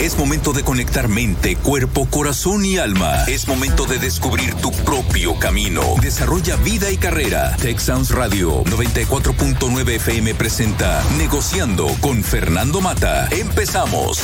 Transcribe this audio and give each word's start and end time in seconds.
Es 0.00 0.16
momento 0.16 0.54
de 0.54 0.62
conectar 0.62 1.08
mente, 1.08 1.56
cuerpo, 1.56 2.06
corazón 2.08 2.64
y 2.64 2.78
alma. 2.78 3.24
Es 3.24 3.46
momento 3.46 3.84
de 3.84 3.98
descubrir 3.98 4.54
tu 4.54 4.72
propio 4.72 5.38
camino. 5.38 5.82
Desarrolla 6.00 6.56
vida 6.56 6.90
y 6.90 6.96
carrera. 6.96 7.54
Texans 7.60 8.10
Radio 8.10 8.64
94.9 8.64 9.96
FM 9.96 10.34
presenta 10.36 11.04
Negociando 11.18 11.86
con 12.00 12.24
Fernando 12.24 12.80
Mata. 12.80 13.28
Empezamos. 13.30 14.22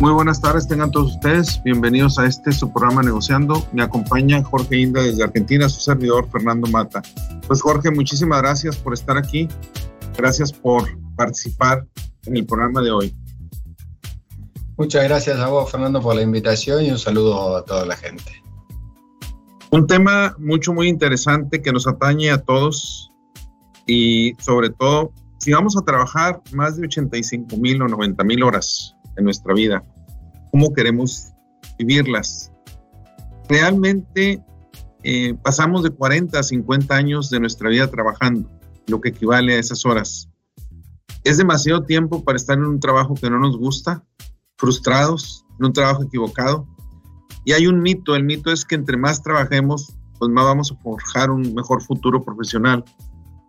Muy 0.00 0.12
buenas 0.12 0.40
tardes, 0.40 0.68
tengan 0.68 0.92
todos 0.92 1.14
ustedes. 1.14 1.60
Bienvenidos 1.64 2.20
a 2.20 2.26
este 2.26 2.52
su 2.52 2.72
programa 2.72 3.02
Negociando. 3.02 3.66
Me 3.72 3.82
acompaña 3.82 4.44
Jorge 4.44 4.78
Inda 4.78 5.02
desde 5.02 5.24
Argentina, 5.24 5.68
su 5.68 5.80
servidor 5.80 6.30
Fernando 6.30 6.68
Mata. 6.68 7.02
Pues 7.48 7.60
Jorge, 7.60 7.90
muchísimas 7.90 8.40
gracias 8.40 8.76
por 8.76 8.94
estar 8.94 9.16
aquí. 9.16 9.48
Gracias 10.16 10.52
por 10.52 10.88
participar 11.16 11.84
en 12.26 12.36
el 12.36 12.46
programa 12.46 12.80
de 12.80 12.92
hoy. 12.92 13.16
Muchas 14.76 15.02
gracias 15.02 15.40
a 15.40 15.48
vos, 15.48 15.68
Fernando, 15.68 16.00
por 16.00 16.14
la 16.14 16.22
invitación 16.22 16.84
y 16.84 16.92
un 16.92 16.98
saludo 16.98 17.56
a 17.56 17.64
toda 17.64 17.84
la 17.84 17.96
gente. 17.96 18.40
Un 19.72 19.88
tema 19.88 20.36
mucho, 20.38 20.72
muy 20.72 20.86
interesante 20.86 21.60
que 21.60 21.72
nos 21.72 21.88
atañe 21.88 22.30
a 22.30 22.38
todos 22.38 23.10
y 23.84 24.34
sobre 24.38 24.70
todo, 24.70 25.10
si 25.38 25.52
vamos 25.52 25.76
a 25.76 25.80
trabajar 25.80 26.40
más 26.52 26.76
de 26.76 26.86
85 26.86 27.56
mil 27.56 27.82
o 27.82 27.88
90 27.88 28.22
mil 28.22 28.44
horas 28.44 28.94
en 29.18 29.24
nuestra 29.24 29.52
vida, 29.52 29.84
cómo 30.50 30.72
queremos 30.72 31.32
vivirlas. 31.78 32.52
Realmente 33.48 34.42
eh, 35.02 35.34
pasamos 35.42 35.82
de 35.82 35.90
40 35.90 36.38
a 36.38 36.42
50 36.42 36.94
años 36.94 37.30
de 37.30 37.40
nuestra 37.40 37.70
vida 37.70 37.90
trabajando, 37.90 38.50
lo 38.86 39.00
que 39.00 39.10
equivale 39.10 39.54
a 39.54 39.58
esas 39.58 39.86
horas. 39.86 40.28
Es 41.24 41.38
demasiado 41.38 41.82
tiempo 41.82 42.24
para 42.24 42.36
estar 42.36 42.58
en 42.58 42.64
un 42.64 42.80
trabajo 42.80 43.14
que 43.14 43.30
no 43.30 43.38
nos 43.38 43.56
gusta, 43.56 44.04
frustrados, 44.56 45.44
en 45.58 45.66
un 45.66 45.72
trabajo 45.72 46.04
equivocado. 46.04 46.66
Y 47.44 47.52
hay 47.52 47.66
un 47.66 47.80
mito, 47.80 48.16
el 48.16 48.24
mito 48.24 48.52
es 48.52 48.64
que 48.64 48.74
entre 48.74 48.96
más 48.96 49.22
trabajemos, 49.22 49.96
pues 50.18 50.30
más 50.30 50.44
vamos 50.44 50.72
a 50.72 50.82
forjar 50.82 51.30
un 51.30 51.54
mejor 51.54 51.82
futuro 51.82 52.22
profesional. 52.22 52.84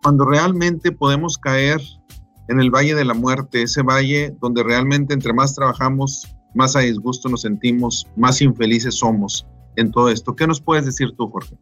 Cuando 0.02 0.24
realmente 0.24 0.92
podemos 0.92 1.36
caer 1.36 1.80
en 2.48 2.60
el 2.60 2.70
Valle 2.70 2.94
de 2.94 3.04
la 3.04 3.14
Muerte, 3.14 3.62
ese 3.62 3.82
valle 3.82 4.34
donde 4.40 4.62
realmente 4.62 5.14
entre 5.14 5.32
más 5.32 5.54
trabajamos, 5.54 6.26
más 6.54 6.76
a 6.76 6.80
disgusto 6.80 7.28
nos 7.28 7.42
sentimos, 7.42 8.06
más 8.16 8.40
infelices 8.40 8.96
somos 8.96 9.46
en 9.76 9.90
todo 9.90 10.08
esto. 10.08 10.34
¿Qué 10.34 10.46
nos 10.46 10.60
puedes 10.60 10.86
decir 10.86 11.12
tú, 11.16 11.28
Jorge? 11.28 11.56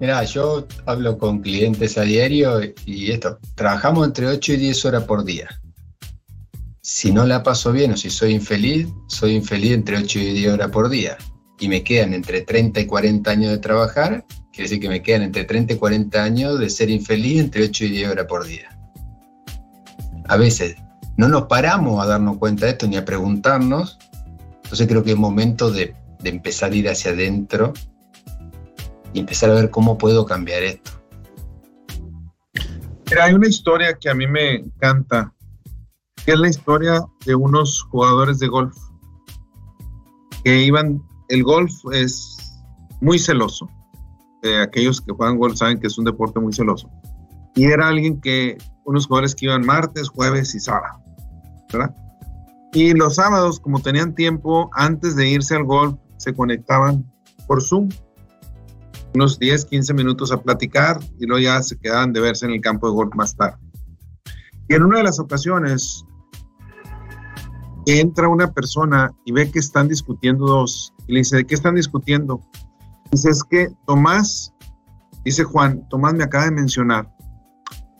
Mira, 0.00 0.24
yo 0.24 0.66
hablo 0.86 1.16
con 1.16 1.40
clientes 1.40 1.96
a 1.96 2.02
diario 2.02 2.60
y 2.86 3.10
esto, 3.10 3.38
trabajamos 3.54 4.06
entre 4.06 4.26
8 4.26 4.54
y 4.54 4.56
10 4.56 4.84
horas 4.86 5.04
por 5.04 5.24
día. 5.24 5.48
Si 6.80 7.12
no 7.12 7.24
la 7.24 7.42
paso 7.42 7.72
bien 7.72 7.92
o 7.92 7.96
si 7.96 8.10
soy 8.10 8.32
infeliz, 8.32 8.88
soy 9.06 9.34
infeliz 9.36 9.72
entre 9.72 9.98
8 9.98 10.18
y 10.18 10.32
10 10.32 10.54
horas 10.54 10.70
por 10.70 10.88
día. 10.88 11.16
Y 11.60 11.68
me 11.68 11.84
quedan 11.84 12.14
entre 12.14 12.40
30 12.40 12.80
y 12.80 12.86
40 12.86 13.30
años 13.30 13.50
de 13.52 13.58
trabajar, 13.58 14.24
quiere 14.52 14.64
decir 14.64 14.80
que 14.80 14.88
me 14.88 15.02
quedan 15.02 15.22
entre 15.22 15.44
30 15.44 15.74
y 15.74 15.76
40 15.76 16.22
años 16.22 16.58
de 16.58 16.68
ser 16.68 16.90
infeliz 16.90 17.40
entre 17.40 17.64
8 17.64 17.84
y 17.84 17.88
10 17.90 18.10
horas 18.10 18.26
por 18.26 18.44
día 18.44 18.72
a 20.28 20.36
veces 20.36 20.76
no 21.16 21.28
nos 21.28 21.42
paramos 21.42 22.02
a 22.02 22.06
darnos 22.06 22.38
cuenta 22.38 22.66
de 22.66 22.72
esto 22.72 22.86
ni 22.86 22.96
a 22.96 23.04
preguntarnos. 23.04 23.98
Entonces 24.64 24.86
creo 24.86 25.02
que 25.02 25.12
es 25.12 25.18
momento 25.18 25.70
de, 25.70 25.94
empezar 26.24 26.72
a 26.72 26.74
ir 26.74 26.88
hacia 26.88 27.10
adentro 27.10 27.72
y 29.12 29.20
empezar 29.20 29.50
a 29.50 29.54
ver 29.54 29.70
cómo 29.70 29.98
puedo 29.98 30.24
cambiar 30.24 30.62
esto. 30.62 30.90
Mira, 33.10 33.24
hay 33.24 33.34
una 33.34 33.48
historia 33.48 33.98
que 33.98 34.08
a 34.08 34.14
mí 34.14 34.26
me 34.26 34.54
encanta, 34.54 35.34
es 36.24 36.38
la 36.38 36.48
historia 36.48 37.04
de 37.26 37.34
unos 37.34 37.82
jugadores 37.90 38.38
de 38.38 38.48
golf 38.48 38.76
que 40.44 40.62
iban, 40.62 41.02
el 41.28 41.42
golf 41.42 41.72
es 41.92 42.36
muy 43.00 43.18
celoso. 43.18 43.68
Eh, 44.42 44.60
aquellos 44.60 45.00
que 45.00 45.12
juegan 45.12 45.38
golf 45.38 45.56
saben 45.56 45.78
que 45.78 45.88
es 45.88 45.98
un 45.98 46.04
deporte 46.04 46.40
muy 46.40 46.52
celoso. 46.52 46.88
Y 47.54 47.66
era 47.66 47.88
alguien 47.88 48.20
que 48.20 48.56
unos 48.84 49.06
jugadores 49.06 49.34
que 49.34 49.46
iban 49.46 49.64
martes, 49.64 50.08
jueves 50.08 50.54
y 50.54 50.60
sábado, 50.60 51.01
Y 52.72 52.94
los 52.94 53.16
sábados, 53.16 53.60
como 53.60 53.80
tenían 53.80 54.14
tiempo, 54.14 54.70
antes 54.72 55.14
de 55.14 55.28
irse 55.28 55.54
al 55.54 55.64
golf, 55.64 55.96
se 56.16 56.34
conectaban 56.34 57.04
por 57.46 57.62
Zoom, 57.62 57.88
unos 59.14 59.38
10, 59.38 59.66
15 59.66 59.92
minutos 59.92 60.32
a 60.32 60.40
platicar 60.40 60.98
y 61.18 61.26
luego 61.26 61.42
ya 61.42 61.62
se 61.62 61.78
quedaban 61.78 62.12
de 62.12 62.20
verse 62.20 62.46
en 62.46 62.52
el 62.52 62.60
campo 62.60 62.88
de 62.88 62.94
golf 62.94 63.14
más 63.14 63.36
tarde. 63.36 63.58
Y 64.68 64.74
en 64.74 64.84
una 64.84 64.98
de 64.98 65.04
las 65.04 65.20
ocasiones, 65.20 66.04
entra 67.86 68.28
una 68.28 68.52
persona 68.52 69.10
y 69.26 69.32
ve 69.32 69.50
que 69.50 69.58
están 69.58 69.88
discutiendo 69.88 70.46
dos 70.46 70.94
y 71.06 71.12
le 71.12 71.18
dice, 71.20 71.36
¿de 71.36 71.44
qué 71.44 71.54
están 71.54 71.74
discutiendo? 71.74 72.40
Dice, 73.10 73.28
es 73.30 73.44
que 73.44 73.68
Tomás, 73.86 74.54
dice 75.24 75.44
Juan, 75.44 75.86
Tomás 75.90 76.14
me 76.14 76.24
acaba 76.24 76.44
de 76.44 76.52
mencionar 76.52 77.12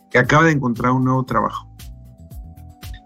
que 0.09 0.17
acaba 0.17 0.45
de 0.45 0.51
encontrar 0.51 0.93
un 0.93 1.03
nuevo 1.03 1.23
trabajo 1.23 1.72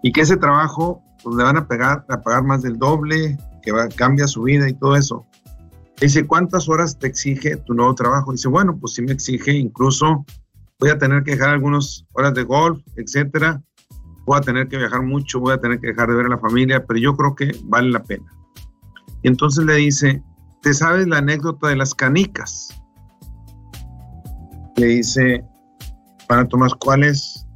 y 0.04 0.12
que 0.12 0.22
ese 0.22 0.38
trabajo 0.38 1.02
pues, 1.24 1.36
le 1.36 1.44
van 1.44 1.58
a, 1.58 1.62
a 1.62 2.22
pagar 2.22 2.44
más 2.44 2.62
del 2.62 2.78
doble, 2.78 3.38
que 3.62 3.72
va, 3.72 3.88
cambia 3.90 4.28
su 4.28 4.44
vida 4.44 4.70
y 4.70 4.74
todo 4.74 4.96
eso. 4.96 5.26
Dice, 6.00 6.28
¿cuántas 6.28 6.70
horas 6.70 7.00
te 7.00 7.08
exige 7.08 7.58
tu 7.58 7.74
nuevo 7.74 7.96
trabajo? 7.96 8.32
Dice, 8.32 8.48
bueno, 8.48 8.78
pues 8.78 8.94
sí 8.94 9.02
me 9.02 9.14
exige, 9.14 9.52
incluso 9.54 10.26
voy 10.80 10.92
a 10.92 10.98
tener 10.98 11.24
que 11.24 11.32
dejar 11.32 11.50
algunas 11.50 12.06
horas 12.14 12.34
de 12.36 12.44
golf, 12.44 12.80
etcétera. 12.96 13.62
Voy 14.26 14.38
a 14.38 14.42
tener 14.42 14.68
que 14.68 14.78
viajar 14.78 15.02
mucho, 15.02 15.40
voy 15.40 15.54
a 15.54 15.58
tener 15.60 15.80
que 15.80 15.88
dejar 15.88 16.10
de 16.10 16.16
ver 16.16 16.28
a 16.28 16.30
la 16.30 16.38
familia, 16.38 16.86
pero 16.86 17.00
yo 17.00 17.16
creo 17.16 17.34
que 17.34 17.52
vale 17.64 17.90
la 17.90 18.04
pena. 18.04 18.26
Y 19.24 19.28
entonces 19.28 19.66
le 19.66 19.76
dice, 19.76 20.22
¿te 20.62 20.74
sabes 20.74 21.08
la 21.08 21.18
anécdota 21.18 21.70
de 21.70 21.78
las 21.78 21.96
canicas? 21.96 22.70
Le 24.76 24.86
dice, 24.86 25.44
para 26.28 26.46
Tomás, 26.46 26.76
¿cuál 26.76 27.04
es 27.04 27.48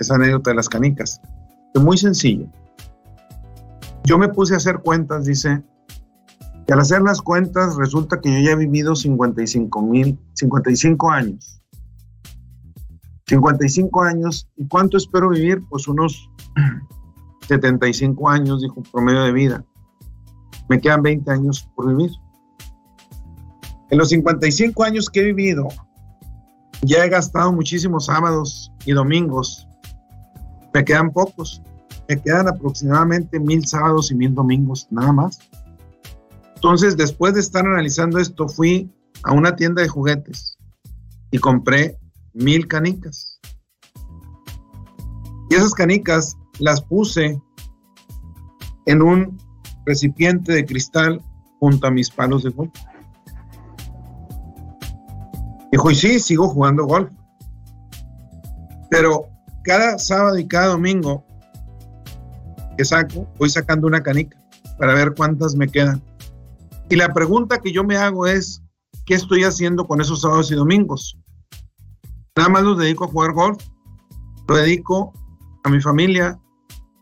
esa 0.00 0.16
anécdota 0.16 0.50
de 0.50 0.56
las 0.56 0.68
canicas? 0.68 1.20
Es 1.78 1.84
muy 1.84 1.96
sencillo. 1.96 2.48
Yo 4.02 4.18
me 4.18 4.28
puse 4.28 4.54
a 4.54 4.56
hacer 4.56 4.80
cuentas, 4.80 5.26
dice, 5.26 5.62
y 6.66 6.72
al 6.72 6.80
hacer 6.80 7.02
las 7.02 7.22
cuentas 7.22 7.76
resulta 7.76 8.20
que 8.20 8.32
yo 8.32 8.40
ya 8.40 8.50
he 8.50 8.56
vivido 8.56 8.96
55 8.96 9.80
mil, 9.82 10.18
55 10.34 11.08
años. 11.08 11.62
55 13.28 14.02
años. 14.02 14.48
¿Y 14.56 14.66
cuánto 14.66 14.96
espero 14.96 15.28
vivir? 15.28 15.62
Pues 15.70 15.86
unos 15.86 16.28
75 17.48 18.28
años, 18.28 18.60
dijo, 18.60 18.82
promedio 18.90 19.22
de 19.22 19.32
vida. 19.32 19.64
Me 20.68 20.80
quedan 20.80 21.02
20 21.02 21.30
años 21.30 21.68
por 21.76 21.94
vivir. 21.94 22.10
En 23.90 23.98
los 23.98 24.08
55 24.08 24.82
años 24.82 25.08
que 25.08 25.20
he 25.20 25.24
vivido, 25.32 25.68
ya 26.82 27.04
he 27.04 27.08
gastado 27.08 27.52
muchísimos 27.52 28.06
sábados 28.06 28.72
y 28.84 28.94
domingos. 28.94 29.68
Me 30.74 30.84
quedan 30.84 31.12
pocos. 31.12 31.62
Me 32.08 32.20
quedan 32.20 32.48
aproximadamente 32.48 33.38
mil 33.38 33.66
sábados 33.66 34.10
y 34.10 34.14
mil 34.14 34.34
domingos, 34.34 34.88
nada 34.90 35.12
más. 35.12 35.38
Entonces, 36.54 36.96
después 36.96 37.34
de 37.34 37.40
estar 37.40 37.66
analizando 37.66 38.18
esto, 38.18 38.48
fui 38.48 38.90
a 39.24 39.32
una 39.32 39.54
tienda 39.54 39.82
de 39.82 39.88
juguetes 39.88 40.58
y 41.30 41.38
compré 41.38 41.98
mil 42.32 42.66
canicas. 42.66 43.38
Y 45.50 45.54
esas 45.54 45.74
canicas 45.74 46.36
las 46.58 46.80
puse 46.80 47.40
en 48.86 49.02
un 49.02 49.38
recipiente 49.84 50.52
de 50.52 50.64
cristal 50.64 51.22
junto 51.60 51.86
a 51.86 51.90
mis 51.90 52.10
palos 52.10 52.42
de 52.42 52.50
golf. 52.50 52.72
Dijo, 55.70 55.90
y 55.90 55.94
sí, 55.94 56.18
sigo 56.18 56.48
jugando 56.48 56.86
golf. 56.86 57.10
Pero 58.90 59.28
cada 59.64 59.98
sábado 59.98 60.38
y 60.38 60.48
cada 60.48 60.68
domingo 60.68 61.24
que 62.78 62.84
saco, 62.84 63.28
voy 63.38 63.50
sacando 63.50 63.88
una 63.88 64.04
canica 64.04 64.40
para 64.78 64.94
ver 64.94 65.12
cuántas 65.16 65.56
me 65.56 65.66
quedan. 65.66 66.00
Y 66.88 66.94
la 66.94 67.12
pregunta 67.12 67.58
que 67.58 67.72
yo 67.72 67.82
me 67.82 67.96
hago 67.96 68.26
es, 68.26 68.62
¿qué 69.04 69.14
estoy 69.14 69.42
haciendo 69.42 69.84
con 69.86 70.00
esos 70.00 70.20
sábados 70.20 70.52
y 70.52 70.54
domingos? 70.54 71.18
Nada 72.36 72.48
más 72.48 72.62
los 72.62 72.78
dedico 72.78 73.04
a 73.04 73.08
jugar 73.08 73.32
golf, 73.32 73.58
lo 74.46 74.56
dedico 74.56 75.12
a 75.64 75.70
mi 75.70 75.80
familia, 75.80 76.38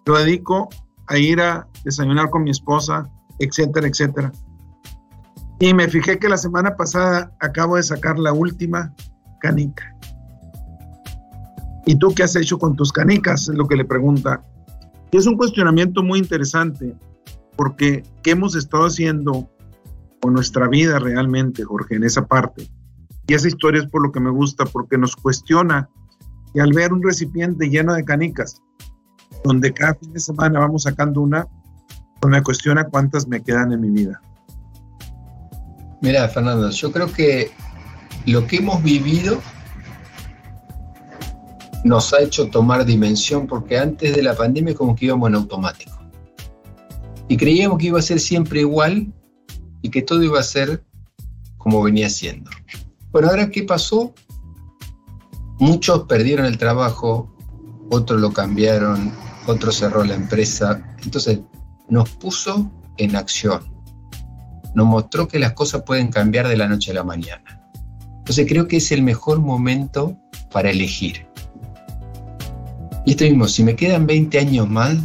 lo 0.06 0.17
dedico 0.17 0.70
a 1.08 1.19
ir 1.19 1.43
a 1.43 1.69
desayunar 1.84 2.31
con 2.31 2.44
mi 2.44 2.50
esposa, 2.50 3.08
etcétera, 3.38 3.87
etcétera. 3.87 4.32
Y 5.61 5.75
me 5.75 5.88
fijé 5.88 6.19
que 6.19 6.31
la 6.31 6.38
semana 6.38 6.75
pasada 6.75 7.37
acabo 7.40 7.76
de 7.76 7.82
sacar 7.82 8.19
la 8.19 8.32
última 8.32 8.94
canica. 9.40 9.94
¿Y 11.84 11.96
tú 11.96 12.14
qué 12.14 12.23
has 12.23 12.34
hecho 12.34 12.58
con 12.58 12.76
tus 12.76 12.93
canicas? 12.93 13.43
Es 13.43 13.55
lo 13.55 13.69
que 13.69 13.76
le 13.76 13.84
pregunta. 13.84 14.43
Es 15.17 15.27
un 15.27 15.39
cuestionamiento 15.39 16.03
muy 16.03 16.19
interesante, 16.19 16.95
porque 17.57 18.03
¿qué 18.23 18.33
hemos 18.33 18.55
estado 18.55 18.85
haciendo 18.85 19.51
con 20.21 20.35
nuestra 20.35 20.69
vida 20.69 20.99
realmente, 20.99 21.65
Jorge, 21.65 21.95
en 21.95 22.05
esa 22.05 22.27
parte? 22.27 22.69
Y 23.27 23.33
esa 23.33 23.49
historia 23.49 23.81
es 23.81 23.89
por 23.89 24.03
lo 24.03 24.13
que 24.13 24.21
me 24.21 24.29
gusta, 24.29 24.67
porque 24.67 24.99
nos 24.99 25.17
cuestiona. 25.17 25.89
Y 26.53 26.61
al 26.61 26.75
ver 26.75 26.93
un 26.93 27.03
recipiente 27.03 27.71
lleno 27.71 27.95
de 27.95 28.05
canicas, 28.05 28.61
donde 29.43 29.73
cada 29.73 29.95
fin 29.95 30.13
de 30.13 30.21
semana 30.21 30.61
vamos 30.61 30.83
sacando 30.83 31.23
una, 31.23 31.47
pues 32.21 32.31
me 32.31 32.43
cuestiona 32.43 32.85
cuántas 32.85 33.27
me 33.27 33.43
quedan 33.43 33.73
en 33.73 33.81
mi 33.81 33.89
vida. 33.89 34.21
Mira, 36.03 36.29
Fernando, 36.29 36.69
yo 36.69 36.93
creo 36.93 37.11
que 37.11 37.51
lo 38.27 38.47
que 38.47 38.57
hemos 38.57 38.83
vivido 38.83 39.41
nos 41.84 42.12
ha 42.12 42.20
hecho 42.20 42.49
tomar 42.49 42.84
dimensión 42.84 43.46
porque 43.46 43.78
antes 43.78 44.14
de 44.14 44.23
la 44.23 44.34
pandemia 44.34 44.75
como 44.75 44.96
que 44.96 45.06
íbamos 45.06 45.28
en 45.28 45.37
automático. 45.37 45.99
Y 47.28 47.37
creíamos 47.37 47.78
que 47.78 47.87
iba 47.87 47.99
a 47.99 48.02
ser 48.02 48.20
siempre 48.20 48.61
igual 48.61 49.12
y 49.82 49.90
que 49.90 50.02
todo 50.02 50.23
iba 50.23 50.38
a 50.38 50.44
ser 50.44 50.84
como 51.58 51.82
venía 51.82 52.08
siendo. 52.08 52.50
Bueno, 53.11 53.28
ahora 53.28 53.50
¿qué 53.50 53.62
pasó? 53.62 54.14
Muchos 55.58 56.05
perdieron 56.05 56.46
el 56.46 56.58
trabajo, 56.58 57.34
otros 57.90 58.20
lo 58.20 58.32
cambiaron, 58.32 59.12
otros 59.46 59.76
cerró 59.76 60.05
la 60.05 60.14
empresa. 60.14 60.96
Entonces 61.02 61.40
nos 61.88 62.11
puso 62.11 62.70
en 62.99 63.17
acción. 63.17 63.62
Nos 64.75 64.87
mostró 64.87 65.26
que 65.26 65.38
las 65.38 65.52
cosas 65.52 65.82
pueden 65.82 66.08
cambiar 66.08 66.49
de 66.49 66.56
la 66.56 66.69
noche 66.69 66.90
a 66.90 66.94
la 66.94 67.05
mañana. 67.05 67.70
Entonces 68.19 68.46
creo 68.49 68.69
que 68.69 68.78
es 68.78 68.93
el 68.93 69.02
mejor 69.02 69.40
momento 69.40 70.19
para 70.50 70.70
elegir. 70.70 71.25
Y 73.06 73.12
esto 73.12 73.25
mismo, 73.25 73.47
si 73.47 73.62
me 73.62 73.76
quedan 73.76 74.05
20 74.05 74.37
años 74.41 74.69
más, 74.69 74.97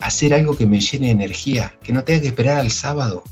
hacer 0.00 0.32
algo 0.32 0.56
que 0.56 0.66
me 0.66 0.80
llene 0.80 1.06
de 1.06 1.12
energía, 1.12 1.74
que 1.82 1.92
no 1.92 2.02
tenga 2.02 2.22
que 2.22 2.28
esperar 2.28 2.56
al 2.56 2.70
sábado, 2.70 3.22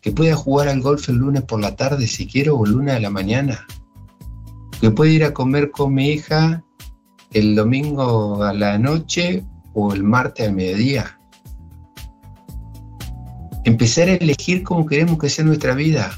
que 0.00 0.10
pueda 0.10 0.34
jugar 0.34 0.66
al 0.66 0.80
golf 0.80 1.08
el 1.08 1.16
lunes 1.16 1.42
por 1.42 1.60
la 1.60 1.76
tarde 1.76 2.08
si 2.08 2.26
quiero 2.26 2.56
o 2.56 2.66
el 2.66 2.72
lunes 2.72 2.96
a 2.96 3.00
la 3.00 3.08
mañana, 3.08 3.64
que 4.80 4.90
pueda 4.90 5.12
ir 5.12 5.24
a 5.24 5.32
comer 5.32 5.70
con 5.70 5.94
mi 5.94 6.08
hija 6.08 6.64
el 7.32 7.54
domingo 7.54 8.42
a 8.42 8.52
la 8.52 8.76
noche 8.78 9.44
o 9.74 9.94
el 9.94 10.02
martes 10.02 10.48
al 10.48 10.54
mediodía. 10.54 11.20
Empezar 13.64 14.08
a 14.08 14.14
elegir 14.14 14.64
cómo 14.64 14.86
queremos 14.86 15.20
que 15.20 15.30
sea 15.30 15.44
nuestra 15.44 15.74
vida 15.74 16.10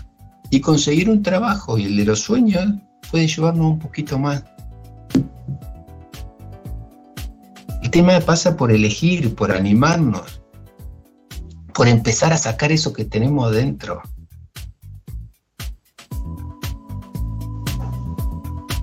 y 0.48 0.62
conseguir 0.62 1.10
un 1.10 1.22
trabajo 1.22 1.76
y 1.76 1.84
el 1.84 1.96
de 1.98 2.06
los 2.06 2.20
sueños 2.20 2.72
puede 3.10 3.28
llevarnos 3.28 3.66
un 3.66 3.78
poquito 3.78 4.18
más. 4.18 4.42
El 7.94 8.00
tema 8.00 8.18
pasa 8.18 8.56
por 8.56 8.72
elegir, 8.72 9.36
por 9.36 9.52
animarnos, 9.52 10.42
por 11.72 11.86
empezar 11.86 12.32
a 12.32 12.36
sacar 12.36 12.72
eso 12.72 12.92
que 12.92 13.04
tenemos 13.04 13.52
dentro. 13.52 14.02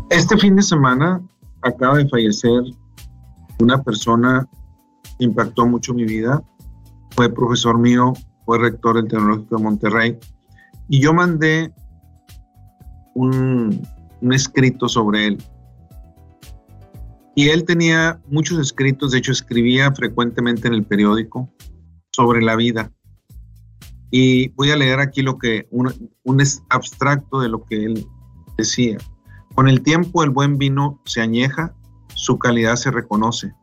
Este 0.10 0.38
fin 0.38 0.56
de 0.56 0.62
semana 0.62 1.22
acaba 1.62 1.98
de 1.98 2.08
fallecer 2.08 2.62
una 3.60 3.84
persona 3.84 4.48
que 5.20 5.26
impactó 5.26 5.68
mucho 5.68 5.94
mi 5.94 6.06
vida. 6.06 6.42
Fue 7.14 7.28
profesor 7.28 7.78
mío, 7.78 8.14
fue 8.46 8.60
rector 8.60 8.96
del 8.96 9.10
Tecnológico 9.10 9.58
de 9.58 9.64
Monterrey. 9.64 10.20
Y 10.88 11.02
yo 11.02 11.14
mandé 11.14 11.74
un, 13.16 13.86
un 14.22 14.34
escrito 14.34 14.88
sobre 14.88 15.28
él. 15.28 15.44
Y 17.36 17.50
él 17.50 17.64
tenía 17.64 18.22
muchos 18.28 18.60
escritos, 18.60 19.12
de 19.12 19.20
hecho 19.20 19.32
escribía 19.32 19.92
frecuentemente 19.94 20.68
en 20.68 20.74
el 20.74 20.84
periódico 20.84 21.50
sobre 22.12 22.42
la 22.42 22.56
vida. 22.56 22.92
Y 24.12 24.50
voy 24.50 24.72
a 24.72 24.76
leer 24.76 25.00
aquí 25.00 25.22
lo 25.22 25.38
que 25.38 25.68
un, 25.72 26.12
un 26.24 26.44
abstracto 26.70 27.40
de 27.40 27.50
lo 27.50 27.64
que 27.64 27.86
él 27.86 28.06
decía. 28.58 28.98
Con 29.56 29.70
el 29.70 29.82
tiempo 29.82 30.24
el 30.24 30.30
buen 30.30 30.58
vino 30.58 31.02
se 31.06 31.22
añeja, 31.22 31.74
su 32.14 32.38
calidad 32.38 32.76
se 32.76 32.92
reconoce, 32.92 33.54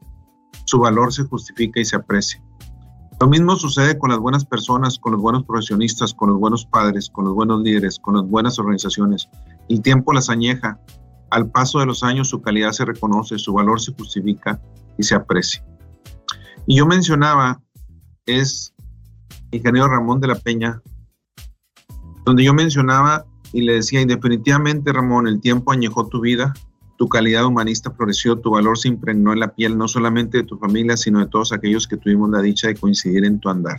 su 0.65 0.79
valor 0.79 1.13
se 1.13 1.25
justifica 1.25 1.81
y 1.81 1.85
se 1.85 1.97
aprecia. 1.97 2.43
Lo 3.21 3.27
mismo 3.27 3.57
sucede 3.57 3.99
con 3.99 4.11
las 4.11 4.21
buenas 4.21 4.45
personas, 4.45 4.99
con 4.99 5.13
los 5.13 5.21
buenos 5.21 5.45
profesionistas, 5.45 6.15
con 6.15 6.31
los 6.31 6.39
buenos 6.39 6.65
padres, 6.67 7.11
con 7.11 7.25
los 7.25 7.35
buenos 7.35 7.63
líderes, 7.63 7.99
con 7.99 8.15
las 8.15 8.25
buenas 8.25 8.59
organizaciones. 8.61 9.29
El 9.69 9.83
tiempo 9.83 10.13
las 10.13 10.31
añeja. 10.31 10.81
Al 11.31 11.51
paso 11.51 11.79
de 11.79 11.87
los 11.87 12.03
años 12.03 12.29
su 12.29 12.41
calidad 12.41 12.73
se 12.73 12.85
reconoce, 12.85 13.39
su 13.39 13.53
valor 13.53 13.81
se 13.81 13.93
justifica 13.93 14.61
y 14.97 15.03
se 15.03 15.15
aprecia. 15.15 15.65
Y 16.67 16.77
yo 16.77 16.87
mencionaba, 16.87 17.61
es 18.27 18.75
ingeniero 19.51 19.89
Ramón 19.89 20.21
de 20.21 20.29
la 20.29 20.35
Peña, 20.35 20.83
donde 22.25 22.45
yo 22.45 22.53
mencionaba 22.53 23.25
y 23.53 23.63
le 23.63 23.75
decía, 23.75 24.03
y 24.03 24.07
Ramón, 24.85 25.27
el 25.27 25.41
tiempo 25.41 25.73
añejó 25.73 26.07
tu 26.09 26.21
vida, 26.21 26.53
tu 26.99 27.09
calidad 27.09 27.47
humanista 27.47 27.91
floreció, 27.91 28.39
tu 28.39 28.51
valor 28.51 28.77
se 28.77 28.89
impregnó 28.89 29.33
en 29.33 29.41
la 29.41 29.55
piel 29.55 29.79
no 29.79 29.89
solamente 29.89 30.39
de 30.39 30.45
tu 30.45 30.59
familia, 30.59 30.97
sino 30.97 31.21
de 31.21 31.27
todos 31.27 31.53
aquellos 31.53 31.87
que 31.87 31.97
tuvimos 31.97 32.29
la 32.31 32.43
dicha 32.43 32.69
de 32.69 32.75
coincidir 32.75 33.25
en 33.25 33.39
tu 33.39 33.49
andar. 33.49 33.79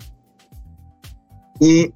Y 1.60 1.94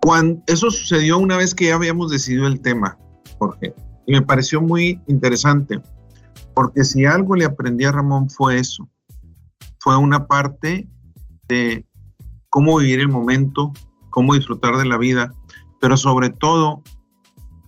cuando 0.00 0.42
eso 0.46 0.70
sucedió 0.70 1.18
una 1.18 1.36
vez 1.36 1.54
que 1.54 1.66
ya 1.66 1.74
habíamos 1.74 2.10
decidido 2.10 2.46
el 2.46 2.60
tema, 2.60 2.98
Jorge, 3.40 3.74
y 4.06 4.12
me 4.12 4.22
pareció 4.22 4.60
muy 4.60 5.00
interesante, 5.08 5.80
porque 6.54 6.84
si 6.84 7.06
algo 7.06 7.34
le 7.34 7.46
aprendí 7.46 7.84
a 7.84 7.92
Ramón 7.92 8.28
fue 8.28 8.58
eso, 8.58 8.88
fue 9.78 9.96
una 9.96 10.26
parte 10.26 10.86
de 11.48 11.86
cómo 12.50 12.78
vivir 12.78 13.00
el 13.00 13.08
momento, 13.08 13.72
cómo 14.10 14.34
disfrutar 14.34 14.76
de 14.76 14.84
la 14.84 14.98
vida, 14.98 15.32
pero 15.80 15.96
sobre 15.96 16.28
todo 16.28 16.82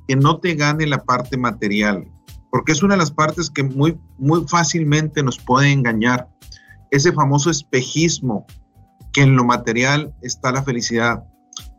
que 0.06 0.14
no 0.14 0.38
te 0.38 0.54
gane 0.54 0.86
la 0.86 1.02
parte 1.02 1.38
material, 1.38 2.06
porque 2.50 2.72
es 2.72 2.82
una 2.82 2.94
de 2.94 2.98
las 2.98 3.10
partes 3.10 3.48
que 3.48 3.62
muy, 3.62 3.98
muy 4.18 4.46
fácilmente 4.46 5.22
nos 5.22 5.38
puede 5.38 5.72
engañar. 5.72 6.28
Ese 6.90 7.12
famoso 7.12 7.50
espejismo, 7.50 8.46
que 9.14 9.22
en 9.22 9.36
lo 9.36 9.44
material 9.44 10.14
está 10.20 10.52
la 10.52 10.62
felicidad 10.62 11.24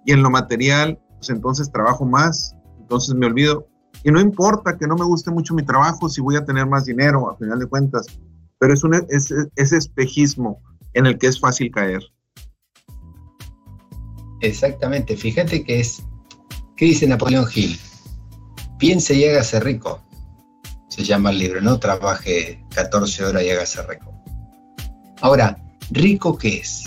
y 0.06 0.14
en 0.14 0.24
lo 0.24 0.32
material, 0.32 1.00
pues 1.18 1.30
entonces 1.30 1.72
trabajo 1.72 2.06
más, 2.06 2.56
entonces 2.80 3.14
me 3.14 3.28
olvido. 3.28 3.68
Y 4.04 4.12
no 4.12 4.20
importa 4.20 4.78
que 4.78 4.88
no 4.88 4.96
me 4.96 5.06
guste 5.06 5.32
mucho 5.32 5.54
mi 5.54 5.64
trabajo 5.64 6.10
si 6.10 6.22
voy 6.22 6.36
a 6.36 6.46
tener 6.46 6.66
más 6.66 6.86
dinero, 6.86 7.30
a 7.30 7.38
final 7.38 7.60
de 7.60 7.68
cuentas, 7.68 8.08
pero 8.60 8.74
es, 8.74 8.84
un, 8.84 8.94
es 9.10 9.72
espejismo 9.72 10.62
en 10.94 11.06
el 11.06 11.18
que 11.18 11.28
es 11.28 11.40
fácil 11.40 11.72
caer. 11.72 12.02
Exactamente, 14.42 15.16
fíjate 15.16 15.64
que 15.64 15.80
es 15.80 16.04
¿Qué 16.76 16.86
dice 16.86 17.08
Napoleón 17.08 17.46
Hill? 17.54 17.80
Piense 18.80 19.14
y 19.14 19.26
hágase 19.26 19.60
rico. 19.60 20.02
Se 20.90 21.04
llama 21.04 21.30
el 21.30 21.38
libro, 21.38 21.62
no 21.62 21.80
trabaje 21.80 22.64
14 22.74 23.26
horas 23.26 23.44
y 23.44 23.52
hágase 23.52 23.84
rico. 23.84 24.12
Ahora, 25.22 25.58
¿rico 25.92 26.36
qué 26.36 26.58
es? 26.58 26.84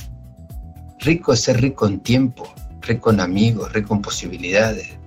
Rico 1.01 1.33
es 1.33 1.41
ser 1.41 1.61
rico 1.61 1.87
en 1.87 2.01
tiempo, 2.01 2.53
rico 2.81 3.11
en 3.11 3.21
amigos, 3.21 3.73
rico 3.73 3.95
en 3.95 4.03
posibilidades. 4.03 4.99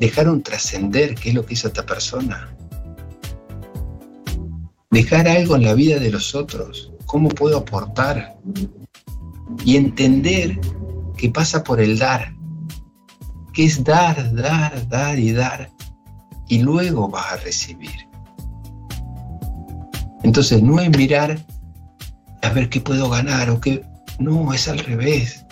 Dejar 0.00 0.30
un 0.30 0.42
trascender, 0.42 1.14
¿qué 1.14 1.28
es 1.28 1.34
lo 1.34 1.44
que 1.44 1.52
hizo 1.52 1.68
esta 1.68 1.84
persona? 1.84 2.48
Dejar 4.90 5.28
algo 5.28 5.56
en 5.56 5.64
la 5.64 5.74
vida 5.74 5.98
de 5.98 6.10
los 6.10 6.34
otros, 6.34 6.90
cómo 7.04 7.28
puedo 7.28 7.58
aportar. 7.58 8.38
Y 9.62 9.76
entender 9.76 10.58
que 11.18 11.28
pasa 11.28 11.62
por 11.62 11.80
el 11.80 11.98
dar, 11.98 12.34
que 13.52 13.64
es 13.64 13.84
dar, 13.84 14.34
dar, 14.34 14.88
dar 14.88 15.18
y 15.18 15.32
dar, 15.32 15.70
y 16.48 16.60
luego 16.60 17.08
vas 17.08 17.32
a 17.32 17.36
recibir. 17.36 18.08
Entonces 20.22 20.62
no 20.62 20.80
es 20.80 20.88
mirar 20.96 21.38
a 22.42 22.48
ver 22.50 22.70
qué 22.70 22.80
puedo 22.80 23.10
ganar 23.10 23.50
o 23.50 23.60
qué... 23.60 23.84
No, 24.18 24.52
es 24.52 24.66
al 24.66 24.78
revés. 24.78 25.44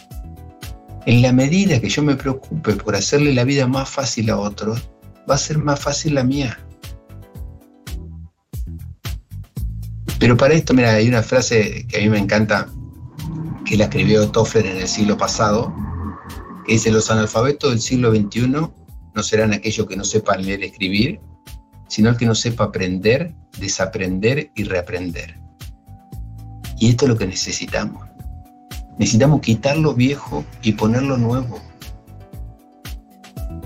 En 1.08 1.22
la 1.22 1.32
medida 1.32 1.80
que 1.80 1.88
yo 1.88 2.02
me 2.02 2.16
preocupe 2.16 2.74
por 2.74 2.94
hacerle 2.94 3.32
la 3.32 3.44
vida 3.44 3.66
más 3.66 3.88
fácil 3.88 4.28
a 4.28 4.36
otros, 4.36 4.90
va 5.28 5.36
a 5.36 5.38
ser 5.38 5.56
más 5.56 5.80
fácil 5.80 6.16
la 6.16 6.22
mía. 6.22 6.58
Pero 10.18 10.36
para 10.36 10.52
esto, 10.52 10.74
mira, 10.74 10.90
hay 10.90 11.08
una 11.08 11.22
frase 11.22 11.86
que 11.88 11.96
a 11.96 12.00
mí 12.02 12.10
me 12.10 12.18
encanta, 12.18 12.68
que 13.64 13.78
la 13.78 13.84
escribió 13.84 14.30
Toffler 14.30 14.66
en 14.66 14.76
el 14.76 14.86
siglo 14.86 15.16
pasado, 15.16 15.74
dice, 16.66 16.92
los 16.92 17.10
analfabetos 17.10 17.70
del 17.70 17.80
siglo 17.80 18.14
XXI 18.14 18.48
no 18.48 19.22
serán 19.22 19.54
aquellos 19.54 19.86
que 19.86 19.96
no 19.96 20.04
sepan 20.04 20.44
leer 20.44 20.60
y 20.60 20.66
escribir, 20.66 21.20
sino 21.88 22.10
el 22.10 22.18
que 22.18 22.26
no 22.26 22.34
sepa 22.34 22.64
aprender, 22.64 23.34
desaprender 23.58 24.50
y 24.54 24.64
reaprender. 24.64 25.40
Y 26.78 26.90
esto 26.90 27.06
es 27.06 27.08
lo 27.08 27.16
que 27.16 27.26
necesitamos. 27.26 28.07
Necesitamos 28.98 29.40
quitar 29.40 29.76
lo 29.76 29.94
viejo 29.94 30.44
y 30.62 30.72
poner 30.72 31.02
lo 31.02 31.16
nuevo. 31.16 31.60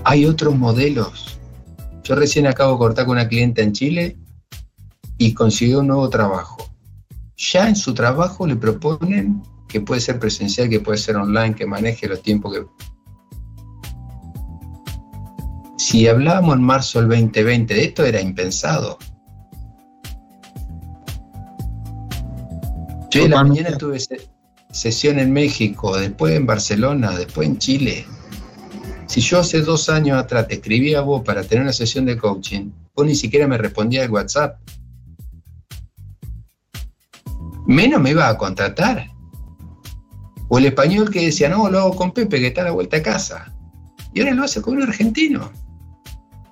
Hay 0.03 0.25
otros 0.25 0.55
modelos 0.55 1.39
Yo 2.03 2.15
recién 2.15 2.45
acabo 2.45 2.73
de 2.73 2.77
cortar 2.79 3.05
con 3.05 3.13
una 3.13 3.27
clienta 3.27 3.61
en 3.61 3.71
Chile 3.71 4.17
y 5.17 5.33
consiguió 5.33 5.79
un 5.79 5.87
nuevo 5.87 6.09
trabajo. 6.09 6.57
Ya 7.37 7.69
en 7.69 7.75
su 7.75 7.93
trabajo 7.93 8.45
le 8.45 8.57
proponen 8.57 9.41
que 9.67 9.79
puede 9.79 10.01
ser 10.01 10.19
presencial, 10.19 10.69
que 10.69 10.81
puede 10.81 10.97
ser 10.97 11.15
online, 11.15 11.55
que 11.55 11.65
maneje 11.65 12.07
los 12.07 12.21
tiempos 12.21 12.53
que... 12.53 12.65
Si 15.77 16.07
hablábamos 16.07 16.57
en 16.57 16.63
marzo 16.63 16.99
del 16.99 17.09
2020, 17.09 17.73
de 17.73 17.83
esto 17.85 18.05
era 18.05 18.21
impensado. 18.21 18.97
Yo 23.09 23.23
en 23.23 23.31
la 23.31 23.43
mañana 23.43 23.77
tuve 23.77 23.97
sesión 24.73 25.19
en 25.19 25.31
México, 25.31 25.95
después 25.95 26.35
en 26.35 26.45
Barcelona, 26.45 27.11
después 27.11 27.47
en 27.47 27.57
Chile. 27.59 28.05
Si 29.05 29.21
yo 29.21 29.39
hace 29.39 29.61
dos 29.61 29.87
años 29.89 30.17
atrás 30.17 30.47
te 30.47 30.55
escribí 30.55 30.95
a 30.95 31.01
vos 31.01 31.21
para 31.21 31.43
tener 31.43 31.63
una 31.63 31.73
sesión 31.73 32.05
de 32.05 32.17
coaching, 32.17 32.71
vos 32.95 33.05
ni 33.05 33.15
siquiera 33.15 33.47
me 33.47 33.57
respondías 33.57 34.05
el 34.05 34.11
WhatsApp. 34.11 34.57
Menos 37.67 38.01
me 38.01 38.11
iba 38.11 38.27
a 38.27 38.37
contratar. 38.37 39.07
O 40.49 40.57
el 40.57 40.65
español 40.65 41.09
que 41.09 41.25
decía, 41.25 41.49
no, 41.49 41.69
lo 41.69 41.79
hago 41.79 41.95
con 41.95 42.11
Pepe, 42.11 42.39
que 42.39 42.47
está 42.47 42.61
a 42.61 42.65
la 42.65 42.71
vuelta 42.71 42.97
a 42.97 43.03
casa. 43.03 43.53
Y 44.13 44.19
ahora 44.19 44.33
lo 44.33 44.43
hace 44.43 44.61
con 44.61 44.75
un 44.75 44.83
argentino. 44.83 45.51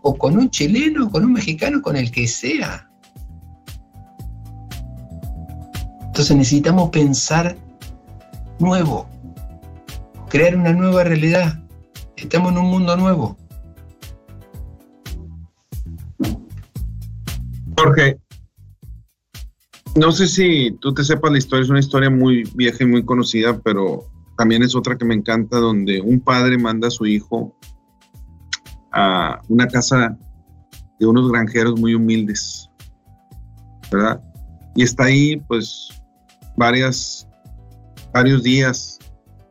O 0.03 0.15
con 0.15 0.37
un 0.37 0.49
chileno, 0.49 1.09
con 1.09 1.25
un 1.25 1.33
mexicano, 1.33 1.81
con 1.81 1.95
el 1.95 2.11
que 2.11 2.27
sea. 2.27 2.87
Entonces 6.05 6.35
necesitamos 6.35 6.89
pensar 6.89 7.57
nuevo, 8.61 9.09
crear 10.29 10.55
una 10.55 10.71
nueva 10.71 11.03
realidad. 11.03 11.61
Estamos 12.15 12.51
en 12.51 12.59
un 12.59 12.67
mundo 12.67 12.95
nuevo. 12.95 13.37
Jorge, 17.75 18.19
no 19.95 20.11
sé 20.11 20.27
si 20.27 20.71
tú 20.79 20.93
te 20.93 21.03
sepas 21.03 21.31
la 21.31 21.39
historia, 21.39 21.63
es 21.63 21.69
una 21.69 21.79
historia 21.79 22.09
muy 22.09 22.43
vieja 22.53 22.83
y 22.83 22.87
muy 22.87 23.03
conocida, 23.03 23.59
pero 23.59 24.05
también 24.37 24.63
es 24.63 24.75
otra 24.75 24.97
que 24.97 25.05
me 25.05 25.15
encanta, 25.15 25.57
donde 25.57 25.99
un 25.99 26.19
padre 26.19 26.57
manda 26.57 26.87
a 26.87 26.91
su 26.91 27.05
hijo 27.05 27.55
a 28.93 29.41
una 29.49 29.67
casa 29.67 30.17
de 30.99 31.07
unos 31.07 31.31
granjeros 31.31 31.79
muy 31.79 31.95
humildes, 31.95 32.69
¿verdad? 33.91 34.21
Y 34.75 34.83
está 34.83 35.05
ahí, 35.05 35.37
pues, 35.47 35.89
varias, 36.55 37.27
varios 38.13 38.43
días. 38.43 38.99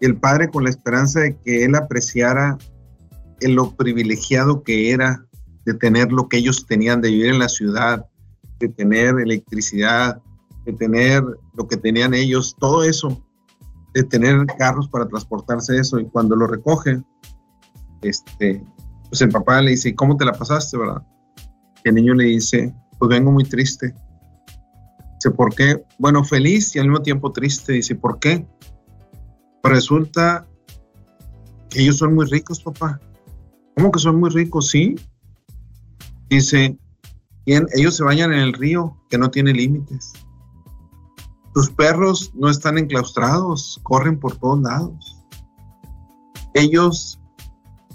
el 0.01 0.17
padre 0.17 0.49
con 0.49 0.65
la 0.65 0.71
esperanza 0.71 1.21
de 1.21 1.37
que 1.37 1.65
él 1.65 1.75
apreciara 1.75 2.57
en 3.41 3.55
lo 3.55 3.75
privilegiado 3.77 4.63
que 4.63 4.93
era 4.93 5.27
de 5.67 5.75
tener 5.75 6.11
lo 6.11 6.27
que 6.29 6.39
ellos 6.39 6.65
tenían, 6.67 7.03
de 7.03 7.11
vivir 7.11 7.27
en 7.27 7.39
la 7.39 7.51
ciudad, 7.51 8.07
de 8.59 8.69
tener 8.69 9.19
electricidad, 9.21 10.21
de 10.65 10.73
tener 10.73 11.23
lo 11.55 11.67
que 11.69 11.77
tenían 11.77 12.15
ellos, 12.15 12.57
todo 12.59 12.83
eso, 12.83 13.23
de 13.95 14.05
tener 14.05 14.47
carros 14.59 14.89
para 14.89 15.07
transportarse 15.07 15.77
eso. 15.77 15.99
Y 15.99 16.07
cuando 16.07 16.37
lo 16.37 16.47
recoge, 16.47 17.03
este, 18.03 18.65
pues 19.09 19.21
el 19.21 19.31
papá 19.31 19.61
le 19.61 19.73
dice, 19.73 19.95
¿cómo 19.95 20.17
te 20.17 20.25
la 20.25 20.33
pasaste, 20.33 20.79
verdad? 20.79 21.03
El 21.85 21.95
niño 21.95 22.15
le 22.15 22.25
dice, 22.25 22.75
pues 22.99 23.09
vengo 23.09 23.33
muy 23.33 23.45
triste. 23.45 23.95
Dice, 25.21 25.33
¿por 25.33 25.55
qué? 25.55 25.85
Bueno, 25.99 26.25
feliz 26.25 26.75
y 26.75 26.79
al 26.79 26.87
mismo 26.87 27.03
tiempo 27.03 27.31
triste. 27.31 27.75
Dice, 27.75 27.95
¿por 27.95 28.19
qué? 28.19 28.47
Resulta 29.63 30.49
que 31.69 31.83
ellos 31.83 31.99
son 31.99 32.15
muy 32.15 32.25
ricos, 32.25 32.63
papá. 32.63 32.99
¿Cómo 33.77 33.91
que 33.93 33.99
son 33.99 34.19
muy 34.19 34.31
ricos? 34.31 34.69
Sí. 34.69 34.95
Dice, 36.31 36.79
ellos 37.45 37.97
se 37.97 38.03
bañan 38.03 38.33
en 38.33 38.39
el 38.39 38.55
río 38.55 38.97
que 39.11 39.19
no 39.19 39.31
tiene 39.31 39.53
límites. 39.53 40.15
Tus 41.53 41.71
perros 41.71 42.33
no 42.35 42.49
están 42.49 42.79
enclaustrados, 42.79 43.79
corren 43.83 44.19
por 44.19 44.39
todos 44.39 44.63
lados. 44.63 45.23
Ellos 46.55 47.21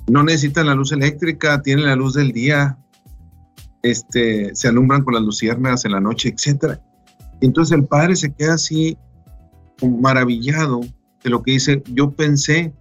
no 0.08 0.22
necesitan 0.22 0.68
la 0.68 0.76
luz 0.76 0.92
eléctrica, 0.92 1.64
tienen 1.64 1.86
la 1.86 1.96
luz 1.96 2.14
del 2.14 2.32
día, 2.32 2.78
este, 3.82 4.54
se 4.54 4.68
alumbran 4.68 5.04
con 5.04 5.16
las 5.16 5.24
luciérnagas 5.24 5.86
en 5.86 5.94
la 5.94 6.00
noche, 6.00 6.30
etc. 6.30 6.80
Entonces 7.46 7.78
el 7.78 7.86
padre 7.86 8.16
se 8.16 8.34
queda 8.34 8.56
así 8.56 8.98
maravillado 9.82 10.82
de 11.24 11.30
lo 11.30 11.44
que 11.44 11.52
dice, 11.52 11.84
yo 11.94 12.12
pensé 12.12 12.74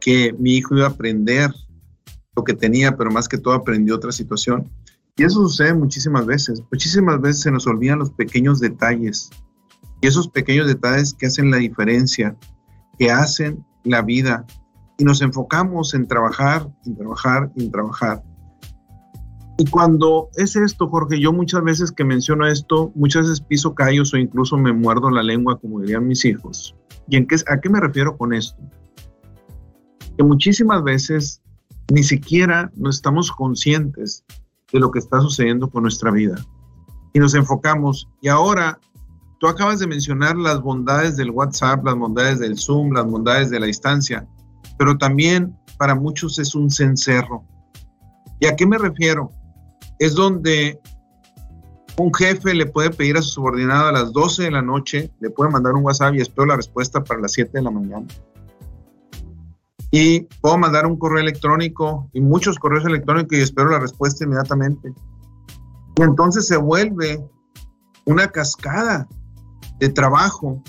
que 0.00 0.34
mi 0.38 0.56
hijo 0.56 0.76
iba 0.76 0.86
a 0.86 0.90
aprender 0.90 1.52
lo 2.34 2.44
que 2.44 2.54
tenía, 2.54 2.96
pero 2.96 3.10
más 3.10 3.28
que 3.28 3.38
todo 3.38 3.54
aprendió 3.54 3.94
otra 3.94 4.12
situación. 4.12 4.68
Y 5.16 5.24
eso 5.24 5.40
sucede 5.48 5.74
muchísimas 5.74 6.26
veces. 6.26 6.62
Muchísimas 6.70 7.20
veces 7.20 7.42
se 7.42 7.50
nos 7.50 7.66
olvidan 7.66 8.00
los 8.00 8.10
pequeños 8.10 8.60
detalles. 8.60 9.30
Y 10.00 10.06
esos 10.06 10.28
pequeños 10.28 10.66
detalles 10.66 11.14
que 11.14 11.26
hacen 11.26 11.50
la 11.50 11.56
diferencia, 11.58 12.36
que 12.98 13.10
hacen 13.10 13.64
la 13.84 14.02
vida. 14.02 14.46
Y 14.96 15.04
nos 15.04 15.22
enfocamos 15.22 15.94
en 15.94 16.06
trabajar, 16.06 16.68
en 16.86 16.96
trabajar, 16.96 17.50
en 17.56 17.70
trabajar. 17.70 18.22
Y 19.60 19.64
cuando 19.64 20.30
es 20.36 20.54
esto, 20.54 20.88
Jorge, 20.88 21.18
yo 21.18 21.32
muchas 21.32 21.64
veces 21.64 21.90
que 21.90 22.04
menciono 22.04 22.46
esto, 22.46 22.92
muchas 22.94 23.22
veces 23.22 23.40
piso 23.40 23.74
callos 23.74 24.14
o 24.14 24.16
incluso 24.16 24.56
me 24.56 24.72
muerdo 24.72 25.10
la 25.10 25.24
lengua, 25.24 25.58
como 25.58 25.80
dirían 25.80 26.06
mis 26.06 26.24
hijos. 26.24 26.76
¿Y 27.08 27.16
en 27.16 27.26
qué, 27.26 27.34
a 27.48 27.58
qué 27.60 27.68
me 27.68 27.80
refiero 27.80 28.16
con 28.16 28.32
esto? 28.32 28.56
Que 30.16 30.22
muchísimas 30.22 30.84
veces 30.84 31.42
ni 31.92 32.04
siquiera 32.04 32.70
no 32.76 32.88
estamos 32.88 33.32
conscientes 33.32 34.24
de 34.72 34.78
lo 34.78 34.92
que 34.92 35.00
está 35.00 35.20
sucediendo 35.20 35.68
con 35.68 35.82
nuestra 35.82 36.12
vida. 36.12 36.36
Y 37.12 37.18
nos 37.18 37.34
enfocamos. 37.34 38.08
Y 38.22 38.28
ahora, 38.28 38.78
tú 39.40 39.48
acabas 39.48 39.80
de 39.80 39.88
mencionar 39.88 40.36
las 40.36 40.62
bondades 40.62 41.16
del 41.16 41.32
WhatsApp, 41.32 41.84
las 41.84 41.96
bondades 41.96 42.38
del 42.38 42.56
Zoom, 42.56 42.92
las 42.92 43.06
bondades 43.06 43.50
de 43.50 43.58
la 43.58 43.66
distancia, 43.66 44.24
pero 44.78 44.96
también 44.96 45.56
para 45.78 45.96
muchos 45.96 46.38
es 46.38 46.54
un 46.54 46.70
cencerro. 46.70 47.42
¿Y 48.38 48.46
a 48.46 48.54
qué 48.54 48.64
me 48.64 48.78
refiero? 48.78 49.32
Es 49.98 50.14
donde 50.14 50.80
un 51.96 52.14
jefe 52.14 52.54
le 52.54 52.66
puede 52.66 52.90
pedir 52.90 53.16
a 53.16 53.22
su 53.22 53.30
subordinado 53.30 53.88
a 53.88 53.92
las 53.92 54.12
12 54.12 54.44
de 54.44 54.50
la 54.50 54.62
noche, 54.62 55.10
le 55.20 55.30
puede 55.30 55.50
mandar 55.50 55.74
un 55.74 55.84
WhatsApp 55.84 56.14
y 56.14 56.20
espero 56.20 56.46
la 56.46 56.56
respuesta 56.56 57.02
para 57.02 57.20
las 57.20 57.32
7 57.32 57.50
de 57.54 57.62
la 57.62 57.70
mañana 57.70 58.06
y 59.90 60.20
puedo 60.40 60.58
mandar 60.58 60.86
un 60.86 60.98
correo 60.98 61.20
electrónico 61.20 62.10
y 62.12 62.20
muchos 62.20 62.58
correos 62.58 62.84
electrónicos 62.84 63.38
y 63.38 63.40
espero 63.40 63.70
la 63.70 63.78
respuesta 63.78 64.24
inmediatamente. 64.24 64.92
Y 65.96 66.02
entonces 66.02 66.46
se 66.46 66.56
vuelve 66.56 67.24
una 68.04 68.28
cascada 68.28 69.08
de 69.78 69.88
trabajo 69.88 70.62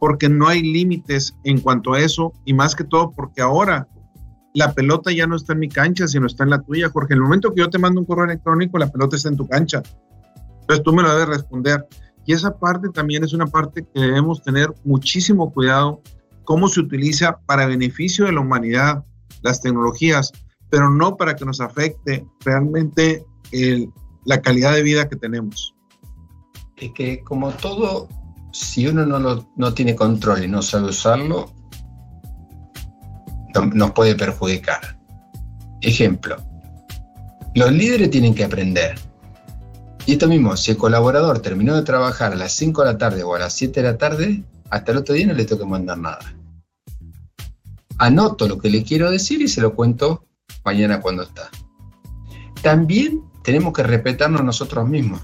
porque 0.00 0.28
no 0.28 0.48
hay 0.48 0.62
límites 0.62 1.36
en 1.44 1.60
cuanto 1.60 1.92
a 1.92 2.00
eso 2.00 2.32
y 2.44 2.54
más 2.54 2.74
que 2.74 2.84
todo 2.84 3.12
porque 3.12 3.42
ahora 3.42 3.88
la 4.54 4.72
pelota 4.72 5.10
ya 5.12 5.26
no 5.26 5.36
está 5.36 5.54
en 5.54 5.60
mi 5.60 5.68
cancha, 5.68 6.06
sino 6.06 6.26
está 6.26 6.44
en 6.44 6.50
la 6.50 6.60
tuya, 6.60 6.90
Jorge. 6.90 7.14
El 7.14 7.20
momento 7.20 7.54
que 7.54 7.60
yo 7.60 7.70
te 7.70 7.78
mando 7.78 8.00
un 8.00 8.06
correo 8.06 8.24
electrónico, 8.26 8.78
la 8.78 8.90
pelota 8.90 9.16
está 9.16 9.28
en 9.28 9.36
tu 9.36 9.48
cancha. 9.48 9.82
Entonces 10.60 10.82
tú 10.84 10.92
me 10.92 11.02
lo 11.02 11.10
debes 11.10 11.28
responder. 11.28 11.86
Y 12.26 12.34
esa 12.34 12.56
parte 12.58 12.88
también 12.90 13.24
es 13.24 13.32
una 13.32 13.46
parte 13.46 13.82
que 13.82 14.00
debemos 14.00 14.42
tener 14.42 14.72
muchísimo 14.84 15.52
cuidado 15.52 16.02
cómo 16.44 16.68
se 16.68 16.80
utiliza 16.80 17.38
para 17.46 17.66
beneficio 17.66 18.26
de 18.26 18.32
la 18.32 18.40
humanidad 18.40 19.04
las 19.42 19.60
tecnologías, 19.60 20.32
pero 20.70 20.90
no 20.90 21.16
para 21.16 21.34
que 21.34 21.44
nos 21.44 21.60
afecte 21.60 22.26
realmente 22.44 23.24
la 24.24 24.40
calidad 24.40 24.74
de 24.74 24.82
vida 24.82 25.08
que 25.08 25.16
tenemos. 25.16 25.74
Es 26.76 26.92
que 26.92 27.22
como 27.22 27.50
todo, 27.50 28.08
si 28.52 28.86
uno 28.86 29.04
no, 29.06 29.48
no 29.56 29.74
tiene 29.74 29.96
control 29.96 30.44
y 30.44 30.48
no 30.48 30.62
sabe 30.62 30.90
usarlo, 30.90 31.50
nos 33.74 33.90
puede 33.92 34.14
perjudicar. 34.14 34.98
Ejemplo, 35.80 36.36
los 37.54 37.72
líderes 37.72 38.10
tienen 38.10 38.34
que 38.34 38.44
aprender. 38.44 38.94
Y 40.06 40.12
esto 40.12 40.28
mismo, 40.28 40.56
si 40.56 40.72
el 40.72 40.76
colaborador 40.76 41.40
terminó 41.40 41.74
de 41.74 41.82
trabajar 41.82 42.32
a 42.32 42.36
las 42.36 42.52
5 42.52 42.82
de 42.82 42.92
la 42.92 42.98
tarde 42.98 43.22
o 43.22 43.34
a 43.34 43.38
las 43.38 43.52
7 43.54 43.82
de 43.82 43.92
la 43.92 43.98
tarde, 43.98 44.42
hasta 44.70 44.92
el 44.92 44.98
otro 44.98 45.14
día 45.14 45.26
no 45.26 45.34
le 45.34 45.44
tengo 45.44 45.62
que 45.62 45.68
mandar 45.68 45.98
nada. 45.98 46.34
Anoto 47.98 48.48
lo 48.48 48.58
que 48.58 48.70
le 48.70 48.82
quiero 48.82 49.10
decir 49.10 49.42
y 49.42 49.48
se 49.48 49.60
lo 49.60 49.74
cuento 49.74 50.24
mañana 50.64 51.00
cuando 51.00 51.22
está. 51.22 51.50
También 52.62 53.22
tenemos 53.44 53.72
que 53.72 53.82
respetarnos 53.82 54.42
nosotros 54.42 54.88
mismos. 54.88 55.20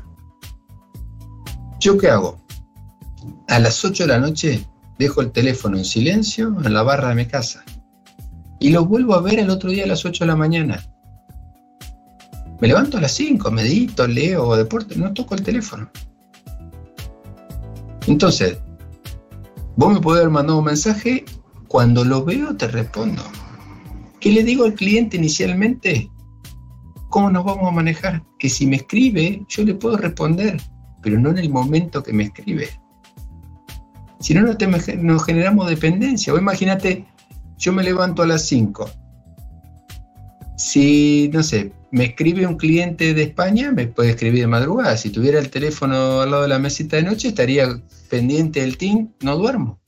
¿Yo 1.81 1.97
qué 1.97 2.11
hago? 2.11 2.45
A 3.49 3.59
las 3.59 3.85
8 3.85 4.05
de 4.05 4.09
la 4.09 4.19
noche 4.19 4.67
dejo 4.99 5.23
el 5.23 5.33
teléfono 5.33 5.77
en 5.77 5.85
silencio 5.85 6.49
en 6.63 6.75
la 6.75 6.83
barra 6.83 7.09
de 7.11 7.15
mi 7.15 7.27
casa 7.27 7.65
y 8.61 8.71
lo 8.71 8.85
vuelvo 8.85 9.15
a 9.15 9.21
ver 9.21 9.39
el 9.39 9.51
otro 9.51 9.71
día 9.71 9.85
a 9.85 9.89
las 9.89 10.05
8 10.05 10.25
de 10.25 10.29
la 10.29 10.37
mañana. 10.37 10.83
Me 12.61 12.69
levanto 12.69 12.99
a 12.99 13.01
las 13.01 13.13
5, 13.13 13.51
medito, 13.51 14.07
leo, 14.07 14.57
deporte, 14.57 14.97
no 14.97 15.13
toco 15.13 15.35
el 15.35 15.43
teléfono. 15.43 15.91
Entonces, 18.07 18.59
Vos 19.79 19.93
me 19.93 20.01
podés 20.01 20.23
haber 20.23 20.33
mandado 20.33 20.59
un 20.59 20.65
mensaje, 20.65 21.25
cuando 21.69 22.05
lo 22.05 22.25
veo 22.25 22.57
te 22.57 22.67
respondo. 22.67 23.23
¿Qué 24.19 24.33
le 24.33 24.43
digo 24.43 24.65
al 24.65 24.75
cliente 24.75 25.17
inicialmente? 25.17 26.11
¿cómo 27.11 27.31
nos 27.31 27.45
vamos 27.45 27.69
a 27.69 27.71
manejar? 27.71 28.25
Que 28.41 28.49
si 28.49 28.67
me 28.67 28.75
escribe, 28.75 29.47
yo 29.49 29.63
le 29.63 29.77
puedo 29.77 29.97
responder, 29.97 30.61
pero 31.01 31.17
no 31.21 31.31
en 31.31 31.39
el 31.39 31.49
momento 31.51 32.03
que 32.03 32.13
me 32.13 32.25
escribe. 32.25 32.69
Si 34.19 34.35
no, 34.35 34.43
nos 34.43 35.25
generamos 35.25 35.69
dependencia. 35.69 36.35
O 36.35 36.39
imagínate, 36.39 37.07
yo 37.59 37.73
me 37.73 37.83
levanto 37.83 38.23
a 38.23 38.27
las 38.27 38.47
5. 38.47 38.91
Si, 40.57 41.31
no 41.33 41.43
sé, 41.43 41.73
me 41.91 42.05
escribe 42.05 42.47
un 42.47 42.57
cliente 42.57 43.15
de 43.15 43.23
España, 43.25 43.73
me 43.73 43.87
puede 43.87 44.11
escribir 44.11 44.41
de 44.41 44.47
madrugada. 44.47 44.97
Si 44.97 45.11
tuviera 45.11 45.39
el 45.39 45.51
teléfono 45.51 46.21
al 46.21 46.31
lado 46.31 46.43
de 46.43 46.49
la 46.49 46.59
mesita 46.59 46.97
de 46.97 47.03
noche, 47.03 47.29
estaría 47.29 47.81
pendiente 48.09 48.61
del 48.61 48.79
team, 48.79 49.13
no 49.23 49.37
duermo. 49.37 49.81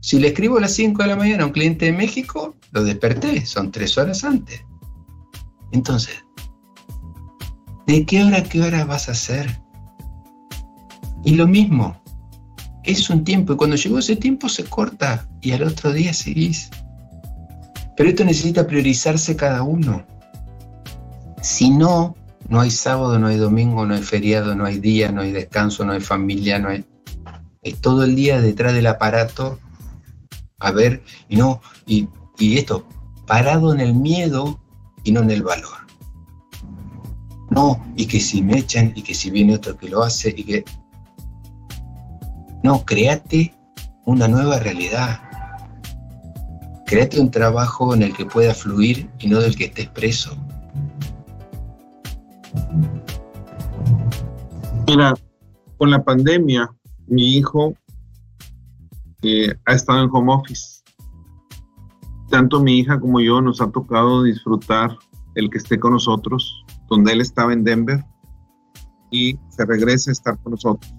Si 0.00 0.18
le 0.18 0.28
escribo 0.28 0.58
a 0.58 0.62
las 0.62 0.74
5 0.74 1.02
de 1.02 1.08
la 1.08 1.16
mañana 1.16 1.44
a 1.44 1.46
un 1.46 1.52
cliente 1.52 1.86
de 1.86 1.92
México, 1.92 2.56
lo 2.72 2.82
desperté, 2.82 3.46
son 3.46 3.70
tres 3.70 3.96
horas 3.96 4.24
antes. 4.24 4.64
Entonces, 5.70 6.24
¿de 7.86 8.04
qué 8.04 8.24
hora 8.24 8.38
a 8.38 8.42
qué 8.42 8.62
hora 8.62 8.84
vas 8.84 9.08
a 9.08 9.12
hacer? 9.12 9.60
Y 11.24 11.36
lo 11.36 11.46
mismo, 11.46 12.02
es 12.82 13.08
un 13.10 13.22
tiempo 13.22 13.52
y 13.52 13.56
cuando 13.56 13.76
llegó 13.76 13.98
ese 13.98 14.16
tiempo 14.16 14.48
se 14.48 14.64
corta 14.64 15.28
y 15.42 15.52
al 15.52 15.64
otro 15.64 15.92
día 15.92 16.14
seguís. 16.14 16.70
Pero 17.96 18.08
esto 18.08 18.24
necesita 18.24 18.66
priorizarse 18.66 19.36
cada 19.36 19.62
uno. 19.62 20.06
Si 21.42 21.68
no, 21.70 22.16
no 22.48 22.60
hay 22.60 22.70
sábado, 22.70 23.18
no 23.18 23.26
hay 23.26 23.36
domingo, 23.36 23.84
no 23.84 23.94
hay 23.94 24.02
feriado, 24.02 24.54
no 24.54 24.64
hay 24.64 24.78
día, 24.78 25.12
no 25.12 25.20
hay 25.20 25.32
descanso, 25.32 25.84
no 25.84 25.92
hay 25.92 26.00
familia, 26.00 26.58
no 26.58 26.70
hay... 26.70 26.84
Es 27.62 27.80
todo 27.80 28.04
el 28.04 28.14
día 28.16 28.40
detrás 28.40 28.72
del 28.72 28.86
aparato 28.86 29.58
a 30.62 30.70
ver, 30.70 31.02
y 31.28 31.36
no, 31.36 31.60
y, 31.86 32.08
y 32.38 32.56
esto, 32.56 32.86
parado 33.26 33.74
en 33.74 33.80
el 33.80 33.94
miedo 33.94 34.60
y 35.02 35.10
no 35.10 35.20
en 35.20 35.30
el 35.30 35.42
valor. 35.42 35.76
No, 37.50 37.84
y 37.96 38.06
que 38.06 38.20
si 38.20 38.42
me 38.42 38.58
echan, 38.58 38.92
y 38.94 39.02
que 39.02 39.14
si 39.14 39.30
viene 39.30 39.56
otro 39.56 39.76
que 39.76 39.88
lo 39.88 40.02
hace, 40.02 40.32
y 40.36 40.44
que... 40.44 40.64
No, 42.62 42.84
créate 42.84 43.54
una 44.06 44.28
nueva 44.28 44.60
realidad. 44.60 45.20
Créate 46.92 47.18
un 47.18 47.30
trabajo 47.30 47.94
en 47.94 48.02
el 48.02 48.12
que 48.14 48.26
pueda 48.26 48.52
fluir 48.52 49.08
y 49.18 49.26
no 49.26 49.40
del 49.40 49.56
que 49.56 49.64
estés 49.64 49.88
preso. 49.88 50.36
Mira, 54.86 55.14
con 55.78 55.90
la 55.90 56.04
pandemia, 56.04 56.70
mi 57.06 57.38
hijo 57.38 57.72
eh, 59.22 59.54
ha 59.64 59.72
estado 59.72 60.02
en 60.04 60.10
home 60.12 60.34
office. 60.34 60.82
Tanto 62.28 62.62
mi 62.62 62.80
hija 62.80 63.00
como 63.00 63.20
yo 63.20 63.40
nos 63.40 63.62
ha 63.62 63.70
tocado 63.70 64.24
disfrutar 64.24 64.94
el 65.34 65.48
que 65.48 65.56
esté 65.56 65.80
con 65.80 65.92
nosotros, 65.92 66.62
donde 66.90 67.14
él 67.14 67.22
estaba 67.22 67.54
en 67.54 67.64
Denver 67.64 68.04
y 69.10 69.38
se 69.48 69.64
regrese 69.64 70.10
a 70.10 70.12
estar 70.12 70.38
con 70.42 70.50
nosotros. 70.50 70.92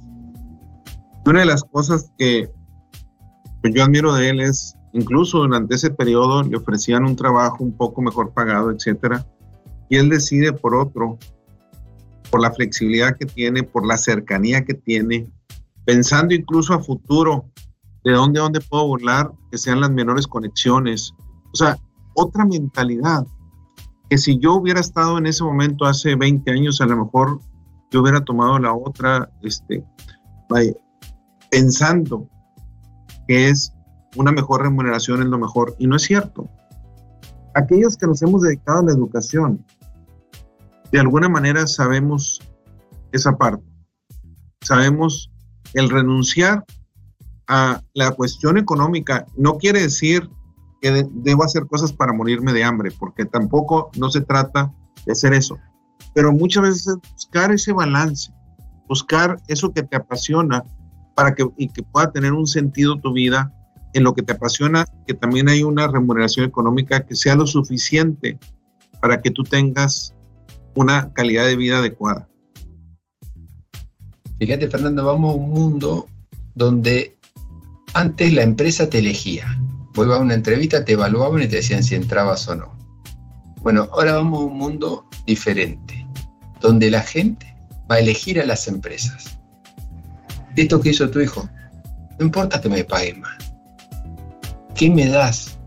Una 1.28 1.42
de 1.42 1.46
las 1.46 1.64
cosas 1.66 2.12
que 2.18 2.52
yo 3.72 3.84
admiro 3.84 4.16
de 4.16 4.30
él 4.30 4.40
es, 4.40 4.76
incluso 4.94 5.40
durante 5.40 5.76
ese 5.76 5.92
periodo 5.92 6.44
le 6.44 6.58
ofrecían 6.58 7.04
un 7.04 7.16
trabajo 7.16 7.64
un 7.64 7.76
poco 7.76 8.02
mejor 8.02 8.34
pagado, 8.34 8.72
etcétera, 8.72 9.26
y 9.90 9.98
él 9.98 10.10
decide 10.10 10.54
por 10.54 10.76
otro, 10.76 11.18
por 12.32 12.42
la 12.42 12.52
flexibilidad 12.52 13.18
que 13.18 13.26
tiene, 13.26 13.64
por 13.64 13.86
la 13.86 13.98
cercanía 13.98 14.64
que 14.64 14.74
tiene, 14.74 15.30
pensando 15.86 16.34
incluso 16.34 16.74
a 16.74 16.80
futuro, 16.80 17.46
de 18.04 18.12
dónde 18.12 18.40
a 18.40 18.44
dónde 18.44 18.60
puedo 18.62 18.88
volar, 18.88 19.32
que 19.52 19.58
sean 19.58 19.82
las 19.82 19.92
menores 19.92 20.28
conexiones. 20.28 21.14
O 21.54 21.56
sea, 21.56 21.78
otra 22.16 22.46
mentalidad 22.46 23.26
que 24.10 24.18
si 24.18 24.38
yo 24.40 24.56
hubiera 24.56 24.80
estado 24.80 25.18
en 25.18 25.26
ese 25.26 25.44
momento 25.44 25.86
hace 25.86 26.16
20 26.16 26.52
años, 26.52 26.82
a 26.82 26.86
lo 26.86 27.06
mejor 27.06 27.40
yo 27.92 28.02
hubiera 28.02 28.24
tomado 28.24 28.60
la 28.60 28.74
otra, 28.74 29.30
este, 29.42 29.84
pensando 31.50 32.28
que 33.28 33.50
es 33.50 33.73
una 34.16 34.32
mejor 34.32 34.62
remuneración 34.62 35.22
es 35.22 35.28
lo 35.28 35.38
mejor. 35.38 35.76
Y 35.80 35.88
no 35.88 35.96
es 35.96 36.04
cierto. 36.04 36.50
Aquellos 37.56 37.98
que 37.98 38.08
nos 38.08 38.22
hemos 38.22 38.42
dedicado 38.42 38.80
a 38.80 38.84
la 38.84 38.92
educación, 38.92 39.66
de 40.92 41.00
alguna 41.00 41.30
manera 41.30 41.68
sabemos 41.68 42.42
esa 43.12 43.38
parte. 43.38 43.64
Sabemos 44.62 45.32
el 45.74 45.90
renunciar 45.90 46.64
a 47.48 47.82
la 47.94 48.12
cuestión 48.12 48.58
económica 48.58 49.26
no 49.36 49.58
quiere 49.58 49.82
decir 49.82 50.30
que 50.82 51.08
debo 51.12 51.44
hacer 51.44 51.66
cosas 51.68 51.94
para 51.94 52.14
morirme 52.14 52.54
de 52.54 52.64
hambre, 52.64 52.92
porque 53.00 53.26
tampoco 53.26 53.90
no 53.98 54.10
se 54.10 54.22
trata 54.22 54.74
de 55.06 55.14
hacer 55.14 55.34
eso. 55.34 55.58
Pero 56.14 56.34
muchas 56.34 56.64
veces 56.64 56.98
buscar 57.14 57.52
ese 57.52 57.72
balance, 57.72 58.32
buscar 58.88 59.38
eso 59.48 59.72
que 59.74 59.84
te 59.84 59.96
apasiona 59.96 60.64
para 61.16 61.34
que, 61.34 61.48
y 61.58 61.70
que 61.70 61.84
pueda 61.84 62.12
tener 62.12 62.34
un 62.34 62.48
sentido 62.48 63.00
tu 63.00 63.14
vida 63.14 63.54
en 63.94 64.04
lo 64.04 64.14
que 64.14 64.24
te 64.24 64.34
apasiona, 64.34 64.86
que 65.08 65.14
también 65.14 65.50
hay 65.50 65.64
una 65.64 65.88
remuneración 65.88 66.46
económica 66.46 67.06
que 67.06 67.16
sea 67.16 67.36
lo 67.36 67.48
suficiente 67.48 68.38
para 69.02 69.22
que 69.22 69.32
tú 69.32 69.44
tengas 69.44 70.14
una 70.76 71.14
calidad 71.14 71.46
de 71.46 71.56
vida 71.56 71.80
adecuada. 71.80 72.28
Fíjate, 74.40 74.70
Fernando, 74.70 75.06
vamos 75.06 75.34
a 75.34 75.38
un 75.38 75.50
mundo 75.52 76.08
donde 76.56 77.18
antes 77.94 78.34
la 78.34 78.44
empresa 78.44 78.90
te 78.90 79.00
elegía. 79.00 79.46
Vos 79.94 80.08
a 80.10 80.18
una 80.18 80.34
entrevista, 80.34 80.84
te 80.84 80.94
evaluaban 80.94 81.44
y 81.44 81.48
te 81.48 81.58
decían 81.58 81.84
si 81.84 81.96
entrabas 81.96 82.48
o 82.48 82.56
no. 82.56 82.74
Bueno, 83.62 83.88
ahora 83.94 84.16
vamos 84.16 84.42
a 84.42 84.46
un 84.46 84.58
mundo 84.58 85.08
diferente, 85.26 86.06
donde 86.60 86.90
la 86.90 87.02
gente 87.02 87.56
va 87.90 87.96
a 87.96 88.00
elegir 88.00 88.42
a 88.42 88.46
las 88.46 88.68
empresas. 88.68 89.38
Esto 90.56 90.82
que 90.82 90.90
hizo 90.90 91.10
tu 91.10 91.22
hijo, 91.22 91.48
no 92.20 92.26
importa 92.26 92.60
que 92.60 92.70
me 92.70 92.84
pague 92.84 93.14
más. 93.14 93.53
¿Qué 94.76 94.90
me 94.90 95.08
das? 95.08 95.60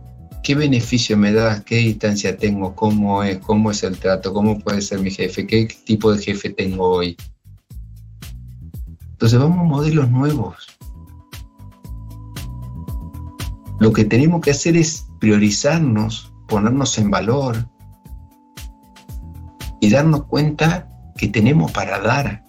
¿Qué 0.42 0.54
beneficio 0.54 1.16
me 1.16 1.32
das? 1.32 1.62
¿Qué 1.64 1.76
distancia 1.76 2.36
tengo? 2.36 2.74
¿Cómo 2.74 3.22
es? 3.22 3.38
¿Cómo 3.38 3.70
es 3.70 3.82
el 3.82 3.98
trato? 3.98 4.32
¿Cómo 4.32 4.58
puede 4.58 4.80
ser 4.80 5.00
mi 5.00 5.10
jefe? 5.10 5.46
¿Qué 5.46 5.68
tipo 5.84 6.12
de 6.12 6.22
jefe 6.22 6.50
tengo 6.50 6.88
hoy? 6.88 7.16
Entonces 9.12 9.38
vamos 9.38 9.60
a 9.60 9.62
modelos 9.62 10.10
nuevos 10.10 10.76
lo 13.78 13.92
que 13.92 14.04
tenemos 14.04 14.40
que 14.40 14.52
hacer 14.52 14.76
es 14.76 15.06
priorizarnos, 15.20 16.32
ponernos 16.48 16.96
en 16.98 17.10
valor 17.10 17.68
y 19.80 19.90
darnos 19.90 20.24
cuenta 20.24 20.88
que 21.16 21.28
tenemos 21.28 21.72
para 21.72 22.00
dar. 22.00 22.44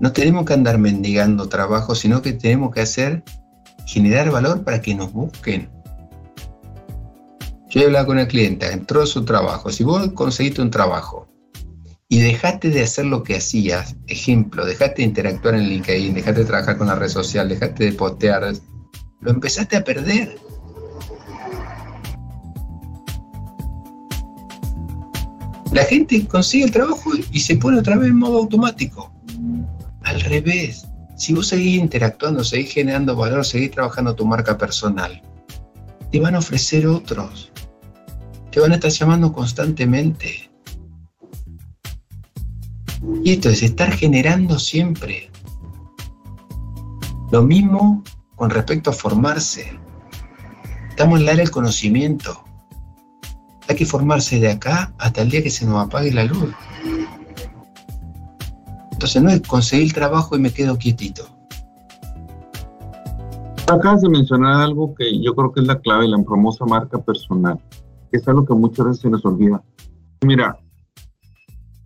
No 0.00 0.12
tenemos 0.12 0.44
que 0.44 0.54
andar 0.54 0.78
mendigando 0.78 1.48
trabajo, 1.48 1.94
sino 1.94 2.20
que 2.20 2.32
tenemos 2.32 2.74
que 2.74 2.80
hacer, 2.80 3.24
generar 3.88 4.30
valor 4.30 4.62
para 4.64 4.82
que 4.82 4.94
nos 4.94 5.10
busquen. 5.12 5.70
Yo 7.70 7.80
he 7.80 7.84
hablado 7.86 8.06
con 8.06 8.16
una 8.16 8.28
clienta, 8.28 8.70
entró 8.70 9.02
a 9.02 9.06
su 9.06 9.24
trabajo. 9.24 9.72
Si 9.72 9.82
vos 9.82 10.12
conseguiste 10.12 10.60
un 10.60 10.70
trabajo 10.70 11.26
y 12.08 12.20
dejaste 12.20 12.68
de 12.68 12.82
hacer 12.82 13.06
lo 13.06 13.22
que 13.22 13.36
hacías, 13.36 13.96
ejemplo, 14.06 14.66
dejaste 14.66 14.96
de 14.96 15.08
interactuar 15.08 15.54
en 15.54 15.68
LinkedIn, 15.68 16.14
dejaste 16.14 16.40
de 16.40 16.46
trabajar 16.46 16.76
con 16.76 16.86
la 16.86 16.96
red 16.96 17.08
social, 17.08 17.48
dejaste 17.48 17.84
de 17.84 17.92
postear, 17.92 18.52
lo 19.20 19.30
empezaste 19.30 19.78
a 19.78 19.84
perder. 19.84 20.38
La 25.72 25.84
gente 25.84 26.26
consigue 26.26 26.64
el 26.64 26.72
trabajo 26.72 27.10
y 27.32 27.40
se 27.40 27.56
pone 27.56 27.78
otra 27.78 27.96
vez 27.96 28.10
en 28.10 28.18
modo 28.18 28.38
automático. 28.38 29.12
Al 30.02 30.20
revés, 30.20 30.87
si 31.18 31.34
vos 31.34 31.48
seguís 31.48 31.80
interactuando, 31.80 32.44
seguís 32.44 32.72
generando 32.72 33.16
valor, 33.16 33.44
seguís 33.44 33.72
trabajando 33.72 34.14
tu 34.14 34.24
marca 34.24 34.56
personal, 34.56 35.20
te 36.12 36.20
van 36.20 36.36
a 36.36 36.38
ofrecer 36.38 36.86
otros. 36.86 37.52
Te 38.52 38.60
van 38.60 38.72
a 38.72 38.76
estar 38.76 38.90
llamando 38.90 39.32
constantemente. 39.32 40.48
Y 43.24 43.32
esto 43.32 43.50
es 43.50 43.62
estar 43.62 43.92
generando 43.92 44.58
siempre. 44.58 45.28
Lo 47.30 47.42
mismo 47.42 48.02
con 48.36 48.50
respecto 48.50 48.90
a 48.90 48.94
formarse. 48.94 49.76
Estamos 50.88 51.18
en 51.18 51.22
el 51.24 51.28
área 51.28 51.42
del 51.42 51.50
conocimiento. 51.50 52.44
Hay 53.68 53.74
que 53.76 53.84
formarse 53.84 54.38
de 54.38 54.52
acá 54.52 54.94
hasta 54.98 55.22
el 55.22 55.30
día 55.30 55.42
que 55.42 55.50
se 55.50 55.66
nos 55.66 55.84
apague 55.84 56.12
la 56.12 56.24
luz. 56.24 56.54
Entonces 59.08 59.22
no 59.22 59.78
es 59.78 59.94
trabajo 59.94 60.36
y 60.36 60.38
me 60.38 60.52
quedo 60.52 60.76
quietito. 60.76 61.26
Acabas 63.66 64.02
de 64.02 64.10
mencionar 64.10 64.60
algo 64.60 64.94
que 64.94 65.22
yo 65.22 65.34
creo 65.34 65.50
que 65.50 65.60
es 65.60 65.66
la 65.66 65.80
clave, 65.80 66.06
la 66.08 66.22
famosa 66.24 66.66
marca 66.66 66.98
personal, 66.98 67.58
que 68.10 68.18
es 68.18 68.28
algo 68.28 68.44
que 68.44 68.52
muchas 68.52 68.84
veces 68.84 69.00
se 69.00 69.08
nos 69.08 69.24
olvida. 69.24 69.62
Mira, 70.26 70.58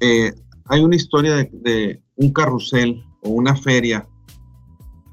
eh, 0.01 0.33
hay 0.65 0.83
una 0.83 0.97
historia 0.97 1.49
de 1.53 2.03
un 2.17 2.33
carrusel 2.33 3.05
o 3.23 3.31
una 3.31 3.55
feria 3.55 4.05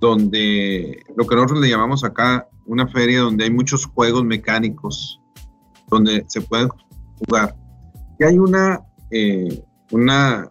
donde 0.01 1.03
lo 1.15 1.27
que 1.27 1.35
nosotros 1.35 1.59
le 1.59 1.69
llamamos 1.69 2.03
acá 2.03 2.47
una 2.65 2.87
feria 2.87 3.19
donde 3.19 3.43
hay 3.43 3.51
muchos 3.51 3.85
juegos 3.85 4.23
mecánicos, 4.23 5.21
donde 5.89 6.25
se 6.27 6.41
pueden 6.41 6.69
jugar. 7.19 7.55
Y 8.19 8.23
hay 8.23 8.39
una, 8.39 8.81
eh, 9.11 9.63
una 9.91 10.49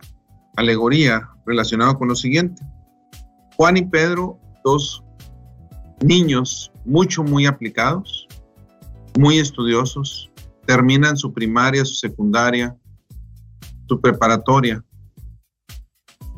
alegoría 0.56 1.28
relacionada 1.48 1.94
con 1.94 2.08
lo 2.08 2.14
siguiente. 2.14 2.62
Juan 3.56 3.76
y 3.76 3.82
Pedro, 3.82 4.38
dos 4.64 5.02
niños 6.04 6.70
mucho, 6.84 7.24
muy 7.24 7.46
aplicados, 7.46 8.28
muy 9.18 9.38
estudiosos, 9.38 10.30
terminan 10.66 11.16
su 11.16 11.32
primaria, 11.32 11.84
su 11.84 11.94
secundaria, 11.94 12.76
su 13.88 14.00
preparatoria 14.00 14.84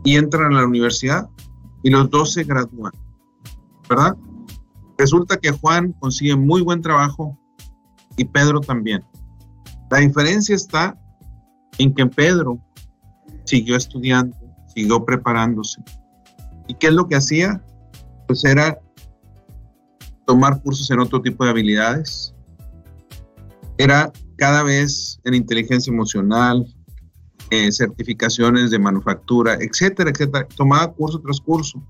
y 0.05 0.17
entran 0.17 0.55
a 0.55 0.61
la 0.61 0.67
universidad 0.67 1.29
y 1.83 1.91
los 1.91 2.09
dos 2.11 2.33
se 2.33 2.45
gradúan, 2.45 2.93
¿verdad? 3.89 4.17
Resulta 4.97 5.37
que 5.37 5.51
Juan 5.51 5.93
consigue 5.95 6.37
muy 6.37 6.63
buen 6.63 6.81
trabajo 6.81 7.39
y 8.17 8.25
Pedro 8.25 8.61
también. 8.61 9.05
La 9.91 9.99
diferencia 9.99 10.55
está 10.55 10.99
en 11.79 11.95
que 11.95 12.07
Pedro 12.07 12.59
siguió 13.45 13.77
estudiando, 13.77 14.37
siguió 14.75 15.05
preparándose. 15.05 15.83
¿Y 16.69 16.75
qué 16.75 16.89
es 16.89 16.93
lo 16.93 17.09
que 17.09 17.17
hacía? 17.17 17.63
Pues 18.27 18.45
era 18.45 18.79
tomar 20.27 20.63
cursos 20.63 20.91
en 20.91 21.01
otro 21.01 21.21
tipo 21.21 21.45
de 21.45 21.51
habilidades. 21.51 22.35
Era 23.79 24.13
cada 24.37 24.63
vez 24.63 25.21
en 25.25 25.35
inteligencia 25.35 25.93
emocional, 25.93 26.65
eh, 27.51 27.73
certificaciones 27.73 28.71
de 28.71 28.79
manufactura, 28.79 29.55
etcétera, 29.55 30.11
etcétera. 30.11 30.47
Tomaba 30.57 30.93
curso 30.93 31.21
tras 31.21 31.41
curso. 31.41 31.83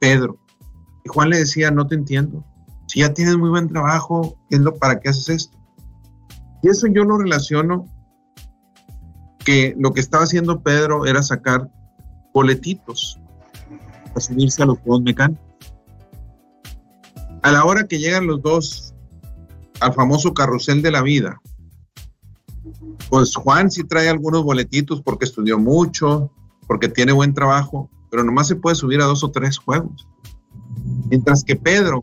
Pedro. 0.00 0.38
Y 1.04 1.08
Juan 1.08 1.30
le 1.30 1.38
decía, 1.38 1.70
no 1.70 1.86
te 1.86 1.94
entiendo. 1.94 2.44
Si 2.86 3.00
ya 3.00 3.12
tienes 3.12 3.36
muy 3.36 3.50
buen 3.50 3.68
trabajo, 3.68 4.36
¿qué 4.48 4.56
es 4.56 4.62
lo, 4.62 4.74
¿para 4.76 5.00
qué 5.00 5.08
haces 5.08 5.28
esto? 5.28 5.58
Y 6.62 6.68
eso 6.68 6.86
yo 6.86 7.04
lo 7.04 7.18
relaciono 7.18 7.86
que 9.44 9.74
lo 9.78 9.92
que 9.92 10.00
estaba 10.00 10.24
haciendo 10.24 10.62
Pedro 10.62 11.06
era 11.06 11.22
sacar 11.22 11.68
boletitos 12.32 13.18
para 14.08 14.20
subirse 14.20 14.62
a 14.62 14.66
los 14.66 14.78
juegos 14.78 15.02
mecánicos. 15.02 15.44
A 17.42 17.50
la 17.50 17.64
hora 17.64 17.86
que 17.86 17.98
llegan 17.98 18.26
los 18.26 18.40
dos 18.42 18.94
al 19.80 19.92
famoso 19.94 20.32
carrusel 20.32 20.80
de 20.80 20.92
la 20.92 21.02
vida, 21.02 21.40
pues 23.10 23.34
Juan 23.34 23.70
sí 23.70 23.84
trae 23.84 24.08
algunos 24.08 24.44
boletitos 24.44 25.02
porque 25.02 25.24
estudió 25.24 25.58
mucho, 25.58 26.30
porque 26.66 26.88
tiene 26.88 27.12
buen 27.12 27.34
trabajo, 27.34 27.90
pero 28.10 28.22
nomás 28.24 28.48
se 28.48 28.56
puede 28.56 28.76
subir 28.76 29.00
a 29.00 29.06
dos 29.06 29.24
o 29.24 29.30
tres 29.30 29.58
juegos. 29.58 30.06
Mientras 31.10 31.42
que 31.44 31.56
Pedro 31.56 32.02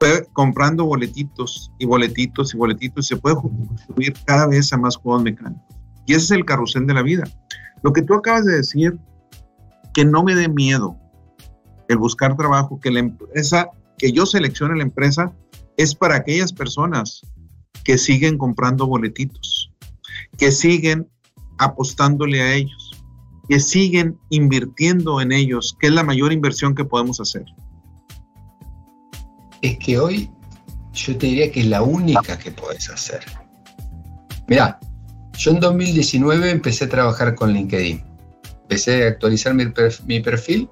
fue 0.00 0.26
comprando 0.32 0.84
boletitos 0.84 1.72
y 1.78 1.86
boletitos 1.86 2.54
y 2.54 2.56
boletitos 2.56 3.06
y 3.06 3.08
se 3.08 3.16
puede 3.16 3.36
subir 3.86 4.14
cada 4.24 4.46
vez 4.46 4.72
a 4.72 4.78
más 4.78 4.96
juegos 4.96 5.22
mecánicos. 5.22 5.76
Y 6.06 6.14
ese 6.14 6.24
es 6.24 6.30
el 6.30 6.44
carrusel 6.44 6.86
de 6.86 6.94
la 6.94 7.02
vida. 7.02 7.24
Lo 7.82 7.92
que 7.92 8.02
tú 8.02 8.14
acabas 8.14 8.44
de 8.44 8.56
decir, 8.56 8.98
que 9.94 10.04
no 10.04 10.22
me 10.22 10.34
dé 10.34 10.48
miedo 10.48 10.96
el 11.88 11.98
buscar 11.98 12.36
trabajo, 12.36 12.78
que 12.80 12.90
la 12.90 13.00
empresa, 13.00 13.70
que 13.96 14.12
yo 14.12 14.26
seleccione 14.26 14.76
la 14.76 14.82
empresa, 14.82 15.32
es 15.76 15.94
para 15.94 16.16
aquellas 16.16 16.52
personas 16.52 17.22
que 17.84 17.98
siguen 17.98 18.36
comprando 18.36 18.86
boletitos, 18.86 19.72
que 20.36 20.52
siguen 20.52 21.08
apostándole 21.58 22.42
a 22.42 22.54
ellos, 22.54 22.92
que 23.48 23.60
siguen 23.60 24.18
invirtiendo 24.30 25.20
en 25.20 25.32
ellos, 25.32 25.76
que 25.80 25.86
es 25.86 25.92
la 25.92 26.04
mayor 26.04 26.32
inversión 26.32 26.74
que 26.74 26.84
podemos 26.84 27.20
hacer. 27.20 27.44
Es 29.62 29.78
que 29.78 29.98
hoy 29.98 30.30
yo 30.92 31.16
te 31.16 31.26
diría 31.26 31.50
que 31.50 31.60
es 31.60 31.66
la 31.66 31.82
única 31.82 32.38
que 32.38 32.50
puedes 32.52 32.90
hacer. 32.90 33.24
Mira, 34.48 34.78
yo 35.38 35.52
en 35.52 35.60
2019 35.60 36.50
empecé 36.50 36.86
a 36.86 36.88
trabajar 36.88 37.36
con 37.36 37.52
LinkedIn. 37.52 38.02
Empecé 38.62 39.04
a 39.04 39.08
actualizar 39.08 39.54
mi, 39.54 40.20
perfil. 40.20 40.68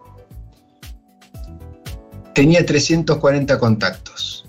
Tenía 2.34 2.66
340 2.66 3.58
contactos. 3.58 4.48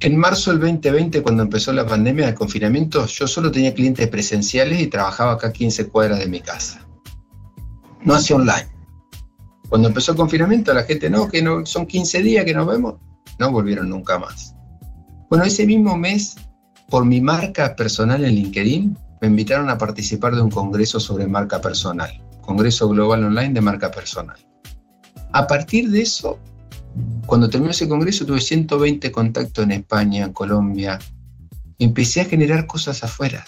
En 0.00 0.16
marzo 0.16 0.50
del 0.50 0.60
2020, 0.60 1.22
cuando 1.22 1.42
empezó 1.42 1.72
la 1.72 1.86
pandemia 1.86 2.26
de 2.26 2.34
confinamiento, 2.34 3.06
yo 3.06 3.28
solo 3.28 3.50
tenía 3.50 3.74
clientes 3.74 4.08
presenciales 4.08 4.80
y 4.80 4.86
trabajaba 4.86 5.32
acá 5.32 5.52
15 5.52 5.88
cuadras 5.88 6.18
de 6.18 6.28
mi 6.28 6.40
casa. 6.40 6.86
No 8.04 8.14
hacía 8.14 8.36
online. 8.36 8.68
Cuando 9.68 9.88
empezó 9.88 10.12
el 10.12 10.18
confinamiento, 10.18 10.72
la 10.72 10.84
gente, 10.84 11.10
no, 11.10 11.28
que 11.28 11.42
no, 11.42 11.66
son 11.66 11.86
15 11.86 12.22
días 12.22 12.44
que 12.44 12.54
nos 12.54 12.66
vemos. 12.66 12.94
No 13.38 13.50
volvieron 13.52 13.90
nunca 13.90 14.18
más. 14.18 14.54
Bueno, 15.28 15.44
ese 15.44 15.66
mismo 15.66 15.96
mes, 15.96 16.36
por 16.88 17.04
mi 17.04 17.20
marca 17.20 17.76
personal 17.76 18.24
en 18.24 18.34
LinkedIn, 18.34 18.96
me 19.20 19.28
invitaron 19.28 19.70
a 19.70 19.78
participar 19.78 20.34
de 20.34 20.42
un 20.42 20.50
congreso 20.50 21.00
sobre 21.00 21.26
marca 21.26 21.60
personal, 21.60 22.22
Congreso 22.42 22.88
Global 22.88 23.24
Online 23.24 23.54
de 23.54 23.60
Marca 23.60 23.90
Personal. 23.90 24.36
A 25.32 25.46
partir 25.46 25.90
de 25.90 26.02
eso, 26.02 26.38
cuando 27.26 27.50
terminó 27.50 27.72
ese 27.72 27.88
congreso 27.88 28.24
tuve 28.24 28.40
120 28.40 29.12
contactos 29.12 29.64
en 29.64 29.72
España, 29.72 30.24
en 30.24 30.32
Colombia. 30.32 30.98
Empecé 31.78 32.22
a 32.22 32.24
generar 32.24 32.66
cosas 32.66 33.04
afuera, 33.04 33.44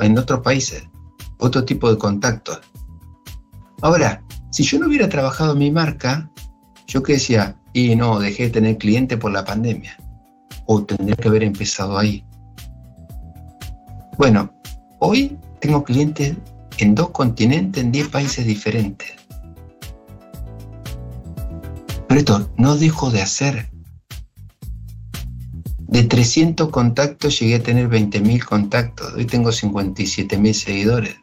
en 0.00 0.18
otros 0.18 0.40
países, 0.40 0.84
otro 1.38 1.64
tipo 1.64 1.90
de 1.90 1.98
contactos. 1.98 2.60
Ahora, 3.82 4.22
si 4.50 4.62
yo 4.62 4.78
no 4.78 4.86
hubiera 4.86 5.08
trabajado 5.08 5.54
mi 5.56 5.70
marca, 5.70 6.30
yo 6.86 7.02
que 7.02 7.14
decía, 7.14 7.56
y 7.72 7.94
no, 7.96 8.18
dejé 8.18 8.44
de 8.44 8.50
tener 8.50 8.78
cliente 8.78 9.16
por 9.16 9.32
la 9.32 9.44
pandemia, 9.44 9.96
o 10.66 10.84
tendría 10.84 11.16
que 11.16 11.28
haber 11.28 11.42
empezado 11.42 11.98
ahí. 11.98 12.24
Bueno, 14.18 14.52
hoy 14.98 15.38
tengo 15.60 15.84
clientes 15.84 16.36
en 16.78 16.96
dos 16.96 17.10
continentes, 17.10 17.84
en 17.84 17.92
10 17.92 18.08
países 18.08 18.44
diferentes. 18.44 19.12
Pero 22.08 22.20
esto 22.20 22.50
no 22.56 22.76
dejo 22.76 23.12
de 23.12 23.22
hacer. 23.22 23.70
De 25.78 26.02
300 26.02 26.68
contactos 26.70 27.38
llegué 27.38 27.54
a 27.54 27.62
tener 27.62 27.88
20.000 27.88 28.44
contactos. 28.44 29.14
Hoy 29.14 29.24
tengo 29.24 29.50
57.000 29.50 30.52
seguidores. 30.52 31.16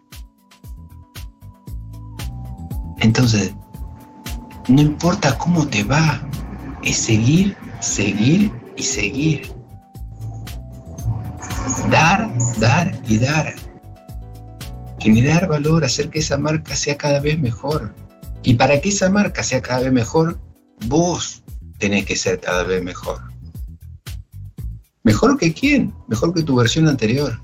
Entonces, 3.00 3.54
no 4.70 4.82
importa 4.82 5.38
cómo 5.38 5.68
te 5.68 5.84
va, 5.84 6.26
es 6.82 6.96
seguir, 6.96 7.58
seguir 7.82 8.54
y 8.78 8.84
seguir. 8.84 9.55
Dar, 11.90 12.32
dar 12.60 12.92
y 13.08 13.18
dar. 13.18 13.54
Generar 15.00 15.48
valor, 15.48 15.84
hacer 15.84 16.10
que 16.10 16.20
esa 16.20 16.38
marca 16.38 16.76
sea 16.76 16.98
cada 16.98 17.20
vez 17.20 17.40
mejor. 17.40 17.94
Y 18.44 18.54
para 18.54 18.80
que 18.80 18.90
esa 18.90 19.10
marca 19.10 19.44
sea 19.44 19.62
cada 19.62 19.82
vez 19.82 19.92
mejor, 19.92 20.40
vos 20.88 21.44
tenés 21.80 22.06
que 22.06 22.16
ser 22.16 22.40
cada 22.40 22.64
vez 22.64 22.84
mejor. 22.84 23.20
¿Mejor 25.04 25.38
que 25.38 25.54
quién? 25.54 25.94
Mejor 26.08 26.34
que 26.34 26.44
tu 26.44 26.56
versión 26.56 26.88
anterior. 26.88 27.40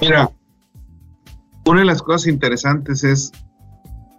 Mira, 0.00 0.30
una 1.66 1.80
de 1.80 1.86
las 1.86 2.02
cosas 2.02 2.26
interesantes 2.26 3.04
es 3.04 3.32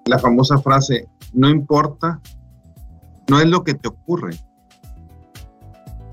la 0.05 0.19
famosa 0.19 0.57
frase, 0.59 1.07
no 1.33 1.49
importa 1.49 2.21
no 3.29 3.39
es 3.39 3.47
lo 3.47 3.63
que 3.63 3.73
te 3.73 3.87
ocurre, 3.87 4.37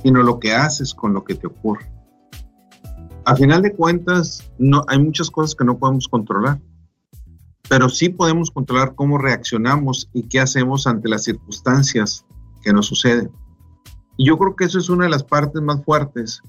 sino 0.03 0.23
lo 0.23 0.39
que 0.39 0.55
haces 0.55 0.95
con 0.95 1.13
lo 1.13 1.25
que 1.25 1.35
te 1.35 1.47
ocurre. 1.47 1.91
A 3.25 3.37
final 3.37 3.63
de 3.63 3.75
cuentas, 3.75 4.51
no, 4.59 4.83
hay 4.89 4.99
muchas 4.99 5.31
cosas 5.31 5.55
que 5.55 5.65
no 5.65 5.79
podemos 5.79 6.09
controlar, 6.09 6.61
pero 7.69 7.89
sí 7.89 8.09
podemos 8.09 8.51
controlar 8.51 8.95
cómo 8.95 9.19
reaccionamos 9.19 10.09
y 10.15 10.23
qué 10.23 10.41
hacemos 10.41 10.87
ante 10.87 11.09
las 11.09 11.25
circunstancias 11.25 12.25
que 12.63 12.73
nos 12.73 12.87
suceden. 12.87 13.31
Y 14.17 14.27
yo 14.27 14.39
creo 14.39 14.57
que 14.57 14.65
eso 14.65 14.79
es 14.79 14.89
una 14.89 15.05
de 15.05 15.11
las 15.11 15.23
partes 15.23 15.61
más 15.61 15.85
fuertes. 15.85 16.41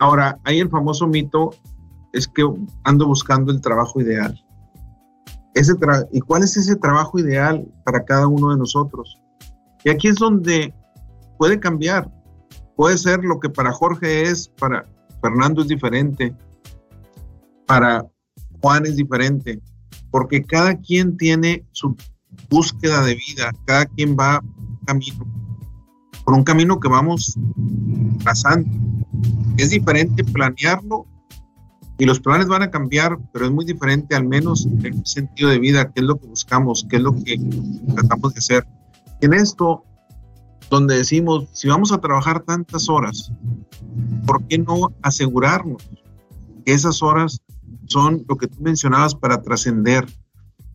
Ahora, 0.00 0.38
hay 0.44 0.58
el 0.58 0.68
famoso 0.68 1.06
mito, 1.06 1.50
es 2.12 2.26
que 2.26 2.44
ando 2.84 3.06
buscando 3.06 3.52
el 3.52 3.60
trabajo 3.60 4.00
ideal. 4.00 4.44
¿Y 6.12 6.20
cuál 6.20 6.42
es 6.42 6.56
ese 6.56 6.76
trabajo 6.76 7.18
ideal 7.18 7.66
para 7.84 8.04
cada 8.04 8.26
uno 8.26 8.50
de 8.50 8.58
nosotros? 8.58 9.20
Y 9.84 9.90
aquí 9.90 10.08
es 10.08 10.16
donde 10.16 10.74
puede 11.36 11.58
cambiar. 11.58 12.10
Puede 12.76 12.96
ser 12.96 13.24
lo 13.24 13.40
que 13.40 13.48
para 13.48 13.72
Jorge 13.72 14.22
es, 14.22 14.48
para 14.48 14.86
Fernando 15.20 15.62
es 15.62 15.68
diferente, 15.68 16.34
para 17.66 18.06
Juan 18.60 18.86
es 18.86 18.96
diferente, 18.96 19.60
porque 20.10 20.44
cada 20.44 20.76
quien 20.76 21.16
tiene 21.16 21.64
su 21.72 21.96
búsqueda 22.48 23.02
de 23.02 23.14
vida, 23.14 23.50
cada 23.64 23.86
quien 23.86 24.16
va 24.16 24.42
camino, 24.86 25.26
por 26.24 26.34
un 26.34 26.44
camino 26.44 26.78
que 26.78 26.88
vamos 26.88 27.36
pasando. 28.24 28.70
Es 29.56 29.70
diferente 29.70 30.22
planearlo 30.22 31.06
y 31.98 32.04
los 32.04 32.20
planes 32.20 32.46
van 32.46 32.62
a 32.62 32.70
cambiar, 32.70 33.18
pero 33.32 33.46
es 33.46 33.50
muy 33.50 33.64
diferente, 33.64 34.14
al 34.14 34.26
menos 34.26 34.66
en 34.66 34.86
el 34.86 35.06
sentido 35.06 35.50
de 35.50 35.58
vida, 35.58 35.90
qué 35.92 36.00
es 36.00 36.06
lo 36.06 36.16
que 36.16 36.28
buscamos, 36.28 36.86
qué 36.88 36.96
es 36.96 37.02
lo 37.02 37.12
que 37.12 37.38
tratamos 37.92 38.34
de 38.34 38.38
hacer. 38.38 38.66
En 39.20 39.34
esto, 39.34 39.82
donde 40.70 40.96
decimos, 40.96 41.48
si 41.52 41.66
vamos 41.66 41.90
a 41.90 41.98
trabajar 41.98 42.40
tantas 42.40 42.88
horas, 42.88 43.32
¿por 44.26 44.44
qué 44.44 44.58
no 44.58 44.92
asegurarnos 45.02 45.82
que 46.64 46.72
esas 46.72 47.02
horas 47.02 47.40
son 47.86 48.24
lo 48.28 48.36
que 48.36 48.46
tú 48.46 48.62
mencionabas 48.62 49.16
para 49.16 49.42
trascender, 49.42 50.06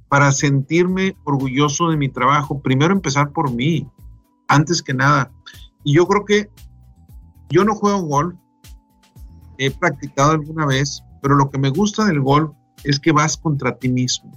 para 0.09 0.31
sentirme 0.33 1.15
orgulloso 1.23 1.89
de 1.89 1.95
mi 1.95 2.09
trabajo? 2.09 2.62
Primero 2.62 2.93
empezar 2.93 3.31
por 3.31 3.49
mí, 3.49 3.88
antes 4.49 4.81
que 4.81 4.93
nada. 4.93 5.31
Y 5.86 5.93
yo 5.93 6.05
creo 6.05 6.25
que 6.25 6.49
yo 7.49 7.63
no 7.63 7.75
juego 7.75 8.01
golf, 8.01 8.36
he 9.57 9.71
practicado 9.71 10.31
alguna 10.31 10.65
vez, 10.65 11.01
pero 11.23 11.36
lo 11.36 11.49
que 11.49 11.57
me 11.57 11.69
gusta 11.69 12.05
del 12.05 12.19
golf 12.19 12.51
es 12.83 12.99
que 12.99 13.13
vas 13.13 13.38
contra 13.38 13.77
ti 13.77 13.88
mismo. 13.88 14.29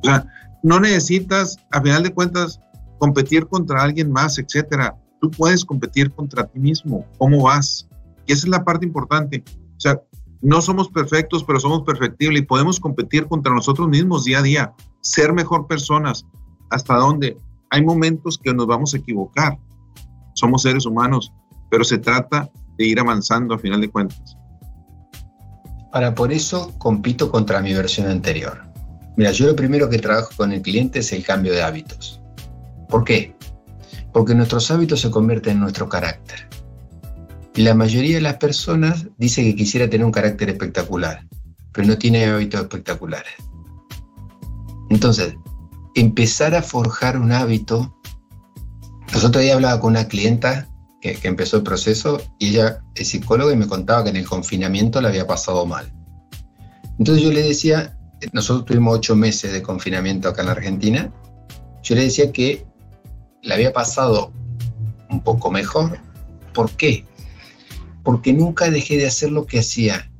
O 0.00 0.04
sea, 0.04 0.24
no 0.62 0.78
necesitas, 0.78 1.58
a 1.72 1.82
final 1.82 2.04
de 2.04 2.14
cuentas, 2.14 2.60
competir 2.98 3.48
contra 3.48 3.82
alguien 3.82 4.12
más, 4.12 4.38
etcétera. 4.38 4.96
Tú 5.20 5.28
puedes 5.30 5.64
competir 5.64 6.12
contra 6.12 6.46
ti 6.46 6.60
mismo. 6.60 7.04
¿Cómo 7.18 7.42
vas? 7.42 7.88
Y 8.26 8.32
esa 8.32 8.46
es 8.46 8.50
la 8.50 8.64
parte 8.64 8.86
importante. 8.86 9.42
O 9.76 9.80
sea, 9.80 10.00
no 10.40 10.62
somos 10.62 10.88
perfectos, 10.88 11.42
pero 11.42 11.58
somos 11.58 11.82
perfectibles 11.82 12.42
y 12.42 12.46
podemos 12.46 12.78
competir 12.78 13.26
contra 13.26 13.52
nosotros 13.52 13.88
mismos 13.88 14.24
día 14.24 14.38
a 14.38 14.42
día, 14.42 14.74
ser 15.00 15.32
mejor 15.32 15.66
personas. 15.66 16.24
¿Hasta 16.70 16.94
dónde? 16.94 17.36
Hay 17.70 17.84
momentos 17.84 18.38
que 18.38 18.54
nos 18.54 18.68
vamos 18.68 18.94
a 18.94 18.98
equivocar. 18.98 19.58
Somos 20.34 20.62
seres 20.62 20.86
humanos, 20.86 21.32
pero 21.70 21.82
se 21.82 21.98
trata 21.98 22.48
de 22.78 22.86
ir 22.86 23.00
avanzando 23.00 23.54
a 23.54 23.58
final 23.58 23.80
de 23.80 23.90
cuentas. 23.90 24.36
Para 25.92 26.14
por 26.14 26.32
eso 26.32 26.72
compito 26.78 27.30
contra 27.30 27.60
mi 27.60 27.74
versión 27.74 28.08
anterior. 28.08 28.62
Mira, 29.16 29.32
yo 29.32 29.46
lo 29.46 29.56
primero 29.56 29.88
que 29.88 29.98
trabajo 29.98 30.30
con 30.36 30.52
el 30.52 30.62
cliente 30.62 31.00
es 31.00 31.12
el 31.12 31.24
cambio 31.24 31.52
de 31.52 31.62
hábitos. 31.62 32.20
¿Por 32.88 33.04
qué? 33.04 33.34
Porque 34.12 34.34
nuestros 34.34 34.70
hábitos 34.70 35.00
se 35.00 35.10
convierten 35.10 35.54
en 35.54 35.60
nuestro 35.60 35.88
carácter. 35.88 36.48
Y 37.54 37.62
la 37.62 37.74
mayoría 37.74 38.16
de 38.16 38.22
las 38.22 38.36
personas 38.36 39.06
dice 39.18 39.42
que 39.42 39.56
quisiera 39.56 39.90
tener 39.90 40.04
un 40.04 40.12
carácter 40.12 40.50
espectacular, 40.50 41.26
pero 41.72 41.88
no 41.88 41.98
tiene 41.98 42.24
hábitos 42.26 42.62
espectaculares. 42.62 43.32
Entonces, 44.90 45.34
empezar 45.94 46.54
a 46.54 46.62
forjar 46.62 47.18
un 47.18 47.32
hábito. 47.32 47.96
Nosotros 49.12 49.42
día 49.42 49.54
hablaba 49.54 49.80
con 49.80 49.92
una 49.92 50.06
clienta 50.06 50.68
que, 51.00 51.18
empezó 51.22 51.58
el 51.58 51.62
proceso 51.62 52.20
y 52.38 52.50
ella 52.50 52.80
es 52.94 53.08
psicóloga 53.08 53.52
y 53.52 53.56
me 53.56 53.66
contaba 53.66 54.04
que 54.04 54.10
en 54.10 54.16
el 54.16 54.28
confinamiento 54.28 55.00
le 55.00 55.08
había 55.08 55.26
pasado 55.26 55.66
mal. 55.66 55.92
Entonces 56.98 57.24
yo 57.24 57.32
le 57.32 57.42
decía, 57.42 57.98
nosotros 58.32 58.66
tuvimos 58.66 58.96
ocho 58.96 59.16
meses 59.16 59.52
de 59.52 59.62
confinamiento 59.62 60.28
acá 60.28 60.42
en 60.42 60.46
la 60.46 60.52
Argentina, 60.52 61.12
yo 61.82 61.94
le 61.94 62.04
decía 62.04 62.30
que 62.30 62.66
le 63.42 63.54
había 63.54 63.72
pasado 63.72 64.32
un 65.08 65.22
poco 65.22 65.50
mejor. 65.50 65.98
¿Por 66.52 66.70
qué? 66.72 67.04
Porque 68.02 68.32
nunca 68.32 68.70
dejé 68.70 68.96
de 68.96 69.06
hacer 69.06 69.30
lo 69.30 69.46
que 69.46 69.60
hacía. 69.60 70.10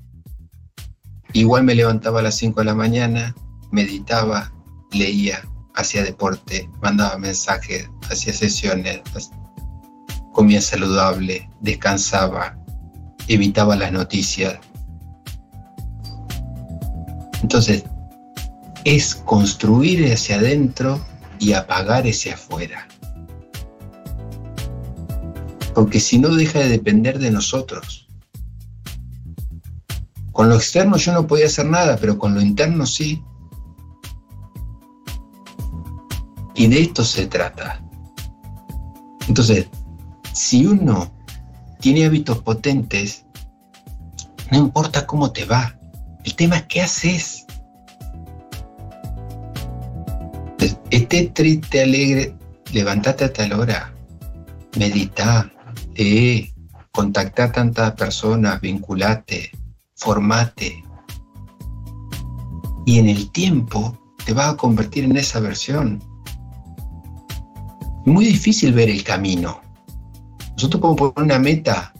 Igual 1.32 1.64
me 1.64 1.74
levantaba 1.74 2.20
a 2.20 2.22
las 2.22 2.36
5 2.36 2.60
de 2.60 2.66
la 2.66 2.74
mañana, 2.74 3.34
meditaba, 3.70 4.52
leía, 4.90 5.42
hacía 5.74 6.02
deporte, 6.02 6.68
mandaba 6.82 7.18
mensajes, 7.18 7.88
hacía 8.10 8.32
sesiones, 8.32 9.00
comía 10.40 10.62
saludable, 10.62 11.50
descansaba, 11.60 12.56
evitaba 13.28 13.76
las 13.76 13.92
noticias. 13.92 14.58
Entonces, 17.42 17.84
es 18.86 19.16
construir 19.16 20.10
hacia 20.10 20.36
adentro 20.36 20.98
y 21.38 21.52
apagar 21.52 22.06
ese 22.06 22.32
afuera. 22.32 22.88
Porque 25.74 26.00
si 26.00 26.18
no 26.18 26.34
deja 26.34 26.60
de 26.60 26.70
depender 26.70 27.18
de 27.18 27.30
nosotros. 27.30 28.08
Con 30.32 30.48
lo 30.48 30.54
externo 30.54 30.96
yo 30.96 31.12
no 31.12 31.26
podía 31.26 31.48
hacer 31.48 31.66
nada, 31.66 31.98
pero 32.00 32.16
con 32.16 32.32
lo 32.32 32.40
interno 32.40 32.86
sí. 32.86 33.22
Y 36.54 36.66
de 36.66 36.80
esto 36.80 37.04
se 37.04 37.26
trata. 37.26 37.84
Entonces, 39.28 39.68
si 40.40 40.64
uno 40.64 41.12
tiene 41.80 42.06
hábitos 42.06 42.38
potentes, 42.38 43.26
no 44.50 44.58
importa 44.58 45.06
cómo 45.06 45.30
te 45.32 45.44
va, 45.44 45.78
el 46.24 46.34
tema 46.34 46.56
es 46.56 46.62
qué 46.64 46.80
haces. 46.80 47.46
Esté 50.90 51.26
triste, 51.28 51.82
alegre, 51.82 52.34
levántate 52.72 53.24
a 53.24 53.32
tal 53.32 53.52
hora, 53.52 53.94
medita, 54.78 55.52
lee, 55.94 56.52
contacta 56.90 57.44
a 57.44 57.52
tantas 57.52 57.92
personas, 57.92 58.60
vinculate, 58.62 59.50
formate. 59.94 60.82
Y 62.86 62.98
en 62.98 63.10
el 63.10 63.30
tiempo 63.30 63.96
te 64.24 64.32
vas 64.32 64.54
a 64.54 64.56
convertir 64.56 65.04
en 65.04 65.18
esa 65.18 65.38
versión. 65.38 66.02
Muy 68.06 68.24
difícil 68.24 68.72
ver 68.72 68.88
el 68.88 69.04
camino. 69.04 69.69
Nosotros 70.60 70.82
podemos 70.82 71.12
poner 71.14 71.24
una 71.24 71.38
meta, 71.38 71.94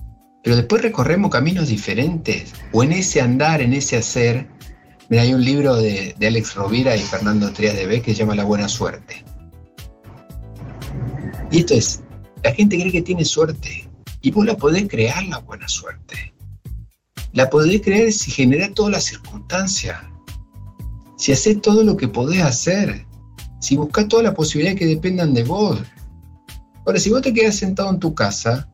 pero 0.44 0.55
después 0.55 0.83
recorremos 0.83 1.31
caminos 1.31 1.68
diferentes. 1.68 2.53
O 2.73 2.83
en 2.83 2.92
ese 2.92 3.23
andar, 3.23 3.62
en 3.62 3.73
ese 3.73 3.96
hacer, 3.96 4.46
Mira, 5.09 5.23
hay 5.23 5.33
un 5.33 5.42
libro 5.42 5.77
de, 5.77 6.14
Alex 6.20 6.57
Rovira 6.57 6.94
y 6.94 7.01
Fernando 7.01 7.51
Trias 7.55 7.75
de 7.75 7.87
B 7.87 8.03
que 8.03 8.12
se 8.12 8.18
llama 8.18 8.35
La 8.35 8.44
Buena 8.44 8.68
Suerte. 8.68 9.25
Y 11.51 11.61
esto 11.61 11.73
es, 11.73 12.03
la 12.44 12.53
gente 12.53 12.79
cree 12.79 12.92
que 12.92 13.01
tiene 13.01 13.25
suerte 13.25 13.88
y 14.20 14.31
vos 14.31 14.44
la 14.44 14.59
podés 14.59 14.88
crear 14.88 15.25
la 15.25 15.38
buena 15.38 15.66
suerte. 15.66 16.35
La 17.33 17.49
podés 17.49 17.81
crear 17.81 18.12
si 18.12 18.31
genera 18.31 18.73
todas 18.75 18.92
las 18.92 19.05
circunstancias, 19.05 19.99
si 21.16 21.33
haces 21.33 21.62
todo 21.62 21.83
lo 21.83 21.96
que 21.96 22.09
podés 22.09 22.42
hacer, 22.42 23.07
si 23.59 23.79
buscas 23.79 24.07
todas 24.07 24.27
las 24.27 24.35
posibilidades 24.35 24.79
que 24.79 24.87
dependan 24.87 25.33
de 25.33 25.44
vos. 25.44 25.81
Ahora, 26.86 26.98
si 26.98 27.10
vos 27.10 27.22
te 27.22 27.32
quedas 27.32 27.56
sentado 27.56 27.90
en 27.90 27.98
tu 27.98 28.14
casa, 28.14 28.68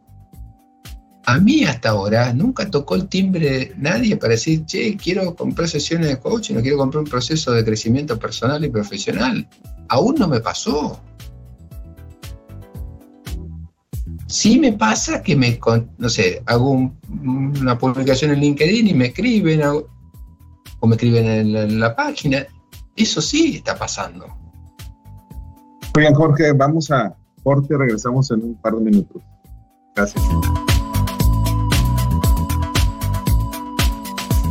a 1.28 1.38
mí 1.38 1.64
hasta 1.64 1.88
ahora 1.88 2.32
nunca 2.32 2.70
tocó 2.70 2.94
el 2.94 3.08
timbre 3.08 3.72
nadie 3.76 4.16
para 4.16 4.32
decir, 4.32 4.64
che, 4.64 4.96
quiero 4.96 5.34
comprar 5.34 5.68
sesiones 5.68 6.08
de 6.08 6.20
coaching, 6.20 6.54
no 6.54 6.62
quiero 6.62 6.78
comprar 6.78 7.02
un 7.02 7.10
proceso 7.10 7.50
de 7.50 7.64
crecimiento 7.64 8.16
personal 8.16 8.64
y 8.64 8.70
profesional. 8.70 9.48
Aún 9.88 10.14
no 10.16 10.28
me 10.28 10.40
pasó. 10.40 11.00
Sí 14.28 14.58
me 14.60 14.72
pasa 14.72 15.20
que 15.22 15.34
me, 15.34 15.58
no 15.98 16.08
sé, 16.08 16.42
hago 16.46 16.92
una 17.08 17.76
publicación 17.76 18.30
en 18.30 18.40
LinkedIn 18.40 18.86
y 18.86 18.94
me 18.94 19.06
escriben 19.06 19.62
o 19.64 20.86
me 20.86 20.94
escriben 20.94 21.26
en 21.26 21.80
la, 21.80 21.96
página. 21.96 22.46
Eso 22.94 23.20
sí 23.20 23.56
está 23.56 23.76
pasando. 23.76 24.26
Oigan, 25.96 26.14
Jorge, 26.14 26.52
vamos 26.52 26.90
a 26.92 27.16
corte, 27.46 27.78
regresamos 27.78 28.28
en 28.32 28.42
un 28.42 28.54
par 28.56 28.74
de 28.74 28.80
minutos. 28.80 29.22
Gracias. 29.94 30.24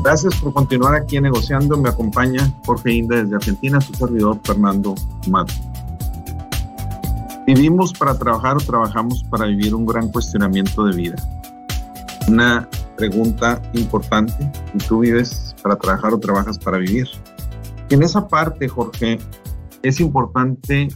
Gracias 0.02 0.36
por 0.36 0.54
continuar 0.54 0.96
aquí 0.96 1.20
negociando. 1.20 1.76
Me 1.76 1.90
acompaña 1.90 2.50
Jorge 2.66 2.94
Inda 2.94 3.18
desde 3.18 3.36
Argentina, 3.36 3.82
su 3.82 3.94
servidor 3.96 4.40
Fernando 4.46 4.96
Mato. 5.30 5.54
¿Vivimos 7.46 7.92
para 7.92 8.18
trabajar 8.18 8.56
o 8.56 8.62
trabajamos 8.62 9.26
para 9.26 9.46
vivir 9.46 9.76
un 9.76 9.86
gran 9.86 10.10
cuestionamiento 10.10 10.86
de 10.86 10.96
vida? 10.96 11.16
Una 12.30 12.70
pregunta 12.96 13.62
importante. 13.74 14.50
¿Y 14.74 14.78
tú 14.78 15.00
vives 15.00 15.54
para 15.62 15.76
trabajar 15.76 16.14
o 16.14 16.20
trabajas 16.20 16.58
para 16.58 16.78
vivir? 16.78 17.10
En 17.90 18.04
esa 18.04 18.26
parte, 18.26 18.70
Jorge, 18.70 19.20
es 19.84 20.00
importante 20.00 20.88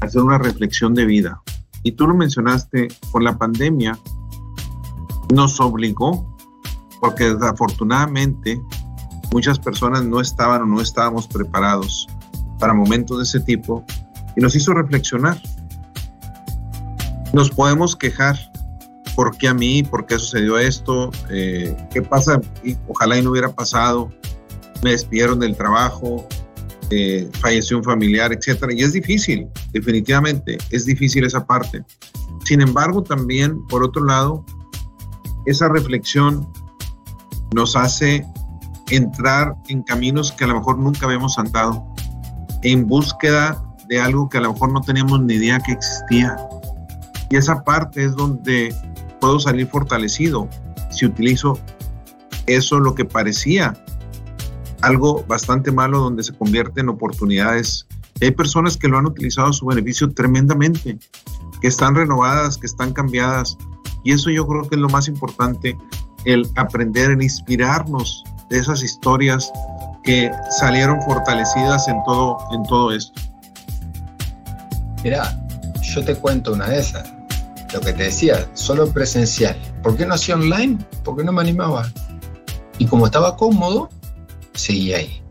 hacer 0.00 0.22
una 0.22 0.38
reflexión 0.38 0.94
de 0.94 1.04
vida. 1.04 1.42
Y 1.82 1.92
tú 1.92 2.06
lo 2.06 2.14
mencionaste, 2.14 2.88
con 3.10 3.24
la 3.24 3.38
pandemia 3.38 3.98
nos 5.32 5.60
obligó 5.60 6.36
porque 7.00 7.32
desafortunadamente 7.32 8.60
muchas 9.32 9.58
personas 9.58 10.04
no 10.04 10.20
estaban 10.20 10.62
o 10.62 10.66
no 10.66 10.80
estábamos 10.80 11.26
preparados 11.26 12.08
para 12.58 12.74
momentos 12.74 13.18
de 13.18 13.24
ese 13.24 13.40
tipo 13.40 13.84
y 14.36 14.40
nos 14.40 14.54
hizo 14.54 14.74
reflexionar. 14.74 15.40
Nos 17.32 17.50
podemos 17.50 17.96
quejar, 17.96 18.36
¿por 19.14 19.36
qué 19.36 19.48
a 19.48 19.54
mí? 19.54 19.82
¿Por 19.82 20.04
qué 20.06 20.18
sucedió 20.18 20.58
esto? 20.58 21.10
Eh, 21.30 21.76
¿Qué 21.92 22.02
pasa? 22.02 22.40
Ojalá 22.88 23.18
y 23.18 23.22
no 23.22 23.30
hubiera 23.30 23.52
pasado. 23.52 24.10
Me 24.82 24.90
despidieron 24.90 25.38
del 25.38 25.56
trabajo, 25.56 26.26
eh, 26.90 27.28
falleció 27.40 27.78
un 27.78 27.84
familiar, 27.84 28.32
etcétera. 28.32 28.72
Y 28.74 28.82
es 28.82 28.92
difícil, 28.92 29.48
definitivamente, 29.72 30.58
es 30.70 30.86
difícil 30.86 31.24
esa 31.24 31.46
parte. 31.46 31.84
Sin 32.44 32.60
embargo, 32.60 33.02
también, 33.02 33.64
por 33.66 33.84
otro 33.84 34.04
lado, 34.04 34.44
esa 35.46 35.68
reflexión 35.68 36.50
nos 37.54 37.76
hace 37.76 38.26
entrar 38.90 39.54
en 39.68 39.82
caminos 39.82 40.32
que 40.32 40.44
a 40.44 40.48
lo 40.48 40.54
mejor 40.54 40.78
nunca 40.78 41.06
habíamos 41.06 41.38
andado, 41.38 41.86
en 42.62 42.86
búsqueda 42.86 43.62
de 43.88 44.00
algo 44.00 44.28
que 44.28 44.38
a 44.38 44.40
lo 44.40 44.52
mejor 44.52 44.72
no 44.72 44.80
teníamos 44.80 45.20
ni 45.22 45.34
idea 45.34 45.60
que 45.60 45.72
existía. 45.72 46.36
Y 47.30 47.36
esa 47.36 47.62
parte 47.62 48.04
es 48.04 48.16
donde 48.16 48.74
puedo 49.20 49.38
salir 49.38 49.68
fortalecido 49.68 50.48
si 50.90 51.06
utilizo 51.06 51.58
eso 52.46 52.80
lo 52.80 52.94
que 52.94 53.04
parecía 53.04 53.74
algo 54.82 55.24
bastante 55.26 55.72
malo 55.72 56.00
donde 56.00 56.22
se 56.22 56.32
convierte 56.32 56.80
en 56.80 56.88
oportunidades. 56.88 57.86
Hay 58.20 58.30
personas 58.32 58.76
que 58.76 58.88
lo 58.88 58.98
han 58.98 59.06
utilizado 59.06 59.48
a 59.48 59.52
su 59.52 59.66
beneficio 59.66 60.12
tremendamente, 60.12 60.98
que 61.60 61.68
están 61.68 61.94
renovadas, 61.94 62.56
que 62.56 62.66
están 62.66 62.92
cambiadas. 62.92 63.56
Y 64.04 64.12
eso 64.12 64.30
yo 64.30 64.46
creo 64.46 64.68
que 64.68 64.76
es 64.76 64.80
lo 64.80 64.88
más 64.88 65.08
importante, 65.08 65.76
el 66.24 66.48
aprender, 66.56 67.10
el 67.10 67.22
inspirarnos 67.22 68.24
de 68.48 68.58
esas 68.58 68.82
historias 68.82 69.50
que 70.02 70.30
salieron 70.58 71.00
fortalecidas 71.02 71.88
en 71.88 72.02
todo, 72.04 72.38
en 72.52 72.62
todo 72.64 72.92
esto. 72.92 73.20
Mira, 75.02 75.38
yo 75.94 76.04
te 76.04 76.14
cuento 76.14 76.52
una 76.52 76.68
de 76.68 76.80
esas. 76.80 77.08
Lo 77.72 77.80
que 77.80 77.92
te 77.92 78.04
decía, 78.04 78.48
solo 78.54 78.90
presencial. 78.92 79.56
¿Por 79.82 79.96
qué 79.96 80.04
no 80.04 80.14
hacía 80.14 80.34
online? 80.34 80.78
Porque 81.04 81.22
no 81.22 81.32
me 81.32 81.40
animaba. 81.40 81.90
Y 82.78 82.86
como 82.86 83.06
estaba 83.06 83.36
cómodo, 83.36 83.88
seguí 84.60 84.92
ahí. 84.92 85.22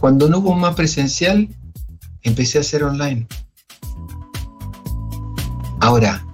Cuando 0.00 0.28
no 0.28 0.38
hubo 0.38 0.54
más 0.54 0.74
presencial, 0.74 1.48
empecé 2.22 2.58
a 2.58 2.60
hacer 2.60 2.84
online. 2.84 3.26
Ahora, 5.80 6.24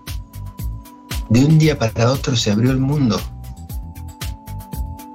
de 1.31 1.45
un 1.45 1.59
día 1.59 1.79
para 1.79 2.11
otro 2.11 2.37
se 2.37 2.51
abrió 2.51 2.71
el 2.71 2.79
mundo. 2.79 3.21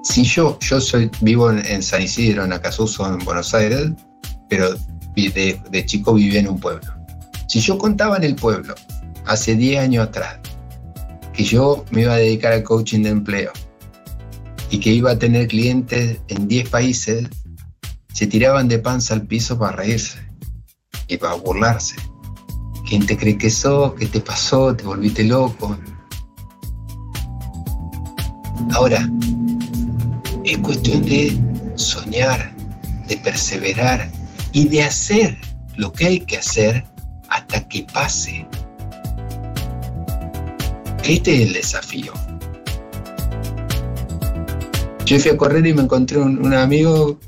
Si 0.04 0.24
yo, 0.24 0.58
yo 0.60 0.80
soy, 0.80 1.12
vivo 1.22 1.52
en, 1.52 1.84
San 1.84 2.02
Isidro, 2.02 2.46
en 2.46 2.54
Acasuso, 2.54 3.06
en 3.08 3.20
Buenos 3.26 3.54
Aires, 3.54 3.92
pero 4.50 4.76
de, 5.16 5.62
de 5.70 5.86
chico 5.86 6.14
vivía 6.14 6.40
en 6.40 6.50
un 6.50 6.60
pueblo. 6.60 6.94
Si 7.48 7.60
yo 7.60 7.78
contaba 7.78 8.18
en 8.18 8.24
el 8.24 8.36
pueblo, 8.36 8.76
hace 9.26 9.56
10 9.56 9.80
años 9.82 10.08
atrás, 10.08 10.38
que 11.34 11.44
yo 11.44 11.84
me 11.92 12.02
iba 12.02 12.14
a 12.14 12.18
dedicar 12.18 12.54
al 12.54 12.64
coaching 12.64 13.04
de 13.04 13.10
empleo, 13.10 13.52
y 14.70 14.80
que 14.80 14.92
iba 14.92 15.12
a 15.12 15.20
tener 15.20 15.48
clientes 15.48 16.20
en 16.28 16.48
10 16.48 16.70
países, 16.70 17.28
se 18.14 18.28
tiraban 18.28 18.68
de 18.68 18.80
panza 18.80 19.14
al 19.14 19.28
piso 19.28 19.58
para 19.60 19.78
reírse 19.78 20.20
y 21.08 21.18
para 21.18 21.36
burlarse. 21.36 21.96
¿Quién 22.88 23.06
te 23.06 23.18
cree 23.18 23.38
que 23.38 23.50
sos? 23.50 23.94
¿Qué 23.96 24.06
te 24.06 24.22
pasó? 24.22 24.76
¿Te 24.76 24.84
volviste 24.84 25.24
loco? 25.24 25.78
Ahora, 28.72 29.10
es 30.44 30.58
cuestión 30.60 31.04
de 31.04 31.38
soñar, 31.76 32.56
de 33.08 33.18
perseverar 33.18 34.10
y 34.52 34.68
de 34.68 34.84
hacer 34.84 35.38
lo 35.76 35.92
que 35.92 36.06
hay 36.06 36.20
que 36.22 36.38
hacer 36.38 36.86
hasta 37.30 37.68
que 37.68 37.86
pase. 37.92 38.48
Este 41.04 41.36
es 41.36 41.48
el 41.48 41.54
desafío. 41.54 42.14
Yo 45.06 45.20
fui 45.20 45.30
a 45.30 45.38
correr 45.38 45.66
y 45.68 45.74
me 45.74 45.84
encontré 45.84 46.18
un, 46.18 46.52
amigo 46.54 47.20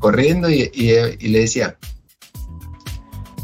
corriendo 0.00 0.50
y, 0.50 0.68
le 1.20 1.38
decía, 1.38 1.76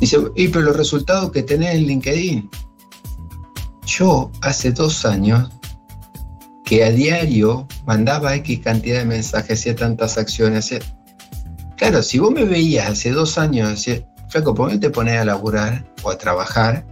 dice, 0.01 0.19
y 0.35 0.49
pero 0.49 0.65
los 0.65 0.77
resultados 0.77 1.31
que 1.31 1.45
tenés 1.45 1.77
en 1.77 1.87
LinkedIn. 1.87 2.51
Yo 3.87 4.33
hace 4.43 4.73
dos 4.73 5.05
años 5.05 5.49
que 6.65 6.85
a 6.85 6.91
diario 6.91 7.67
mandaba 7.87 8.35
X 8.35 8.59
cantidad 8.59 8.99
de 8.99 9.05
mensajes, 9.05 9.61
hacía 9.61 9.77
tantas 9.77 10.19
acciones. 10.19 10.75
Claro, 11.77 12.03
si 12.03 12.19
vos 12.19 12.33
me 12.33 12.45
veías 12.45 12.91
hace 12.91 13.13
dos 13.13 13.39
años, 13.39 13.71
decía, 13.71 14.05
Flaco, 14.31 14.53
¿por 14.53 14.71
qué 14.71 14.79
te 14.79 14.91
pones 14.91 15.19
a 15.19 15.25
laburar 15.25 15.91
o 16.03 16.11
a 16.11 16.19
trabajar 16.19 16.85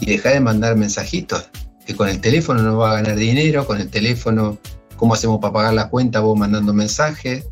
y 0.00 0.06
dejar 0.06 0.32
de 0.32 0.40
mandar 0.40 0.76
mensajitos? 0.76 1.50
Que 1.86 1.94
con 1.94 2.08
el 2.08 2.22
teléfono 2.22 2.62
no 2.62 2.78
va 2.78 2.92
a 2.92 3.02
ganar 3.02 3.16
dinero, 3.16 3.66
con 3.66 3.80
el 3.80 3.90
teléfono 3.90 4.58
cómo 4.96 5.14
hacemos 5.14 5.40
para 5.40 5.52
pagar 5.52 5.74
la 5.74 5.88
cuenta, 5.88 6.20
vos 6.20 6.38
mandando 6.38 6.72
mensajes. 6.72 7.46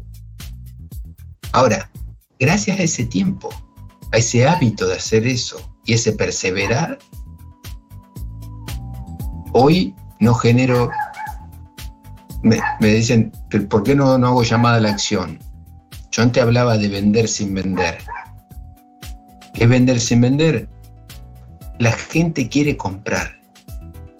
Ahora, 1.53 1.91
gracias 2.39 2.79
a 2.79 2.83
ese 2.83 3.05
tiempo, 3.05 3.51
a 4.13 4.19
ese 4.19 4.47
hábito 4.47 4.87
de 4.87 4.95
hacer 4.95 5.27
eso 5.27 5.61
y 5.85 5.95
ese 5.95 6.13
perseverar, 6.13 6.99
hoy 9.53 9.95
no 10.21 10.35
genero, 10.35 10.91
me, 12.43 12.61
dicen, 12.81 13.33
¿por 13.69 13.83
qué 13.83 13.95
no, 13.95 14.19
no 14.19 14.29
hago 14.29 14.43
llamada 14.43 14.77
a 14.77 14.81
la 14.81 14.91
acción? 14.91 15.39
Yo 16.11 16.23
antes 16.23 16.43
hablaba 16.43 16.77
de 16.77 16.89
vender 16.89 17.29
sin 17.29 17.55
vender. 17.55 17.99
¿Qué 19.55 19.65
es 19.65 19.69
vender 19.69 20.01
sin 20.01 20.21
vender? 20.21 20.69
La 21.79 21.93
gente 21.93 22.49
quiere 22.49 22.77
comprar, 22.77 23.41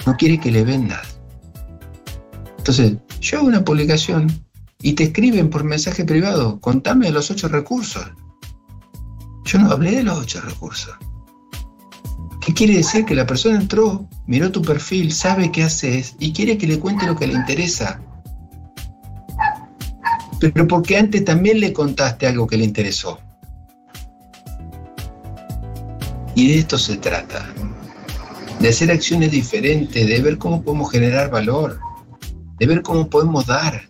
no 0.07 0.17
quiere 0.17 0.39
que 0.39 0.51
le 0.51 0.65
vendas. 0.65 1.19
Entonces, 2.59 2.97
yo 3.23 3.39
hago 3.39 3.47
una 3.47 3.65
publicación 3.65 4.27
y 4.81 4.95
te 4.95 5.05
escriben 5.05 5.49
por 5.49 5.63
mensaje 5.63 6.05
privado, 6.05 6.61
contame 6.61 7.09
los 7.11 7.31
ocho 7.31 7.47
recursos. 7.49 8.05
Yo 9.45 9.61
no 9.61 9.71
hablé 9.71 9.93
de 9.93 10.03
los 10.03 10.19
ocho 10.19 10.41
recursos. 10.41 10.95
¿Qué 12.45 12.53
quiere 12.53 12.75
decir? 12.75 13.05
Que 13.05 13.15
la 13.15 13.25
persona 13.25 13.61
entró, 13.61 14.09
miró 14.27 14.51
tu 14.51 14.61
perfil, 14.61 15.13
sabe 15.13 15.53
qué 15.53 15.63
haces 15.63 16.17
y 16.19 16.33
quiere 16.33 16.59
que 16.59 16.67
le 16.67 16.81
cuente 16.81 17.07
lo 17.07 17.15
que 17.15 17.29
le 17.29 17.35
interesa. 17.35 18.01
Pero 20.41 20.67
porque 20.67 20.99
antes 20.99 21.25
también 21.25 21.61
le 21.61 21.73
contaste 21.73 22.27
algo 22.27 22.49
que 22.49 22.57
le 22.57 22.65
interesó. 22.65 23.21
Y 26.35 26.49
de 26.49 26.59
esto 26.59 26.77
se 26.77 26.97
trata. 26.97 27.55
De 28.59 28.69
hacer 28.69 28.91
acciones 28.91 29.31
diferentes, 29.31 30.05
de 30.05 30.21
ver 30.21 30.39
cómo 30.39 30.63
podemos 30.63 30.91
generar 30.91 31.31
valor 31.31 31.79
de 32.63 32.69
ver 32.69 32.83
cómo 32.83 33.11
podemos 33.11 33.45
dar, 33.47 33.89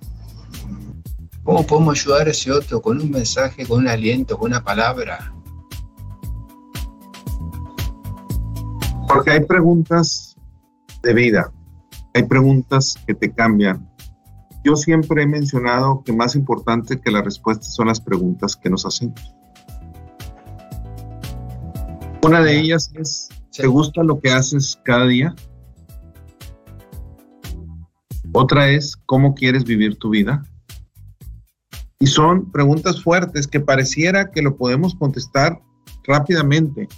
cómo 1.43 1.67
podemos 1.67 2.01
ayudar 2.01 2.27
a 2.27 2.31
ese 2.31 2.51
otro 2.51 2.81
con 2.81 3.03
un 3.03 3.11
mensaje, 3.11 3.67
con 3.67 3.81
un 3.81 3.89
aliento, 3.89 4.39
con 4.39 4.51
una 4.51 4.65
palabra. 4.65 5.31
Porque 9.07 9.31
hay 9.31 9.41
preguntas 9.45 10.39
de 11.03 11.13
vida, 11.13 11.53
hay 12.15 12.23
preguntas 12.23 12.95
que 13.07 13.13
te 13.13 13.31
cambian. 13.31 13.87
Yo 14.65 14.75
siempre 14.75 15.25
he 15.25 15.27
mencionado 15.27 16.03
que 16.03 16.15
más 16.15 16.35
importante 16.35 16.99
que 16.99 17.11
las 17.11 17.27
respuestas 17.27 17.75
son 17.75 17.89
las 17.89 18.01
preguntas 18.01 18.57
que 18.57 18.71
nos 18.71 18.87
hacemos. 18.87 19.35
Una 22.23 22.41
de 22.41 22.59
ellas 22.59 22.91
es, 22.95 23.29
¿te 23.55 23.67
gusta 23.67 24.03
lo 24.03 24.19
que 24.19 24.31
haces 24.31 24.81
cada 24.83 25.07
día? 25.07 25.35
Otra 28.35 28.71
es, 28.71 28.97
¿cómo 29.05 29.35
quieres 29.35 29.64
vivir 29.64 29.99
tu 29.99 30.09
vida? 30.09 30.42
Y 32.01 32.07
son 32.07 32.51
preguntas 32.51 33.03
fuertes 33.03 33.47
que 33.47 33.61
pareciera 33.61 34.31
que 34.31 34.40
lo 34.40 34.57
podemos 34.57 34.95
contestar 34.95 35.61
rápidamente. 36.05 36.88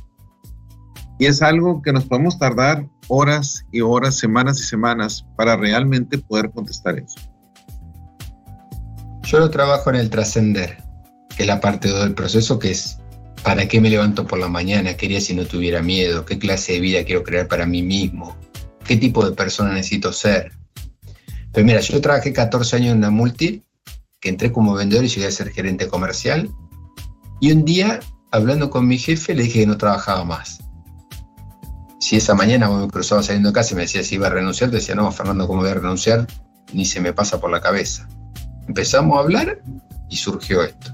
Y 1.18 1.26
es 1.26 1.42
algo 1.42 1.82
que 1.82 1.92
nos 1.92 2.04
podemos 2.04 2.38
tardar 2.38 2.88
horas 3.08 3.66
y 3.72 3.80
horas, 3.80 4.16
semanas 4.16 4.60
y 4.60 4.62
semanas 4.62 5.26
para 5.36 5.56
realmente 5.56 6.18
poder 6.18 6.50
contestar 6.52 6.98
eso. 6.98 7.20
Yo 9.24 9.40
lo 9.40 9.50
trabajo 9.50 9.90
en 9.90 9.96
el 9.96 10.10
trascender, 10.10 10.78
que 11.36 11.42
es 11.42 11.46
la 11.48 11.60
parte 11.60 11.92
del 11.92 12.14
proceso 12.14 12.60
que 12.60 12.70
es 12.70 12.98
¿para 13.42 13.66
qué 13.66 13.80
me 13.80 13.90
levanto 13.90 14.24
por 14.26 14.38
la 14.38 14.48
mañana? 14.48 14.94
¿Qué 14.94 15.06
haría 15.06 15.20
si 15.20 15.34
no 15.34 15.44
tuviera 15.44 15.82
miedo? 15.82 16.24
¿Qué 16.24 16.38
clase 16.38 16.74
de 16.74 16.80
vida 16.80 17.04
quiero 17.04 17.24
crear 17.24 17.48
para 17.48 17.66
mí 17.66 17.82
mismo? 17.82 18.36
¿Qué 18.86 18.96
tipo 18.96 19.28
de 19.28 19.34
persona 19.34 19.72
necesito 19.72 20.12
ser? 20.12 20.52
Pues 21.54 21.64
mira, 21.64 21.78
yo 21.78 22.00
trabajé 22.00 22.32
14 22.32 22.76
años 22.76 22.92
en 22.92 22.98
una 22.98 23.10
multi, 23.10 23.62
que 24.20 24.28
entré 24.28 24.50
como 24.50 24.74
vendedor 24.74 25.04
y 25.04 25.08
llegué 25.08 25.28
a 25.28 25.30
ser 25.30 25.50
gerente 25.50 25.86
comercial. 25.86 26.50
Y 27.40 27.52
un 27.52 27.64
día, 27.64 28.00
hablando 28.32 28.70
con 28.70 28.88
mi 28.88 28.98
jefe, 28.98 29.36
le 29.36 29.44
dije 29.44 29.60
que 29.60 29.66
no 29.66 29.78
trabajaba 29.78 30.24
más. 30.24 30.58
Si 32.00 32.16
esa 32.16 32.34
mañana 32.34 32.68
me 32.68 32.88
cruzaba 32.88 33.22
saliendo 33.22 33.50
de 33.50 33.52
casa 33.52 33.72
y 33.72 33.76
me 33.76 33.82
decía 33.82 34.02
si 34.02 34.16
iba 34.16 34.26
a 34.26 34.30
renunciar, 34.30 34.72
decía, 34.72 34.96
no, 34.96 35.10
Fernando, 35.12 35.46
¿cómo 35.46 35.60
voy 35.60 35.70
a 35.70 35.74
renunciar? 35.74 36.26
Ni 36.72 36.84
se 36.84 37.00
me 37.00 37.12
pasa 37.12 37.40
por 37.40 37.52
la 37.52 37.60
cabeza. 37.60 38.08
Empezamos 38.66 39.16
a 39.16 39.20
hablar 39.20 39.62
y 40.10 40.16
surgió 40.16 40.64
esto. 40.64 40.90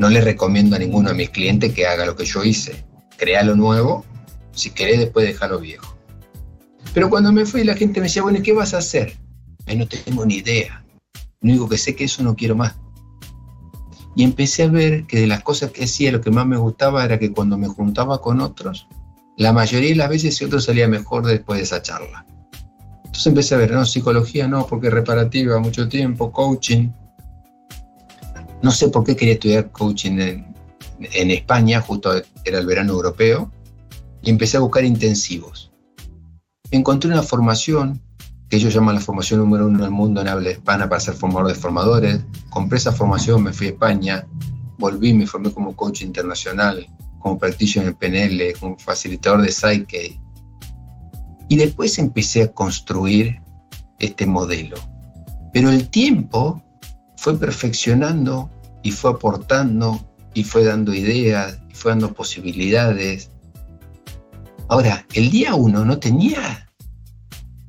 No 0.00 0.10
le 0.10 0.20
recomiendo 0.20 0.74
a 0.74 0.80
ninguno 0.80 1.10
de 1.10 1.14
mis 1.14 1.30
clientes 1.30 1.72
que 1.72 1.86
haga 1.86 2.06
lo 2.06 2.16
que 2.16 2.24
yo 2.24 2.42
hice. 2.42 2.84
Crea 3.16 3.44
lo 3.44 3.54
nuevo, 3.54 4.04
si 4.50 4.70
querés 4.70 4.98
después 4.98 5.26
deja 5.26 5.46
lo 5.46 5.60
viejo. 5.60 5.96
Pero 6.92 7.08
cuando 7.08 7.32
me 7.32 7.46
fui 7.46 7.62
la 7.62 7.76
gente 7.76 8.00
me 8.00 8.08
decía, 8.08 8.22
bueno, 8.22 8.38
¿y 8.38 8.42
qué 8.42 8.52
vas 8.52 8.74
a 8.74 8.78
hacer? 8.78 9.16
No 9.76 9.86
tengo 9.86 10.24
ni 10.26 10.36
idea. 10.36 10.84
Lo 11.40 11.50
único 11.50 11.68
que 11.68 11.78
sé 11.78 11.94
que 11.94 12.04
eso 12.04 12.22
no 12.22 12.36
quiero 12.36 12.56
más. 12.56 12.76
Y 14.16 14.24
empecé 14.24 14.64
a 14.64 14.68
ver 14.68 15.06
que 15.06 15.20
de 15.20 15.26
las 15.26 15.42
cosas 15.42 15.70
que 15.70 15.84
hacía, 15.84 16.12
lo 16.12 16.20
que 16.20 16.30
más 16.30 16.46
me 16.46 16.56
gustaba 16.56 17.04
era 17.04 17.18
que 17.18 17.32
cuando 17.32 17.56
me 17.56 17.68
juntaba 17.68 18.20
con 18.20 18.40
otros, 18.40 18.86
la 19.36 19.52
mayoría 19.52 19.90
de 19.90 19.96
las 19.96 20.08
veces 20.08 20.36
si 20.36 20.44
otro 20.44 20.60
salía 20.60 20.88
mejor 20.88 21.24
después 21.24 21.58
de 21.58 21.64
esa 21.64 21.80
charla. 21.80 22.26
Entonces 22.96 23.26
empecé 23.26 23.54
a 23.54 23.58
ver, 23.58 23.72
no, 23.72 23.84
psicología 23.86 24.46
no, 24.48 24.66
porque 24.66 24.90
reparativa, 24.90 25.58
mucho 25.58 25.88
tiempo, 25.88 26.32
coaching. 26.32 26.90
No 28.62 28.70
sé 28.70 28.88
por 28.88 29.04
qué 29.04 29.16
quería 29.16 29.34
estudiar 29.34 29.70
coaching 29.70 30.18
en, 30.18 30.54
en 31.00 31.30
España, 31.30 31.80
justo 31.80 32.12
era 32.44 32.58
el 32.58 32.66
verano 32.66 32.92
europeo. 32.92 33.50
y 34.22 34.30
empecé 34.30 34.58
a 34.58 34.60
buscar 34.60 34.84
intensivos. 34.84 35.72
Encontré 36.70 37.10
una 37.10 37.22
formación 37.22 38.00
que 38.50 38.56
ellos 38.56 38.74
llaman 38.74 38.96
la 38.96 39.00
formación 39.00 39.38
número 39.38 39.68
uno 39.68 39.84
del 39.84 39.92
mundo 39.92 40.20
en 40.20 40.28
habla 40.28 40.50
hispana 40.50 40.88
para 40.88 41.00
ser 41.00 41.14
formador 41.14 41.46
de 41.46 41.54
formadores. 41.54 42.20
Compré 42.50 42.78
esa 42.78 42.90
formación, 42.90 43.44
me 43.44 43.52
fui 43.52 43.68
a 43.68 43.70
España, 43.70 44.26
volví, 44.76 45.14
me 45.14 45.24
formé 45.24 45.52
como 45.52 45.76
coach 45.76 46.02
internacional, 46.02 46.84
como 47.20 47.38
practitioner 47.38 47.90
en 47.90 47.94
PNL, 47.94 48.58
como 48.58 48.76
facilitador 48.76 49.42
de 49.42 49.52
Psyche. 49.52 50.20
Y 51.48 51.56
después 51.56 51.96
empecé 52.00 52.42
a 52.42 52.52
construir 52.52 53.40
este 54.00 54.26
modelo. 54.26 54.76
Pero 55.52 55.70
el 55.70 55.88
tiempo 55.88 56.60
fue 57.16 57.38
perfeccionando 57.38 58.50
y 58.82 58.90
fue 58.90 59.12
aportando 59.12 60.00
y 60.34 60.42
fue 60.42 60.64
dando 60.64 60.92
ideas 60.92 61.60
y 61.68 61.74
fue 61.74 61.92
dando 61.92 62.12
posibilidades. 62.12 63.30
Ahora, 64.68 65.06
el 65.12 65.30
día 65.30 65.54
uno 65.54 65.84
no 65.84 65.98
tenía 65.98 66.69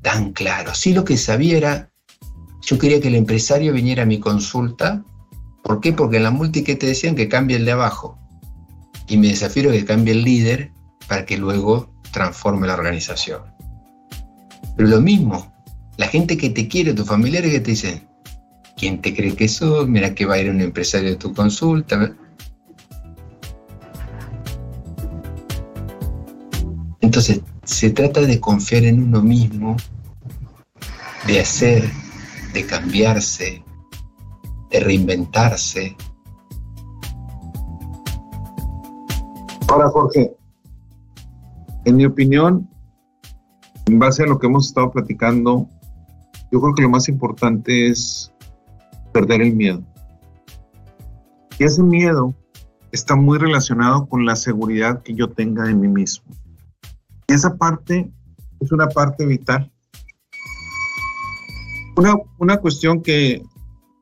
tan 0.01 0.33
claro. 0.33 0.73
Sí 0.73 0.93
lo 0.93 1.05
que 1.05 1.17
sabía 1.17 1.57
era, 1.57 1.91
yo 2.61 2.77
quería 2.77 2.99
que 2.99 3.07
el 3.07 3.15
empresario 3.15 3.73
viniera 3.73 4.03
a 4.03 4.07
mi 4.07 4.19
consulta. 4.19 5.03
¿Por 5.63 5.79
qué? 5.79 5.93
Porque 5.93 6.17
en 6.17 6.23
la 6.23 6.31
multi 6.31 6.63
que 6.63 6.75
te 6.75 6.87
decían 6.87 7.15
que 7.15 7.29
cambie 7.29 7.57
el 7.57 7.65
de 7.65 7.71
abajo. 7.71 8.17
Y 9.07 9.17
me 9.17 9.27
desafío 9.27 9.71
que 9.71 9.85
cambie 9.85 10.13
el 10.13 10.23
líder 10.23 10.71
para 11.07 11.25
que 11.25 11.37
luego 11.37 11.93
transforme 12.11 12.67
la 12.67 12.73
organización. 12.73 13.41
Pero 14.75 14.89
lo 14.89 15.01
mismo, 15.01 15.53
la 15.97 16.07
gente 16.07 16.37
que 16.37 16.49
te 16.49 16.67
quiere, 16.67 16.93
tus 16.93 17.07
familiares 17.07 17.51
que 17.51 17.59
te 17.59 17.71
dicen, 17.71 18.07
¿quién 18.77 19.01
te 19.01 19.13
cree 19.13 19.35
que 19.35 19.47
sos? 19.47 19.87
Mira 19.87 20.15
que 20.15 20.25
va 20.25 20.35
a 20.35 20.39
ir 20.39 20.49
un 20.49 20.61
empresario 20.61 21.09
de 21.09 21.15
tu 21.17 21.33
consulta. 21.33 22.15
Entonces, 27.01 27.41
se 27.63 27.89
trata 27.91 28.21
de 28.21 28.39
confiar 28.39 28.83
en 28.83 29.03
uno 29.03 29.21
mismo, 29.21 29.77
de 31.27 31.39
hacer, 31.39 31.89
de 32.53 32.65
cambiarse, 32.65 33.63
de 34.69 34.79
reinventarse. 34.79 35.95
Ahora, 39.67 39.89
Jorge, 39.89 40.35
en 41.85 41.95
mi 41.95 42.05
opinión, 42.05 42.69
en 43.85 43.99
base 43.99 44.23
a 44.23 44.27
lo 44.27 44.39
que 44.39 44.47
hemos 44.47 44.67
estado 44.67 44.91
platicando, 44.91 45.67
yo 46.51 46.59
creo 46.59 46.75
que 46.75 46.81
lo 46.81 46.89
más 46.89 47.07
importante 47.07 47.87
es 47.87 48.31
perder 49.13 49.41
el 49.41 49.55
miedo. 49.55 49.81
Y 51.57 51.63
ese 51.63 51.83
miedo 51.83 52.33
está 52.91 53.15
muy 53.15 53.37
relacionado 53.37 54.07
con 54.07 54.25
la 54.25 54.35
seguridad 54.35 55.01
que 55.03 55.13
yo 55.13 55.29
tenga 55.29 55.63
de 55.63 55.73
mí 55.73 55.87
mismo. 55.87 56.25
Esa 57.31 57.55
parte 57.55 58.11
es 58.59 58.71
una 58.73 58.87
parte 58.87 59.25
vital. 59.25 59.71
Una, 61.95 62.15
una 62.39 62.57
cuestión 62.57 63.01
que 63.01 63.41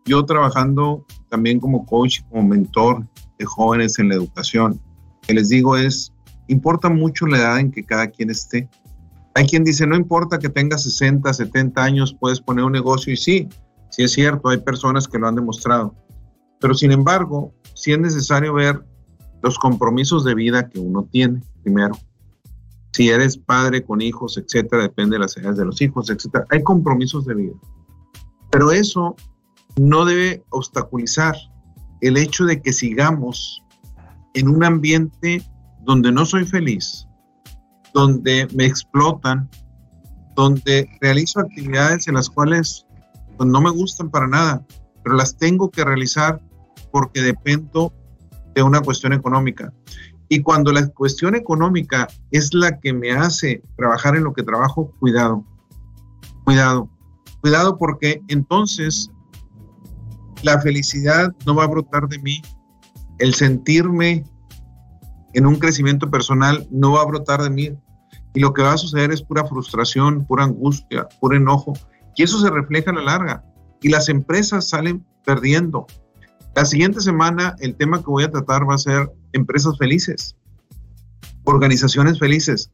yo 0.06 0.26
trabajando 0.26 1.06
también 1.30 1.60
como 1.60 1.86
coach, 1.86 2.22
como 2.30 2.48
mentor 2.48 3.08
de 3.38 3.46
jóvenes 3.46 4.00
en 4.00 4.10
la 4.10 4.16
educación, 4.16 4.82
que 5.22 5.36
les 5.36 5.50
digo 5.50 5.78
es, 5.78 6.12
importa 6.48 6.90
mucho 6.90 7.28
la 7.28 7.38
edad 7.38 7.60
en 7.60 7.72
que 7.72 7.84
cada 7.84 8.08
quien 8.08 8.32
esté. 8.32 8.68
Hay 9.36 9.46
quien 9.46 9.64
dice, 9.64 9.86
no 9.86 9.96
importa 9.96 10.40
que 10.40 10.50
tengas 10.50 10.82
60, 10.82 11.32
70 11.32 11.84
años, 11.84 12.18
puedes 12.20 12.42
poner 12.42 12.66
un 12.66 12.72
negocio 12.72 13.14
y 13.14 13.18
sí, 13.18 13.48
sí 13.92 14.02
es 14.02 14.12
cierto, 14.12 14.50
hay 14.50 14.58
personas 14.58 15.08
que 15.08 15.20
lo 15.20 15.28
han 15.28 15.36
demostrado. 15.36 15.94
Pero 16.60 16.74
sin 16.74 16.92
embargo, 16.92 17.54
sí 17.76 17.92
es 17.92 18.00
necesario 18.00 18.56
ver 18.56 18.84
los 19.44 19.60
compromisos 19.60 20.26
de 20.26 20.34
vida 20.34 20.68
que 20.68 20.80
uno 20.80 21.08
tiene 21.12 21.44
primero 21.62 21.94
si 22.92 23.10
eres 23.10 23.38
padre 23.38 23.84
con 23.84 24.02
hijos, 24.02 24.38
etcétera, 24.38 24.84
depende 24.84 25.16
de 25.16 25.20
las 25.20 25.38
edades 25.38 25.58
de 25.58 25.66
los 25.66 25.82
hijos, 25.82 26.10
etcétera. 26.10 26.46
Hay 26.50 26.64
compromisos 26.64 27.26
de 27.26 27.36
vida. 27.36 27.54
Pero 28.52 28.72
eso 28.72 29.16
no 29.78 30.06
debe 30.06 30.44
obstaculizar 30.50 31.36
el 32.02 32.18
hecho 32.18 32.46
de 32.46 32.62
que 32.62 32.74
sigamos 32.74 33.64
en 34.34 34.48
un 34.48 34.64
ambiente 34.64 35.44
donde 35.82 36.12
no 36.12 36.26
soy 36.26 36.46
feliz, 36.46 37.08
donde 37.94 38.48
me 38.56 38.66
explotan, 38.66 39.50
donde 40.36 40.90
realizo 41.02 41.40
actividades 41.40 42.08
en 42.08 42.16
las 42.16 42.30
cuales 42.30 42.86
pues, 43.38 43.50
no 43.50 43.62
me 43.62 43.70
gustan 43.70 44.10
para 44.10 44.28
nada, 44.28 44.66
pero 45.04 45.16
las 45.16 45.38
tengo 45.38 45.70
que 45.70 45.84
realizar 45.84 46.42
porque 46.92 47.22
dependo 47.22 47.94
de 48.56 48.64
una 48.64 48.82
cuestión 48.82 49.14
económica. 49.14 49.74
Y 50.30 50.42
cuando 50.42 50.72
la 50.72 50.88
cuestión 50.88 51.36
económica 51.36 52.08
es 52.32 52.54
la 52.54 52.80
que 52.80 52.94
me 52.94 53.12
hace 53.12 53.64
trabajar 53.76 54.16
en 54.16 54.24
lo 54.24 54.34
que 54.34 54.44
trabajo, 54.44 54.94
cuidado, 55.00 55.44
cuidado, 56.46 56.90
cuidado 57.42 57.78
porque 57.78 58.22
entonces 58.28 59.10
la 60.44 60.62
felicidad 60.62 61.36
no 61.46 61.56
va 61.56 61.64
a 61.64 61.68
brotar 61.68 62.08
de 62.08 62.20
mí, 62.20 62.42
el 63.18 63.34
sentirme 63.34 64.24
en 65.34 65.46
un 65.46 65.56
crecimiento 65.56 66.10
personal 66.10 66.68
no 66.72 66.94
va 66.94 67.02
a 67.02 67.06
brotar 67.06 67.42
de 67.42 67.50
mí. 67.50 67.78
Y 68.34 68.40
lo 68.40 68.54
que 68.54 68.62
va 68.62 68.74
a 68.74 68.78
suceder 68.78 69.12
es 69.12 69.22
pura 69.22 69.46
frustración, 69.46 70.26
pura 70.26 70.44
angustia, 70.46 71.08
puro 71.20 71.36
enojo. 71.36 71.74
Y 72.16 72.24
eso 72.24 72.40
se 72.40 72.50
refleja 72.50 72.92
a 72.92 72.96
la 72.96 73.02
larga. 73.02 73.44
Y 73.82 73.90
las 73.90 74.10
empresas 74.10 74.70
salen 74.70 75.06
perdiendo. 75.26 75.88
La 76.56 76.66
siguiente 76.66 77.02
semana 77.02 77.56
el 77.60 77.76
tema 77.76 78.00
que 78.00 78.06
voy 78.06 78.24
a 78.24 78.32
tratar 78.32 78.70
va 78.70 78.76
a 78.76 78.80
ser 78.80 79.12
empresas 79.34 79.78
felices, 79.78 80.36
organizaciones 81.44 82.20
felices, 82.20 82.72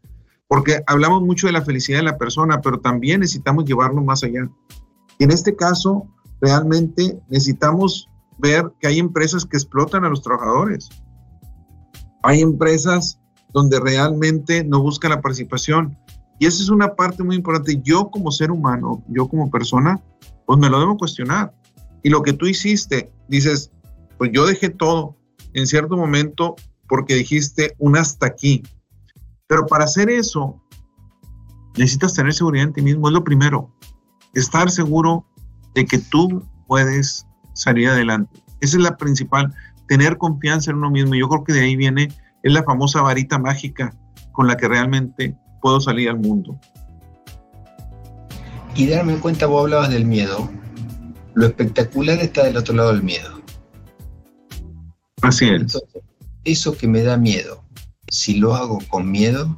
porque 0.48 0.82
hablamos 0.88 1.24
mucho 1.24 1.48
de 1.48 1.54
la 1.54 1.64
felicidad 1.64 2.00
de 2.00 2.06
la 2.06 2.18
persona, 2.18 2.62
pero 2.62 2.80
también 2.80 3.22
necesitamos 3.22 3.66
llevarlo 3.66 4.02
más 4.04 4.24
allá. 4.24 4.50
Y 5.18 5.24
en 5.24 5.32
este 5.32 5.56
caso, 5.56 6.08
realmente 6.42 7.20
necesitamos 7.30 8.10
ver 8.38 8.72
que 8.80 8.88
hay 8.88 9.00
empresas 9.00 9.46
que 9.46 9.58
explotan 9.58 10.04
a 10.06 10.10
los 10.10 10.22
trabajadores. 10.22 10.90
Hay 12.24 12.42
empresas 12.42 13.20
donde 13.54 13.80
realmente 13.80 14.64
no 14.64 14.82
buscan 14.82 15.12
la 15.12 15.22
participación. 15.22 15.98
Y 16.40 16.46
esa 16.46 16.62
es 16.62 16.70
una 16.70 16.96
parte 16.96 17.24
muy 17.24 17.38
importante. 17.38 17.82
Yo 17.82 18.10
como 18.12 18.32
ser 18.32 18.52
humano, 18.52 19.04
yo 19.08 19.28
como 19.28 19.50
persona, 19.50 20.02
pues 20.46 20.60
me 20.60 20.70
lo 20.70 20.80
debo 20.80 20.98
cuestionar. 20.98 21.54
Y 22.04 22.10
lo 22.10 22.22
que 22.22 22.34
tú 22.34 22.46
hiciste, 22.46 23.12
dices, 23.30 23.72
pues 24.18 24.32
yo 24.34 24.46
dejé 24.46 24.70
todo, 24.70 25.16
en 25.56 25.68
cierto 25.68 25.96
momento 25.96 26.56
porque 26.88 27.16
dijiste 27.16 27.76
un 27.80 27.98
hasta 27.98 28.28
aquí. 28.28 28.62
Pero 29.48 29.66
para 29.66 29.86
hacer 29.86 30.10
eso, 30.10 30.62
necesitas 31.78 32.14
tener 32.14 32.34
seguridad 32.34 32.68
en 32.68 32.74
ti 32.74 32.82
mismo, 32.82 33.08
es 33.08 33.14
lo 33.14 33.24
primero. 33.24 33.74
Estar 34.34 34.70
seguro 34.70 35.26
de 35.74 35.86
que 35.86 35.98
tú 35.98 36.46
puedes 36.68 37.26
salir 37.54 37.88
adelante. 37.88 38.44
Esa 38.60 38.78
es 38.78 38.84
la 38.84 38.98
principal, 38.98 39.54
tener 39.88 40.18
confianza 40.18 40.72
en 40.72 40.78
uno 40.78 40.92
mismo. 40.92 41.16
Yo 41.16 41.30
creo 41.30 41.44
que 41.46 41.54
de 41.54 41.62
ahí 41.62 41.76
viene, 41.78 42.10
es 42.44 42.54
la 42.54 42.64
famosa 42.64 43.02
varita 43.02 43.40
mágica 43.40 43.96
con 44.34 44.48
la 44.48 44.58
que 44.58 44.68
realmente 44.68 45.38
puedo 45.62 45.80
salir 45.80 46.10
al 46.10 46.20
mundo. 46.20 46.60
Y 48.76 48.88
darme 48.88 49.16
cuenta, 49.20 49.46
vos 49.46 49.64
hablabas 49.64 49.90
del 49.90 50.06
miedo. 50.06 50.50
Lo 51.34 51.46
espectacular 51.46 52.20
está 52.20 52.44
del 52.44 52.58
otro 52.58 52.76
lado 52.76 52.92
del 52.92 53.04
miedo. 53.04 53.45
Así 55.28 55.50
es. 55.50 55.82
eso 56.44 56.78
que 56.78 56.88
me 56.88 57.02
da 57.02 57.18
miedo, 57.18 57.64
si 58.10 58.36
lo 58.36 58.56
hago 58.56 58.80
con 58.90 59.12
miedo, 59.12 59.58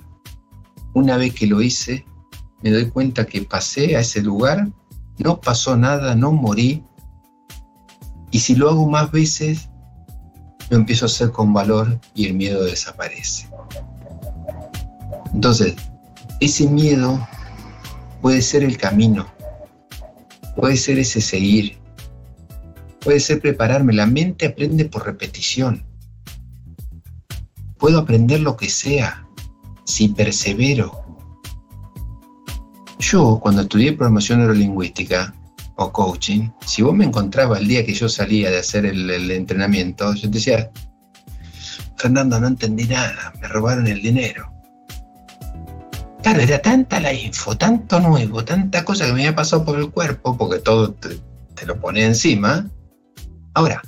una 0.94 1.18
vez 1.18 1.34
que 1.34 1.48
lo 1.48 1.62
hice, 1.62 2.06
me 2.64 2.72
doy 2.72 2.90
cuenta 2.90 3.26
que 3.26 3.42
pasé 3.44 3.96
a 3.96 4.00
ese 4.00 4.22
lugar, 4.22 4.68
no 5.20 5.40
pasó 5.42 5.76
nada, 5.78 6.16
no 6.16 6.32
morí. 6.32 6.84
Y 8.32 8.40
si 8.40 8.56
lo 8.56 8.70
hago 8.70 8.90
más 8.90 9.12
veces, 9.12 9.70
lo 10.70 10.78
empiezo 10.78 11.06
a 11.06 11.08
hacer 11.08 11.32
con 11.32 11.54
valor 11.54 12.00
y 12.16 12.26
el 12.26 12.34
miedo 12.34 12.64
desaparece. 12.64 13.48
Entonces, 15.34 15.76
ese 16.40 16.68
miedo 16.68 17.26
puede 18.22 18.42
ser 18.42 18.64
el 18.64 18.78
camino, 18.78 19.28
puede 20.56 20.78
ser 20.78 21.00
ese 21.00 21.22
seguir, 21.22 21.78
Puede 23.02 23.20
ser 23.20 23.40
prepararme. 23.40 23.94
La 23.94 24.06
mente 24.06 24.48
aprende 24.48 24.86
por 24.86 25.06
repetición. 25.06 25.84
Puedo 27.78 28.00
aprender 28.00 28.40
lo 28.40 28.58
que 28.58 28.70
sea 28.70 29.28
si 29.86 30.10
persevero. 30.10 31.04
Yo, 33.00 33.40
cuando 33.42 33.62
estudié 33.62 33.94
programación 33.94 34.40
neurolingüística 34.40 35.34
o 35.76 35.92
coaching, 35.92 36.50
si 36.66 36.82
vos 36.82 36.96
me 36.96 37.06
encontrabas 37.06 37.62
el 37.62 37.68
día 37.68 37.86
que 37.86 37.94
yo 37.94 38.10
salía 38.10 38.50
de 38.50 38.60
hacer 38.60 38.86
el, 38.86 39.32
entrenamiento, 39.32 40.14
yo 40.16 40.24
te 40.24 40.40
decía, 40.40 40.72
Fernando, 41.96 42.40
no 42.40 42.48
entendí 42.48 42.86
nada, 42.86 43.34
me 43.40 43.48
robaron 43.48 43.88
el 43.88 44.02
dinero. 44.02 44.52
Claro, 46.24 46.42
era 46.42 46.60
tanta 46.60 47.00
la 47.00 47.14
info, 47.14 47.56
tanto 47.56 48.00
nuevo, 48.00 48.44
tanta 48.44 48.84
cosa 48.84 49.06
que 49.06 49.14
me 49.14 49.22
había 49.22 49.36
pasado 49.36 49.64
por 49.64 49.80
el 49.80 49.92
cuerpo, 49.92 50.36
porque 50.36 50.60
todo 50.60 50.92
te, 50.94 51.20
te 51.54 51.66
lo 51.66 51.80
pone 51.80 52.04
encima, 52.04 52.68
Ahora, 53.58 53.82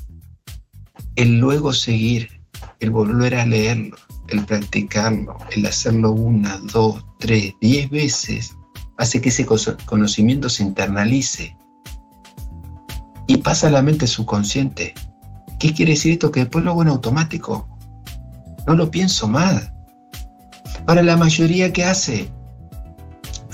el 1.15 1.37
luego 1.37 1.73
seguir 1.73 2.41
el 2.79 2.89
volver 2.89 3.35
a 3.35 3.45
leerlo, 3.45 3.97
el 4.29 4.43
practicarlo, 4.43 5.37
el 5.51 5.63
hacerlo 5.63 6.11
una, 6.11 6.57
dos, 6.73 7.05
tres, 7.19 7.53
diez 7.61 7.87
veces, 7.91 8.55
hace 8.97 9.21
que 9.21 9.29
ese 9.29 9.45
conocimiento 9.85 10.49
se 10.49 10.63
internalice 10.63 11.55
y 13.27 13.37
pasa 13.37 13.67
a 13.67 13.69
la 13.69 13.83
mente 13.83 14.07
subconsciente. 14.07 14.95
¿Qué 15.59 15.71
quiere 15.71 15.91
decir 15.91 16.13
esto? 16.13 16.31
Que 16.31 16.39
después 16.39 16.65
lo 16.65 16.71
hago 16.71 16.81
en 16.81 16.87
automático. 16.87 17.69
No 18.65 18.73
lo 18.73 18.89
pienso 18.89 19.27
mal. 19.27 19.71
Para 20.87 21.03
la 21.03 21.15
mayoría 21.15 21.71
que 21.71 21.85
hace, 21.85 22.31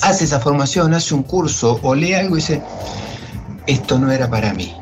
hace 0.01 0.23
esa 0.23 0.39
formación, 0.39 0.93
hace 0.93 1.13
un 1.13 1.23
curso 1.23 1.77
o 1.83 1.93
lee 1.93 2.13
algo 2.13 2.37
y 2.37 2.39
dice, 2.39 2.63
esto 3.67 3.99
no 3.99 4.13
era 4.13 4.29
para 4.29 4.53
mí. 4.53 4.73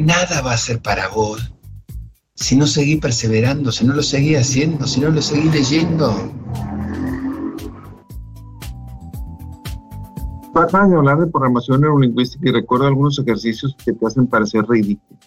Nada 0.00 0.40
va 0.40 0.54
a 0.54 0.56
ser 0.56 0.80
para 0.80 1.08
vos 1.08 1.52
si 2.34 2.56
no 2.56 2.66
seguí 2.66 2.96
perseverando, 2.96 3.70
si 3.70 3.86
no 3.86 3.92
lo 3.92 4.02
seguí 4.02 4.34
haciendo, 4.34 4.86
si 4.86 4.98
no 4.98 5.10
lo 5.10 5.20
seguí 5.20 5.50
leyendo. 5.50 6.10
Acabas 10.54 10.90
de 10.90 10.96
hablar 10.96 11.18
de 11.18 11.26
programación 11.26 11.82
neurolingüística 11.82 12.48
y 12.48 12.52
recuerdo 12.52 12.86
algunos 12.86 13.18
ejercicios 13.18 13.76
que 13.84 13.92
te 13.92 14.06
hacen 14.06 14.26
parecer 14.26 14.64
ridículo. 14.66 15.20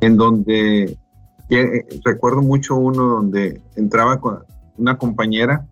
En 0.00 0.16
donde 0.16 0.96
eh, 1.50 2.00
recuerdo 2.04 2.40
mucho 2.40 2.76
uno 2.76 3.02
donde 3.02 3.60
entraba 3.74 4.20
con 4.20 4.44
una 4.78 4.96
compañera 4.96 5.66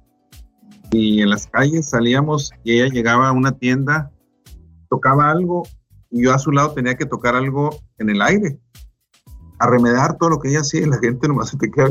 y 0.90 1.22
en 1.22 1.30
las 1.30 1.46
calles 1.46 1.88
salíamos 1.88 2.50
y 2.64 2.80
ella 2.80 2.92
llegaba 2.92 3.28
a 3.28 3.32
una 3.32 3.52
tienda, 3.52 4.10
tocaba 4.90 5.30
algo 5.30 5.62
y 6.12 6.24
yo 6.24 6.32
a 6.32 6.38
su 6.38 6.52
lado 6.52 6.72
tenía 6.72 6.94
que 6.94 7.06
tocar 7.06 7.34
algo 7.34 7.70
en 7.98 8.10
el 8.10 8.20
aire, 8.20 8.60
a 9.58 9.66
remediar 9.66 10.16
todo 10.18 10.30
lo 10.30 10.38
que 10.38 10.50
ella 10.50 10.60
hacía 10.60 10.82
y 10.82 10.86
la 10.86 10.98
gente 10.98 11.26
nomás 11.26 11.48
se 11.48 11.56
te 11.56 11.70
queda, 11.70 11.90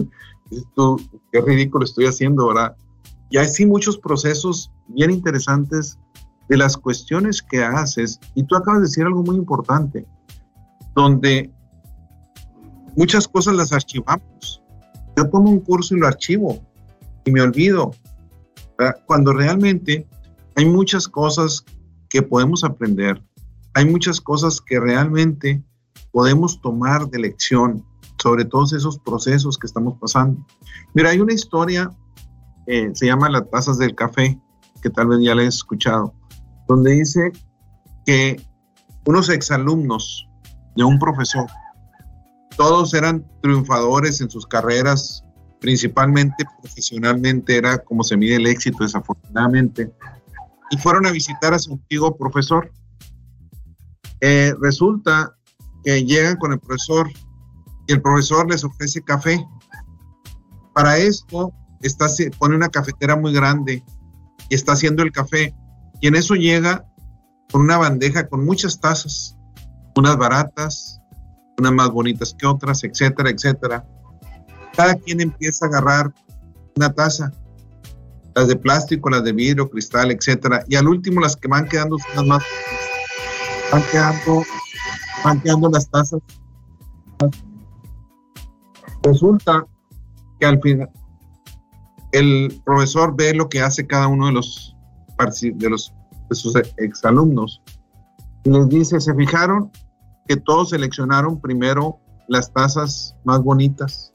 esto, 0.51 0.97
qué 1.31 1.41
ridículo 1.41 1.85
estoy 1.85 2.05
haciendo, 2.05 2.47
¿verdad? 2.47 2.75
Y 3.29 3.37
hay 3.37 3.47
sí 3.47 3.65
muchos 3.65 3.97
procesos 3.97 4.71
bien 4.89 5.09
interesantes 5.09 5.97
de 6.49 6.57
las 6.57 6.77
cuestiones 6.77 7.41
que 7.41 7.63
haces 7.63 8.19
y 8.35 8.43
tú 8.43 8.55
acabas 8.55 8.81
de 8.81 8.87
decir 8.87 9.05
algo 9.05 9.23
muy 9.23 9.37
importante, 9.37 10.05
donde 10.95 11.49
muchas 12.97 13.27
cosas 13.27 13.55
las 13.55 13.71
archivamos. 13.71 14.61
Yo 15.15 15.29
tomo 15.29 15.49
un 15.49 15.61
curso 15.61 15.95
y 15.95 15.99
lo 15.99 16.07
archivo 16.07 16.59
y 17.25 17.31
me 17.31 17.41
olvido. 17.41 17.91
Cuando 19.05 19.31
realmente 19.31 20.07
hay 20.55 20.65
muchas 20.65 21.07
cosas 21.07 21.63
que 22.09 22.21
podemos 22.21 22.63
aprender, 22.63 23.23
hay 23.73 23.85
muchas 23.85 24.19
cosas 24.19 24.61
que 24.61 24.79
realmente 24.79 25.63
podemos 26.11 26.61
tomar 26.61 27.09
de 27.09 27.19
lección 27.19 27.85
sobre 28.21 28.45
todos 28.45 28.73
esos 28.73 28.99
procesos 28.99 29.57
que 29.57 29.67
estamos 29.67 29.97
pasando. 29.99 30.45
Mira, 30.93 31.09
hay 31.09 31.19
una 31.19 31.33
historia, 31.33 31.89
eh, 32.67 32.91
se 32.93 33.05
llama 33.07 33.29
Las 33.29 33.49
tazas 33.49 33.77
del 33.77 33.95
café, 33.95 34.39
que 34.81 34.89
tal 34.89 35.07
vez 35.07 35.19
ya 35.21 35.35
la 35.35 35.43
he 35.43 35.47
escuchado, 35.47 36.13
donde 36.67 36.91
dice 36.91 37.31
que 38.05 38.41
unos 39.05 39.29
exalumnos 39.29 40.27
de 40.75 40.83
un 40.83 40.99
profesor 40.99 41.47
todos 42.57 42.93
eran 42.93 43.25
triunfadores 43.41 44.21
en 44.21 44.29
sus 44.29 44.45
carreras, 44.45 45.23
principalmente 45.59 46.45
profesionalmente 46.61 47.57
era 47.57 47.79
como 47.79 48.03
se 48.03 48.17
mide 48.17 48.35
el 48.35 48.47
éxito 48.47 48.83
desafortunadamente, 48.83 49.91
y 50.69 50.77
fueron 50.77 51.05
a 51.05 51.11
visitar 51.11 51.53
a 51.53 51.59
su 51.59 51.73
antiguo 51.73 52.15
profesor. 52.15 52.71
Eh, 54.21 54.53
resulta 54.61 55.35
que 55.83 56.05
llegan 56.05 56.37
con 56.37 56.53
el 56.53 56.59
profesor 56.59 57.09
y 57.87 57.93
el 57.93 58.01
profesor 58.01 58.49
les 58.49 58.63
ofrece 58.63 59.01
café. 59.01 59.43
Para 60.73 60.97
esto 60.97 61.51
está, 61.81 62.07
pone 62.37 62.55
una 62.55 62.69
cafetera 62.69 63.15
muy 63.15 63.33
grande 63.33 63.83
y 64.49 64.55
está 64.55 64.73
haciendo 64.73 65.03
el 65.03 65.11
café. 65.11 65.55
Y 65.99 66.07
en 66.07 66.15
eso 66.15 66.35
llega 66.35 66.85
con 67.51 67.61
una 67.61 67.77
bandeja 67.77 68.27
con 68.27 68.45
muchas 68.45 68.79
tazas, 68.79 69.35
unas 69.95 70.17
baratas, 70.17 71.01
unas 71.57 71.73
más 71.73 71.89
bonitas 71.89 72.35
que 72.37 72.45
otras, 72.45 72.83
etcétera, 72.83 73.29
etcétera. 73.29 73.85
Cada 74.75 74.95
quien 74.95 75.19
empieza 75.19 75.65
a 75.65 75.69
agarrar 75.69 76.13
una 76.75 76.93
taza, 76.93 77.31
las 78.33 78.47
de 78.47 78.55
plástico, 78.55 79.09
las 79.09 79.23
de 79.23 79.33
vidrio, 79.33 79.69
cristal, 79.69 80.11
etcétera, 80.11 80.63
y 80.67 80.75
al 80.75 80.87
último 80.87 81.19
las 81.19 81.35
que 81.35 81.49
van 81.49 81.67
quedando 81.67 81.97
son 81.97 82.15
las 82.15 82.25
más 82.25 82.43
van 83.71 83.83
las 85.71 85.89
tazas. 85.89 86.21
Resulta 89.03 89.65
que 90.39 90.45
al 90.45 90.61
final 90.61 90.89
el 92.11 92.61
profesor 92.65 93.15
ve 93.15 93.33
lo 93.33 93.49
que 93.49 93.61
hace 93.61 93.87
cada 93.87 94.07
uno 94.07 94.27
de 94.27 94.33
los 94.33 94.75
de 95.41 95.69
los 95.69 95.93
de 96.29 96.35
sus 96.35 96.55
exalumnos 96.77 97.61
y 98.43 98.49
les 98.49 98.69
dice, 98.69 98.99
¿se 98.99 99.13
fijaron? 99.13 99.71
que 100.27 100.37
todos 100.37 100.69
seleccionaron 100.69 101.41
primero 101.41 101.99
las 102.29 102.53
tazas 102.53 103.15
más 103.25 103.43
bonitas 103.43 104.13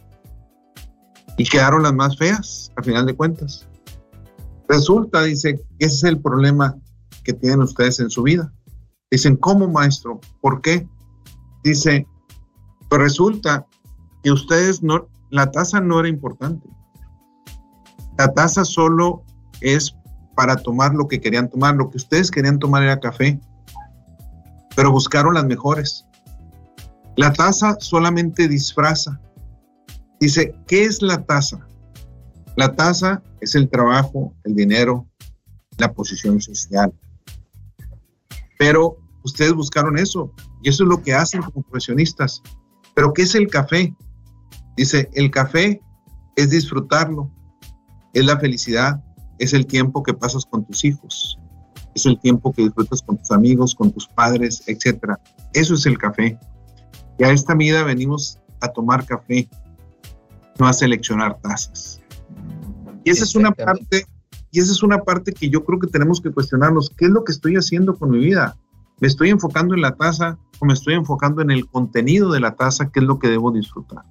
y 1.36 1.44
quedaron 1.44 1.82
las 1.82 1.92
más 1.92 2.16
feas, 2.16 2.72
al 2.76 2.84
final 2.84 3.04
de 3.04 3.14
cuentas. 3.14 3.68
Resulta, 4.66 5.22
dice, 5.22 5.60
ese 5.78 5.94
es 5.94 6.04
el 6.04 6.20
problema 6.20 6.74
que 7.22 7.34
tienen 7.34 7.60
ustedes 7.60 8.00
en 8.00 8.08
su 8.08 8.22
vida. 8.22 8.50
Dicen, 9.10 9.36
¿cómo 9.36 9.68
maestro? 9.68 10.20
¿Por 10.40 10.60
qué? 10.60 10.88
Dice, 11.62 12.06
pues 12.88 13.00
resulta 13.00 13.66
que 14.22 14.32
ustedes 14.32 14.82
no, 14.82 15.08
la 15.30 15.50
taza 15.50 15.80
no 15.80 16.00
era 16.00 16.08
importante. 16.08 16.68
La 18.18 18.32
taza 18.32 18.64
solo 18.64 19.22
es 19.60 19.94
para 20.34 20.56
tomar 20.56 20.94
lo 20.94 21.06
que 21.08 21.20
querían 21.20 21.48
tomar. 21.48 21.74
Lo 21.74 21.90
que 21.90 21.98
ustedes 21.98 22.30
querían 22.30 22.58
tomar 22.58 22.82
era 22.82 23.00
café 23.00 23.40
pero 24.76 24.92
buscaron 24.92 25.34
las 25.34 25.46
mejores. 25.46 26.06
La 27.16 27.32
taza 27.32 27.76
solamente 27.80 28.46
disfraza. 28.46 29.18
Dice, 30.20 30.54
¿qué 30.68 30.84
es 30.84 31.02
la 31.02 31.24
taza? 31.24 31.66
La 32.56 32.74
taza 32.74 33.22
es 33.40 33.54
el 33.54 33.68
trabajo, 33.68 34.34
el 34.44 34.54
dinero, 34.54 35.06
la 35.78 35.92
posición 35.92 36.40
social. 36.40 36.92
Pero 38.58 38.96
ustedes 39.22 39.52
buscaron 39.52 39.98
eso 39.98 40.32
y 40.62 40.68
eso 40.68 40.84
es 40.84 40.88
lo 40.88 41.02
que 41.02 41.14
hacen 41.14 41.42
como 41.42 41.62
profesionistas. 41.62 42.42
Pero 42.94 43.12
¿qué 43.12 43.22
es 43.22 43.34
el 43.34 43.48
café? 43.48 43.94
Dice, 44.76 45.10
el 45.14 45.30
café 45.30 45.80
es 46.36 46.50
disfrutarlo, 46.50 47.30
es 48.12 48.24
la 48.24 48.38
felicidad, 48.38 49.02
es 49.38 49.52
el 49.52 49.66
tiempo 49.66 50.02
que 50.02 50.14
pasas 50.14 50.44
con 50.46 50.64
tus 50.66 50.84
hijos, 50.84 51.38
es 51.94 52.06
el 52.06 52.18
tiempo 52.20 52.52
que 52.52 52.62
disfrutas 52.62 53.02
con 53.02 53.18
tus 53.18 53.30
amigos, 53.30 53.74
con 53.74 53.90
tus 53.90 54.06
padres, 54.08 54.62
etc. 54.66 55.14
Eso 55.52 55.74
es 55.74 55.86
el 55.86 55.98
café. 55.98 56.38
Y 57.18 57.24
a 57.24 57.30
esta 57.30 57.54
vida 57.54 57.82
venimos 57.84 58.38
a 58.60 58.68
tomar 58.68 59.04
café, 59.04 59.48
no 60.58 60.66
a 60.66 60.72
seleccionar 60.72 61.38
tazas. 61.40 62.00
Y 63.04 63.10
esa 63.10 63.24
es 63.24 63.34
una 63.34 63.52
parte, 63.52 64.04
y 64.56 64.60
esa 64.60 64.72
es 64.72 64.82
una 64.82 65.02
parte 65.02 65.34
que 65.34 65.50
yo 65.50 65.62
creo 65.66 65.78
que 65.78 65.86
tenemos 65.86 66.18
que 66.18 66.30
cuestionarnos. 66.30 66.88
¿Qué 66.96 67.04
es 67.04 67.10
lo 67.10 67.24
que 67.24 67.32
estoy 67.32 67.56
haciendo 67.56 67.94
con 67.94 68.10
mi 68.10 68.20
vida? 68.20 68.56
¿Me 69.00 69.06
estoy 69.06 69.28
enfocando 69.28 69.74
en 69.74 69.82
la 69.82 69.94
taza 69.96 70.38
o 70.60 70.64
me 70.64 70.72
estoy 70.72 70.94
enfocando 70.94 71.42
en 71.42 71.50
el 71.50 71.68
contenido 71.68 72.32
de 72.32 72.40
la 72.40 72.56
taza? 72.56 72.90
¿Qué 72.90 73.00
es 73.00 73.04
lo 73.04 73.18
que 73.18 73.28
debo 73.28 73.52
disfrutar? 73.52 74.02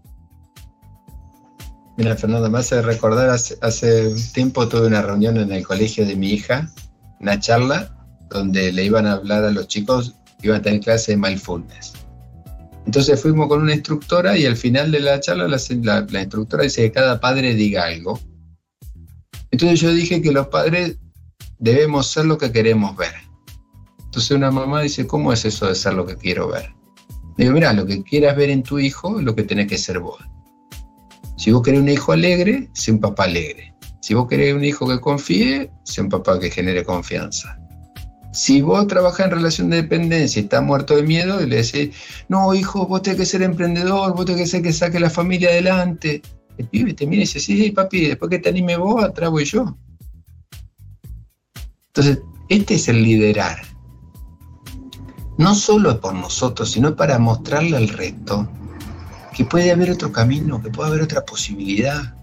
Mira, 1.97 2.15
Fernando, 2.15 2.47
me 2.51 2.59
hace 2.59 2.79
recordar, 2.83 3.31
hace, 3.31 3.57
hace 3.63 4.13
tiempo 4.35 4.67
tuve 4.67 4.85
una 4.85 5.01
reunión 5.01 5.37
en 5.37 5.51
el 5.51 5.65
colegio 5.65 6.05
de 6.05 6.15
mi 6.15 6.29
hija 6.33 6.69
una 7.19 7.39
charla 7.39 7.97
donde 8.29 8.71
le 8.71 8.83
iban 8.83 9.07
a 9.07 9.13
hablar 9.13 9.45
a 9.45 9.49
los 9.49 9.67
chicos, 9.67 10.13
iban 10.43 10.59
a 10.59 10.61
tener 10.61 10.81
clase 10.81 11.13
de 11.13 11.17
mindfulness. 11.17 11.93
Entonces 12.85 13.19
fuimos 13.19 13.47
con 13.47 13.63
una 13.63 13.73
instructora 13.73 14.37
y 14.37 14.45
al 14.45 14.57
final 14.57 14.91
de 14.91 14.99
la 14.99 15.19
charla 15.19 15.47
la, 15.47 16.05
la, 16.07 16.21
instructora 16.21 16.61
dice 16.61 16.83
que 16.83 16.91
cada 16.91 17.19
padre 17.19 17.55
diga 17.55 17.85
algo. 17.85 18.19
Entonces 19.51 19.79
yo 19.79 19.93
dije 19.93 20.21
que 20.21 20.31
los 20.31 20.47
padres 20.47 20.97
debemos 21.59 22.07
ser 22.07 22.25
lo 22.25 22.37
que 22.37 22.51
queremos 22.51 22.95
ver. 22.95 23.13
Entonces 24.03 24.31
una 24.31 24.51
mamá 24.51 24.81
dice, 24.81 25.07
¿cómo 25.07 25.33
es 25.33 25.45
eso 25.45 25.67
de 25.67 25.75
ser 25.75 25.93
lo 25.93 26.05
que 26.05 26.15
quiero 26.15 26.47
ver? 26.47 26.73
Digo, 27.37 27.51
mira, 27.51 27.73
lo 27.73 27.85
que 27.85 28.01
quieras 28.03 28.35
ver 28.37 28.49
en 28.49 28.63
tu 28.63 28.79
hijo 28.79 29.19
es 29.19 29.25
lo 29.25 29.35
que 29.35 29.43
tenés 29.43 29.67
que 29.67 29.77
ser 29.77 29.99
vos. 29.99 30.23
Si 31.37 31.51
vos 31.51 31.61
querés 31.63 31.81
un 31.81 31.89
hijo 31.89 32.13
alegre, 32.13 32.69
sé 32.73 32.91
un 32.91 32.99
papá 32.99 33.25
alegre. 33.25 33.73
Si 34.01 34.13
vos 34.13 34.27
querés 34.27 34.53
un 34.53 34.63
hijo 34.63 34.87
que 34.87 35.01
confíe, 35.01 35.69
sea 35.83 36.03
un 36.03 36.09
papá 36.09 36.39
que 36.39 36.49
genere 36.49 36.85
confianza. 36.85 37.59
Si 38.31 38.61
vos 38.61 38.87
trabajas 38.87 39.25
en 39.25 39.31
relación 39.31 39.69
de 39.69 39.77
dependencia 39.77 40.39
y 40.39 40.43
estás 40.43 40.61
muerto 40.61 40.95
de 40.95 41.03
miedo 41.03 41.41
y 41.41 41.47
le 41.47 41.57
decís, 41.63 41.95
no, 42.29 42.53
hijo, 42.53 42.85
vos 42.85 43.01
tenés 43.01 43.19
que 43.19 43.25
ser 43.25 43.41
emprendedor, 43.41 44.13
vos 44.13 44.25
tenés 44.25 44.41
que 44.41 44.47
ser 44.47 44.61
que 44.61 44.73
saque 44.73 44.99
la 44.99 45.09
familia 45.09 45.49
adelante. 45.49 46.21
El 46.57 46.67
pibe 46.67 46.93
te 46.93 47.05
mira 47.05 47.23
y 47.23 47.25
dice, 47.25 47.39
sí, 47.39 47.71
papi, 47.71 48.07
después 48.07 48.29
que 48.29 48.39
te 48.39 48.49
anime 48.49 48.77
vos, 48.77 49.03
atrás 49.03 49.29
voy 49.29 49.45
yo. 49.45 49.77
Entonces, 51.87 52.19
este 52.49 52.75
es 52.75 52.87
el 52.87 53.03
liderar. 53.03 53.57
No 55.37 55.55
solo 55.55 55.99
por 55.99 56.13
nosotros, 56.13 56.71
sino 56.71 56.95
para 56.95 57.19
mostrarle 57.19 57.75
al 57.77 57.89
resto 57.89 58.47
que 59.35 59.43
puede 59.43 59.71
haber 59.71 59.91
otro 59.91 60.11
camino, 60.11 60.61
que 60.61 60.69
puede 60.69 60.89
haber 60.89 61.01
otra 61.01 61.25
posibilidad. 61.25 62.15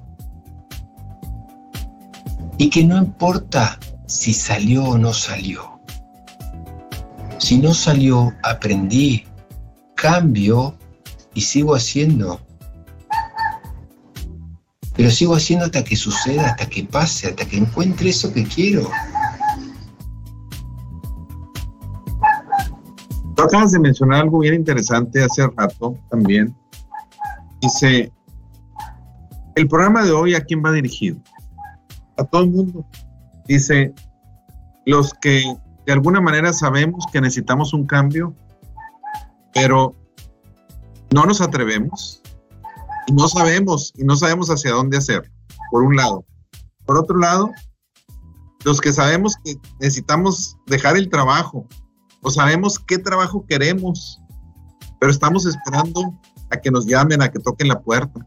Y 2.57 2.71
que 2.71 2.85
no 2.85 2.97
importa 2.97 3.79
si 4.07 4.33
salió 4.33 4.85
o 4.85 4.99
no 4.99 5.13
salió. 5.13 5.81
Si 7.39 7.59
no 7.59 7.75
salió, 7.75 8.33
aprendí, 8.43 9.25
cambio 9.95 10.75
y 11.35 11.43
sigo 11.43 11.75
haciendo. 11.75 12.41
Pero 14.95 15.11
sigo 15.11 15.35
haciendo 15.35 15.65
hasta 15.65 15.83
que 15.83 15.97
suceda, 15.97 16.49
hasta 16.49 16.67
que 16.67 16.85
pase, 16.85 17.29
hasta 17.29 17.45
que 17.45 17.57
encuentre 17.57 18.11
eso 18.11 18.33
que 18.33 18.45
quiero. 18.45 18.91
Tú 23.35 23.43
acabas 23.43 23.73
de 23.73 23.79
mencionar 23.79 24.21
algo 24.21 24.41
bien 24.41 24.55
interesante 24.55 25.25
hace 25.25 25.47
rato 25.47 25.97
también. 26.11 26.55
Dice, 27.61 28.13
el 29.55 29.69
programa 29.69 30.05
de 30.05 30.13
hoy 30.13 30.35
a 30.35 30.43
quién 30.43 30.63
va 30.65 30.73
dirigido? 30.73 31.19
A 32.19 32.25
todo 32.25 32.43
el 32.43 32.51
mundo. 32.51 32.87
Dice, 33.47 33.95
los 34.87 35.15
que 35.15 35.43
de 35.87 35.93
alguna 35.93 36.21
manera 36.21 36.53
sabemos 36.53 37.07
que 37.13 37.21
necesitamos 37.21 37.73
un 37.73 37.87
cambio, 37.87 38.35
pero 39.53 39.95
no 41.13 41.25
nos 41.25 41.41
atrevemos 41.41 42.22
y 43.07 43.13
no 43.13 43.29
sabemos 43.29 43.93
y 43.97 44.05
no 44.05 44.17
sabemos 44.17 44.49
hacia 44.51 44.73
dónde 44.73 44.99
hacer, 44.99 45.31
por 45.71 45.83
un 45.83 45.97
lado. 45.97 46.25
Por 46.87 46.99
otro 46.99 47.19
lado, 47.19 47.51
los 48.65 48.81
que 48.81 48.93
sabemos 48.93 49.37
que 49.45 49.57
necesitamos 49.81 50.57
dejar 50.67 50.97
el 50.97 51.09
trabajo 51.09 51.67
o 52.23 52.31
sabemos 52.31 52.79
qué 52.79 52.99
trabajo 52.99 53.45
queremos, 53.47 54.21
pero 55.01 55.11
estamos 55.11 55.47
esperando 55.47 56.19
a 56.51 56.57
que 56.57 56.71
nos 56.71 56.87
llamen, 56.87 57.23
a 57.23 57.31
que 57.31 57.41
toquen 57.41 57.69
la 57.69 57.81
puerta. 57.81 58.27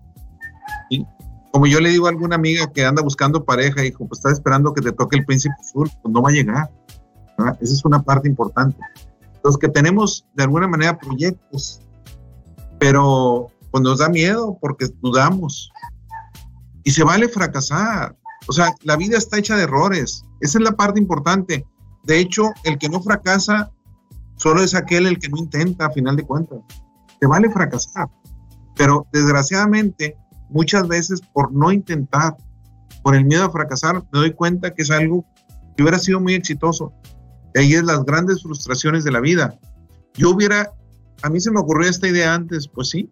y 0.90 1.06
Como 1.52 1.68
yo 1.68 1.80
le 1.80 1.90
digo 1.90 2.08
a 2.08 2.10
alguna 2.10 2.36
amiga 2.36 2.72
que 2.72 2.86
anda 2.86 3.02
buscando 3.02 3.46
pareja, 3.46 3.82
dijo, 3.82 4.06
pues 4.08 4.20
está 4.20 4.32
esperando 4.32 4.74
que 4.74 4.82
te 4.82 4.92
toque 4.92 5.18
el 5.18 5.26
príncipe 5.26 5.56
azul, 5.60 5.90
pues 6.02 6.14
no 6.14 6.22
va 6.22 6.30
a 6.30 6.34
llegar. 6.34 6.70
Esa 7.62 7.74
es 7.74 7.86
una 7.86 8.02
parte 8.02 8.28
importante. 8.28 8.78
Los 9.44 9.58
que 9.58 9.70
tenemos 9.70 10.26
de 10.34 10.44
alguna 10.44 10.68
manera 10.68 10.98
proyectos, 10.98 11.80
pero 12.80 13.50
pues 13.76 13.84
nos 13.84 14.00
da 14.00 14.08
miedo 14.08 14.58
porque 14.62 14.88
dudamos. 15.02 15.70
Y 16.86 16.92
se 16.92 17.04
vale 17.04 17.28
fracasar. 17.28 18.16
O 18.48 18.54
sea, 18.54 18.74
la 18.84 18.96
vida 18.96 19.18
está 19.18 19.38
hecha 19.38 19.58
de 19.58 19.64
errores. 19.64 20.24
Esa 20.40 20.60
es 20.60 20.64
la 20.64 20.72
parte 20.78 20.98
importante. 20.98 21.68
De 22.06 22.18
hecho, 22.18 22.54
el 22.64 22.78
que 22.78 22.88
no 22.88 23.02
fracasa 23.02 23.74
solo 24.38 24.64
es 24.64 24.76
aquel 24.76 25.08
el 25.08 25.20
que 25.20 25.28
no 25.28 25.36
intenta, 25.36 25.88
a 25.88 25.92
final 25.92 26.16
de 26.16 26.24
cuentas. 26.24 26.60
Se 27.20 27.28
vale 27.28 27.52
fracasar. 27.52 28.08
Pero 28.78 29.08
desgraciadamente, 29.12 30.16
muchas 30.50 30.88
veces 30.88 31.20
por 31.34 31.52
no 31.52 31.70
intentar, 31.70 32.38
por 33.04 33.14
el 33.14 33.26
miedo 33.26 33.44
a 33.44 33.52
fracasar, 33.52 34.06
me 34.14 34.20
doy 34.20 34.32
cuenta 34.32 34.74
que 34.74 34.84
es 34.84 34.92
algo 34.92 35.26
que 35.76 35.84
hubiera 35.84 36.00
sido 36.00 36.22
muy 36.22 36.34
exitoso. 36.34 36.94
Y 37.54 37.60
ahí 37.60 37.74
es 37.74 37.84
las 37.84 38.06
grandes 38.06 38.42
frustraciones 38.42 39.04
de 39.04 39.12
la 39.12 39.20
vida. 39.20 39.60
Yo 40.14 40.30
hubiera, 40.30 40.72
a 41.24 41.30
mí 41.30 41.42
se 41.42 41.52
me 41.52 41.60
ocurrió 41.60 41.90
esta 41.90 42.08
idea 42.08 42.34
antes, 42.34 42.70
pues 42.70 42.92
sí. 42.92 43.12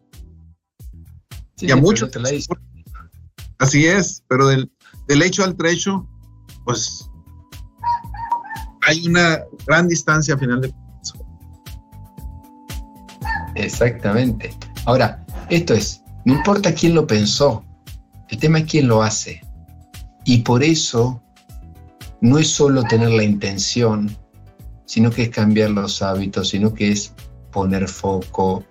Sí 1.56 1.68
y 1.68 1.72
a 1.72 1.76
muchos. 1.76 2.10
Así 3.60 3.86
es, 3.86 4.24
pero 4.28 4.48
del, 4.48 4.72
del 5.08 5.22
hecho 5.22 5.44
al 5.44 5.56
trecho, 5.56 6.08
pues 6.66 7.10
hay 8.82 9.08
una 9.08 9.40
gran 9.66 9.88
distancia 9.88 10.36
a 10.36 10.38
final 10.38 10.62
de 10.62 10.70
cuentas. 10.70 11.14
Exactamente. 13.56 14.54
Ahora, 14.86 15.26
esto 15.50 15.74
es, 15.74 16.02
no 16.26 16.34
importa 16.34 16.74
quién 16.74 16.96
lo 16.96 17.08
pensó, 17.08 17.64
el 18.30 18.40
tema 18.40 18.60
es 18.60 18.66
quién 18.66 18.88
lo 18.88 19.04
hace. 19.04 19.42
Y 20.26 20.40
por 20.40 20.64
eso 20.64 21.22
no 22.22 22.38
es 22.38 22.50
solo 22.50 22.84
tener 22.84 23.10
la 23.10 23.24
intención, 23.24 24.16
sino 24.86 25.12
que 25.12 25.24
es 25.24 25.30
cambiar 25.30 25.72
los 25.72 26.02
hábitos, 26.02 26.50
sino 26.50 26.74
que 26.74 26.92
es 26.92 27.14
poner 27.52 27.88
foco, 27.88 28.64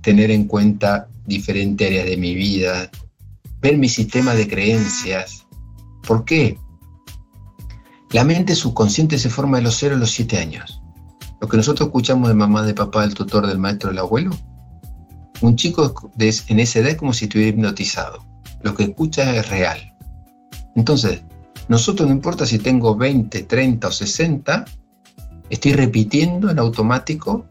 tener 0.00 0.30
en 0.30 0.44
cuenta 0.44 1.08
diferentes 1.26 1.86
áreas 1.86 2.06
de 2.06 2.16
mi 2.16 2.34
vida, 2.34 2.90
ver 3.60 3.78
mi 3.78 3.88
sistema 3.88 4.34
de 4.34 4.48
creencias. 4.48 5.46
¿Por 6.06 6.24
qué? 6.24 6.58
La 8.12 8.24
mente 8.24 8.54
subconsciente 8.54 9.18
se 9.18 9.30
forma 9.30 9.58
de 9.58 9.64
los 9.64 9.76
0 9.76 9.96
a 9.96 9.98
los 9.98 10.10
7 10.12 10.38
años. 10.38 10.80
Lo 11.40 11.48
que 11.48 11.56
nosotros 11.56 11.88
escuchamos 11.88 12.28
de 12.28 12.34
mamá, 12.34 12.62
de 12.62 12.74
papá, 12.74 13.02
del 13.02 13.14
tutor, 13.14 13.46
del 13.46 13.58
maestro, 13.58 13.90
del 13.90 13.98
abuelo, 13.98 14.30
un 15.42 15.56
chico 15.56 15.94
en 16.18 16.60
esa 16.60 16.78
edad 16.78 16.90
es 16.90 16.96
como 16.96 17.12
si 17.12 17.26
estuviera 17.26 17.50
hipnotizado. 17.50 18.24
Lo 18.62 18.74
que 18.74 18.84
escucha 18.84 19.34
es 19.36 19.48
real. 19.50 19.94
Entonces, 20.76 21.22
nosotros 21.68 22.08
no 22.08 22.14
importa 22.14 22.46
si 22.46 22.58
tengo 22.58 22.96
20, 22.96 23.42
30 23.42 23.88
o 23.88 23.92
60, 23.92 24.64
estoy 25.50 25.72
repitiendo 25.72 26.50
en 26.50 26.58
automático 26.58 27.46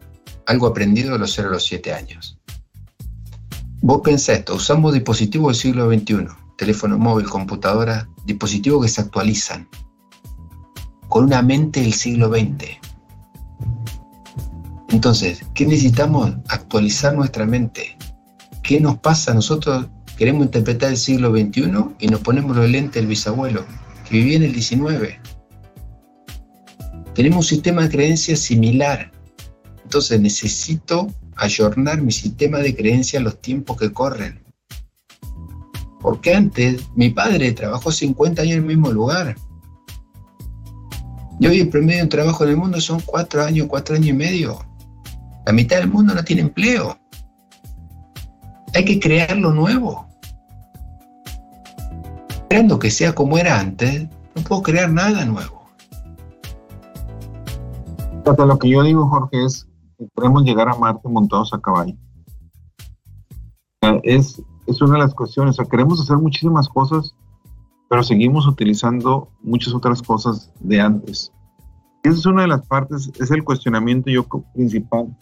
algo 0.46 0.66
aprendido 0.66 1.12
de 1.12 1.18
los 1.18 1.32
0 1.34 1.48
a 1.48 1.52
los 1.52 1.64
7 1.66 1.92
años. 1.92 2.38
Vos 3.82 4.00
pensá 4.02 4.32
esto, 4.32 4.54
usamos 4.54 4.94
dispositivos 4.94 5.48
del 5.48 5.62
siglo 5.62 5.92
XXI, 5.92 6.28
teléfono 6.56 6.98
móvil, 6.98 7.26
computadora, 7.26 8.08
dispositivos 8.24 8.82
que 8.82 8.88
se 8.88 9.00
actualizan, 9.02 9.68
con 11.08 11.24
una 11.24 11.42
mente 11.42 11.80
del 11.80 11.92
siglo 11.92 12.28
XX. 12.28 12.78
Entonces, 14.88 15.44
¿qué 15.54 15.66
necesitamos? 15.66 16.34
Actualizar 16.48 17.14
nuestra 17.14 17.44
mente. 17.44 17.96
¿Qué 18.62 18.80
nos 18.80 18.98
pasa? 18.98 19.34
Nosotros 19.34 19.86
queremos 20.16 20.46
interpretar 20.46 20.90
el 20.90 20.96
siglo 20.96 21.30
XXI 21.30 21.70
y 21.98 22.08
nos 22.08 22.20
ponemos 22.20 22.56
los 22.56 22.68
lentes 22.68 22.94
del 22.94 23.06
bisabuelo, 23.06 23.64
que 24.08 24.16
vivía 24.16 24.36
en 24.36 24.44
el 24.44 24.54
XIX. 24.60 25.20
Tenemos 27.14 27.38
un 27.38 27.48
sistema 27.48 27.82
de 27.82 27.90
creencias 27.90 28.40
similar. 28.40 29.12
Entonces 29.86 30.20
necesito 30.20 31.06
ayornar 31.36 32.02
mi 32.02 32.10
sistema 32.10 32.58
de 32.58 32.74
creencias 32.74 33.20
a 33.20 33.24
los 33.24 33.40
tiempos 33.40 33.76
que 33.76 33.92
corren. 33.92 34.42
Porque 36.00 36.34
antes 36.34 36.82
mi 36.96 37.10
padre 37.10 37.52
trabajó 37.52 37.92
50 37.92 38.42
años 38.42 38.54
en 38.54 38.62
el 38.62 38.66
mismo 38.66 38.90
lugar. 38.90 39.36
Y 41.38 41.46
hoy 41.46 41.60
el 41.60 41.68
promedio 41.68 42.02
de 42.02 42.08
trabajo 42.08 42.42
en 42.42 42.50
el 42.50 42.56
mundo 42.56 42.80
son 42.80 42.98
4 43.06 43.44
años, 43.44 43.68
4 43.68 43.94
años 43.94 44.08
y 44.08 44.12
medio. 44.12 44.58
La 45.46 45.52
mitad 45.52 45.76
del 45.76 45.88
mundo 45.88 46.14
no 46.14 46.24
tiene 46.24 46.42
empleo. 46.42 46.98
Hay 48.74 48.84
que 48.84 48.98
crear 48.98 49.36
lo 49.36 49.54
nuevo. 49.54 50.08
Esperando 52.28 52.80
que 52.80 52.90
sea 52.90 53.14
como 53.14 53.38
era 53.38 53.60
antes, 53.60 54.08
no 54.34 54.42
puedo 54.42 54.62
crear 54.64 54.90
nada 54.90 55.24
nuevo. 55.24 55.70
lo 58.36 58.58
que 58.58 58.68
yo 58.68 58.82
digo, 58.82 59.08
Jorge, 59.08 59.44
es 59.44 59.65
que 59.98 60.06
podemos 60.14 60.44
llegar 60.44 60.68
a 60.68 60.74
Marte 60.74 61.08
montados 61.08 61.52
a 61.52 61.60
caballo. 61.60 61.94
Es, 64.02 64.42
es 64.66 64.82
una 64.82 64.94
de 64.94 64.98
las 65.00 65.14
cuestiones. 65.14 65.52
O 65.52 65.62
sea, 65.62 65.70
queremos 65.70 66.00
hacer 66.00 66.16
muchísimas 66.16 66.68
cosas, 66.68 67.14
pero 67.88 68.02
seguimos 68.02 68.46
utilizando 68.46 69.30
muchas 69.42 69.74
otras 69.74 70.02
cosas 70.02 70.52
de 70.60 70.80
antes. 70.80 71.32
Y 72.04 72.08
esa 72.08 72.18
es 72.18 72.26
una 72.26 72.42
de 72.42 72.48
las 72.48 72.66
partes, 72.66 73.10
es 73.18 73.30
el 73.30 73.44
cuestionamiento 73.44 74.10
yo 74.10 74.26
principal. 74.54 75.16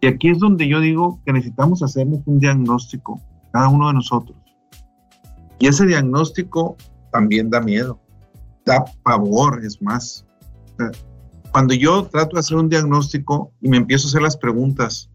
Y 0.00 0.06
aquí 0.06 0.30
es 0.30 0.38
donde 0.38 0.66
yo 0.66 0.80
digo 0.80 1.20
que 1.24 1.32
necesitamos 1.32 1.82
hacernos 1.82 2.20
un 2.26 2.38
diagnóstico, 2.38 3.20
cada 3.52 3.68
uno 3.68 3.88
de 3.88 3.94
nosotros. 3.94 4.36
Y 5.58 5.66
ese 5.66 5.86
diagnóstico 5.86 6.76
también 7.12 7.50
da 7.50 7.60
miedo, 7.60 8.00
da 8.64 8.84
pavor, 9.02 9.62
es 9.64 9.80
más. 9.82 10.26
Cuando 11.52 11.74
yo 11.74 12.04
trato 12.06 12.36
de 12.36 12.40
hacer 12.40 12.56
un 12.56 12.68
diagnóstico 12.68 13.52
y 13.60 13.68
me 13.68 13.76
empiezo 13.76 14.06
a 14.06 14.10
hacer 14.10 14.22
las 14.22 14.36
preguntas, 14.36 15.10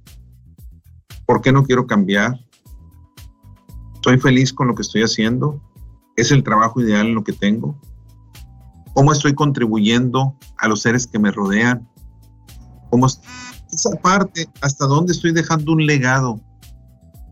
¿por 1.26 1.42
qué 1.42 1.52
no 1.52 1.64
quiero 1.64 1.88
cambiar? 1.88 2.40
¿Estoy 3.96 4.20
feliz 4.20 4.54
con 4.54 4.68
lo 4.68 4.76
que 4.76 4.82
estoy 4.82 5.04
haciendo? 5.04 5.62
¿Es 6.16 6.32
el 6.32 6.44
trabajo 6.44 6.82
ideal 6.82 7.08
en 7.08 7.16
lo 7.16 7.24
que 7.24 7.34
tengo? 7.34 7.80
¿Cómo 8.94 9.12
estoy 9.12 9.34
contribuyendo 9.34 10.38
a 10.58 10.68
los 10.68 10.82
seres 10.82 11.08
que 11.08 11.20
me 11.20 11.32
rodean? 11.32 11.90
¿Cómo, 12.90 13.08
esa 13.72 13.92
parte, 14.02 14.48
hasta 14.62 14.86
dónde 14.86 15.14
estoy 15.14 15.32
dejando 15.32 15.74
un 15.74 15.86
legado 15.86 16.40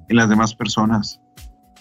en 0.09 0.17
las 0.17 0.29
demás 0.29 0.53
personas. 0.55 1.19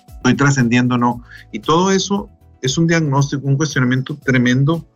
Estoy 0.09 0.37
trascendiendo, 0.37 0.97
no. 0.97 1.23
Y 1.51 1.59
todo 1.61 1.91
eso 1.91 2.29
es 2.61 2.79
un 2.79 2.87
diagnóstico, 2.87 3.47
un 3.47 3.57
cuestionamiento 3.57 4.17
tremendo 4.17 4.87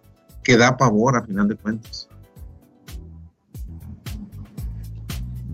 que 0.45 0.57
da 0.57 0.77
pavor 0.77 1.16
a 1.16 1.24
final 1.24 1.49
de 1.49 1.57
cuentas. 1.57 2.06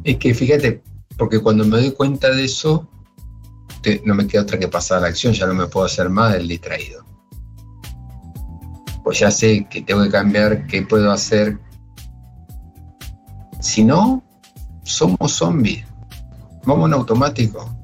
Es 0.05 0.17
que 0.17 0.35
fíjate, 0.35 0.83
porque 1.17 1.39
cuando 1.39 1.65
me 1.65 1.79
doy 1.79 1.93
cuenta 1.93 2.31
de 2.31 2.45
eso, 2.45 2.89
no 4.05 4.15
me 4.15 4.27
queda 4.27 4.43
otra 4.43 4.59
que 4.59 4.69
pasar 4.69 4.99
a 4.99 5.01
la 5.03 5.07
acción, 5.09 5.33
ya 5.33 5.47
no 5.47 5.55
me 5.55 5.67
puedo 5.67 5.87
hacer 5.87 6.09
más 6.09 6.33
del 6.33 6.49
distraído. 6.49 7.05
Pues 9.05 9.19
ya 9.19 9.31
sé 9.31 9.67
que 9.69 9.83
tengo 9.83 10.03
que 10.05 10.11
cambiar, 10.11 10.67
qué 10.67 10.83
puedo 10.83 11.11
hacer, 11.11 11.59
si 13.61 13.85
no, 13.85 14.23
somos 14.83 15.33
zombies. 15.33 15.85
Vamos 16.65 16.89
en 16.89 16.95
automático. 16.95 17.77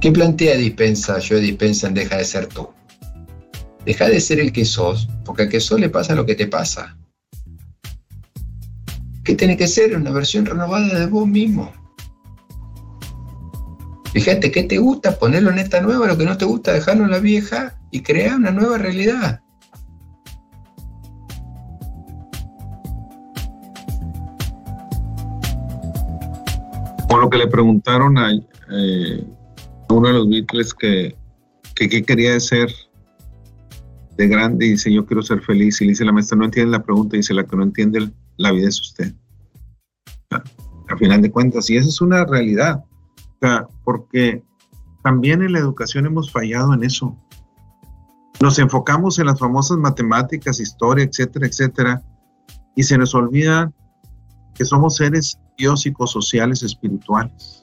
¿Qué 0.00 0.12
plantea 0.12 0.56
dispensa? 0.56 1.18
Yo 1.18 1.38
dispensa 1.38 1.88
en 1.88 1.94
deja 1.94 2.16
de 2.16 2.24
ser 2.24 2.46
tú. 2.46 2.68
Deja 3.84 4.08
de 4.08 4.20
ser 4.20 4.40
el 4.40 4.52
que 4.52 4.64
sos, 4.64 5.08
porque 5.24 5.44
al 5.44 5.48
que 5.48 5.60
sos 5.60 5.80
le 5.80 5.88
pasa 5.88 6.14
lo 6.14 6.26
que 6.26 6.34
te 6.34 6.46
pasa. 6.46 6.96
¿Qué 9.30 9.36
tiene 9.36 9.56
que 9.56 9.68
ser? 9.68 9.96
Una 9.96 10.10
versión 10.10 10.44
renovada 10.44 10.98
de 10.98 11.06
vos 11.06 11.24
mismo. 11.24 11.70
Fíjate, 14.12 14.50
¿qué 14.50 14.64
te 14.64 14.78
gusta? 14.78 15.16
Ponerlo 15.20 15.52
en 15.52 15.60
esta 15.60 15.80
nueva, 15.80 16.08
lo 16.08 16.18
que 16.18 16.24
no 16.24 16.36
te 16.36 16.46
gusta, 16.46 16.72
dejarlo 16.72 17.04
en 17.04 17.12
la 17.12 17.20
vieja 17.20 17.78
y 17.92 18.02
crear 18.02 18.34
una 18.34 18.50
nueva 18.50 18.78
realidad. 18.78 19.40
Por 27.08 27.20
lo 27.20 27.30
que 27.30 27.38
le 27.38 27.46
preguntaron 27.46 28.18
a, 28.18 28.32
eh, 28.32 29.24
uno 29.90 30.08
de 30.08 30.12
los 30.12 30.28
Beatles 30.28 30.74
que 30.74 31.14
qué 31.76 32.02
quería 32.02 32.40
ser 32.40 32.68
de 34.16 34.26
grande 34.26 34.66
y 34.66 34.70
dice 34.70 34.92
yo 34.92 35.06
quiero 35.06 35.22
ser 35.22 35.40
feliz 35.40 35.80
y 35.80 35.84
le 35.84 35.90
dice 35.90 36.04
la 36.04 36.10
maestra 36.10 36.36
no 36.36 36.46
entiende 36.46 36.72
la 36.72 36.82
pregunta 36.82 37.14
y 37.14 37.20
dice 37.20 37.32
la 37.32 37.44
que 37.44 37.56
no 37.56 37.62
entiende 37.62 38.10
la 38.36 38.50
vida 38.50 38.68
es 38.68 38.80
usted. 38.80 39.14
A 40.90 40.96
final 40.96 41.22
de 41.22 41.30
cuentas, 41.30 41.70
y 41.70 41.76
esa 41.76 41.88
es 41.88 42.00
una 42.00 42.24
realidad 42.24 42.84
porque 43.84 44.42
también 45.02 45.42
en 45.42 45.52
la 45.52 45.58
educación 45.60 46.06
hemos 46.06 46.30
fallado 46.30 46.74
en 46.74 46.84
eso. 46.84 47.16
Nos 48.40 48.58
enfocamos 48.58 49.18
en 49.18 49.26
las 49.26 49.38
famosas 49.38 49.78
matemáticas, 49.78 50.60
historia, 50.60 51.04
etcétera, 51.04 51.46
etcétera, 51.46 52.02
y 52.76 52.82
se 52.82 52.98
nos 52.98 53.14
olvida 53.14 53.72
que 54.54 54.64
somos 54.64 54.96
seres 54.96 55.38
biopsicosociales 55.56 56.58
sociales, 56.58 56.62
espirituales. 56.62 57.62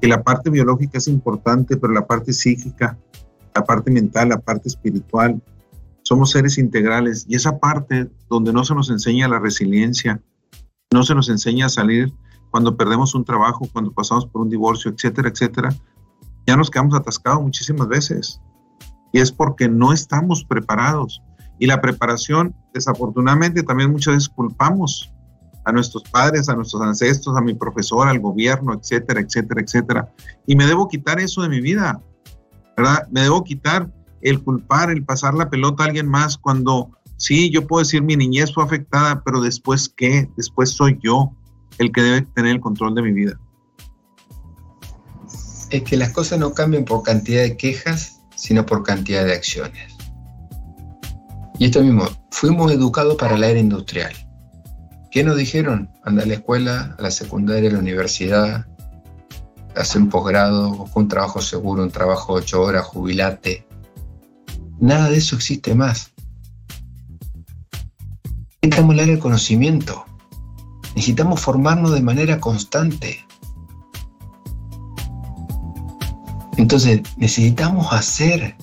Que 0.00 0.08
la 0.08 0.22
parte 0.22 0.50
biológica 0.50 0.98
es 0.98 1.08
importante, 1.08 1.76
pero 1.76 1.92
la 1.92 2.06
parte 2.06 2.32
psíquica, 2.32 2.98
la 3.54 3.64
parte 3.64 3.90
mental, 3.90 4.30
la 4.30 4.38
parte 4.38 4.68
espiritual, 4.68 5.40
somos 6.02 6.30
seres 6.30 6.58
integrales. 6.58 7.26
Y 7.28 7.36
esa 7.36 7.58
parte 7.58 8.10
donde 8.28 8.52
no 8.52 8.64
se 8.64 8.74
nos 8.74 8.90
enseña 8.90 9.28
la 9.28 9.38
resiliencia, 9.38 10.20
no 10.94 11.02
se 11.02 11.14
nos 11.14 11.28
enseña 11.28 11.66
a 11.66 11.68
salir 11.68 12.14
cuando 12.50 12.76
perdemos 12.76 13.14
un 13.14 13.24
trabajo, 13.24 13.68
cuando 13.72 13.92
pasamos 13.92 14.26
por 14.26 14.42
un 14.42 14.48
divorcio, 14.48 14.92
etcétera, 14.92 15.28
etcétera, 15.28 15.70
ya 16.46 16.56
nos 16.56 16.70
quedamos 16.70 16.94
atascados 16.94 17.42
muchísimas 17.42 17.88
veces. 17.88 18.40
Y 19.12 19.18
es 19.18 19.32
porque 19.32 19.68
no 19.68 19.92
estamos 19.92 20.44
preparados. 20.44 21.20
Y 21.58 21.66
la 21.66 21.80
preparación, 21.80 22.54
desafortunadamente, 22.72 23.64
también 23.64 23.90
muchas 23.90 24.14
veces 24.14 24.28
culpamos 24.28 25.12
a 25.64 25.72
nuestros 25.72 26.04
padres, 26.04 26.48
a 26.48 26.54
nuestros 26.54 26.80
ancestros, 26.82 27.36
a 27.36 27.40
mi 27.40 27.54
profesor, 27.54 28.06
al 28.06 28.20
gobierno, 28.20 28.74
etcétera, 28.74 29.20
etcétera, 29.20 29.60
etcétera. 29.60 30.12
Y 30.46 30.54
me 30.54 30.66
debo 30.66 30.86
quitar 30.88 31.18
eso 31.18 31.42
de 31.42 31.48
mi 31.48 31.60
vida, 31.60 32.00
¿verdad? 32.76 33.08
Me 33.10 33.22
debo 33.22 33.42
quitar 33.42 33.90
el 34.20 34.42
culpar, 34.42 34.90
el 34.90 35.04
pasar 35.04 35.34
la 35.34 35.50
pelota 35.50 35.82
a 35.82 35.86
alguien 35.86 36.08
más 36.08 36.38
cuando 36.38 36.90
sí, 37.16 37.50
yo 37.50 37.66
puedo 37.66 37.82
decir 37.82 38.02
mi 38.02 38.16
niñez 38.16 38.52
fue 38.52 38.64
afectada, 38.64 39.22
pero 39.24 39.40
después 39.40 39.88
qué? 39.88 40.28
Después 40.36 40.70
soy 40.70 40.98
yo 41.02 41.32
el 41.78 41.92
que 41.92 42.02
debe 42.02 42.22
tener 42.34 42.52
el 42.52 42.60
control 42.60 42.94
de 42.94 43.02
mi 43.02 43.12
vida. 43.12 43.38
Es 45.70 45.82
que 45.82 45.96
las 45.96 46.12
cosas 46.12 46.38
no 46.38 46.52
cambian 46.52 46.84
por 46.84 47.02
cantidad 47.02 47.42
de 47.42 47.56
quejas, 47.56 48.20
sino 48.36 48.64
por 48.64 48.82
cantidad 48.82 49.24
de 49.24 49.32
acciones. 49.32 49.94
Y 51.58 51.66
esto 51.66 51.82
mismo, 51.82 52.04
fuimos 52.30 52.70
educados 52.72 53.16
para 53.16 53.38
la 53.38 53.48
era 53.48 53.60
industrial. 53.60 54.12
¿Qué 55.10 55.22
nos 55.22 55.36
dijeron? 55.36 55.88
Anda 56.04 56.24
a 56.24 56.26
la 56.26 56.34
escuela, 56.34 56.96
a 56.98 57.02
la 57.02 57.10
secundaria, 57.10 57.70
a 57.70 57.72
la 57.74 57.78
universidad, 57.78 58.66
hacer 59.76 60.02
un 60.02 60.08
posgrado, 60.08 60.70
busca 60.70 61.00
un 61.00 61.08
trabajo 61.08 61.40
seguro, 61.40 61.82
un 61.82 61.90
trabajo 61.90 62.34
de 62.34 62.42
ocho 62.42 62.62
horas, 62.62 62.84
jubilate. 62.84 63.66
Nada 64.80 65.08
de 65.10 65.18
eso 65.18 65.36
existe 65.36 65.74
más. 65.74 66.12
Necesitamos 68.64 68.94
el 68.94 69.00
área 69.00 69.12
del 69.12 69.22
conocimiento. 69.22 70.06
Necesitamos 70.94 71.38
formarnos 71.38 71.92
de 71.92 72.00
manera 72.00 72.40
constante. 72.40 73.22
Entonces, 76.56 77.02
necesitamos 77.18 77.92
hacer. 77.92 78.56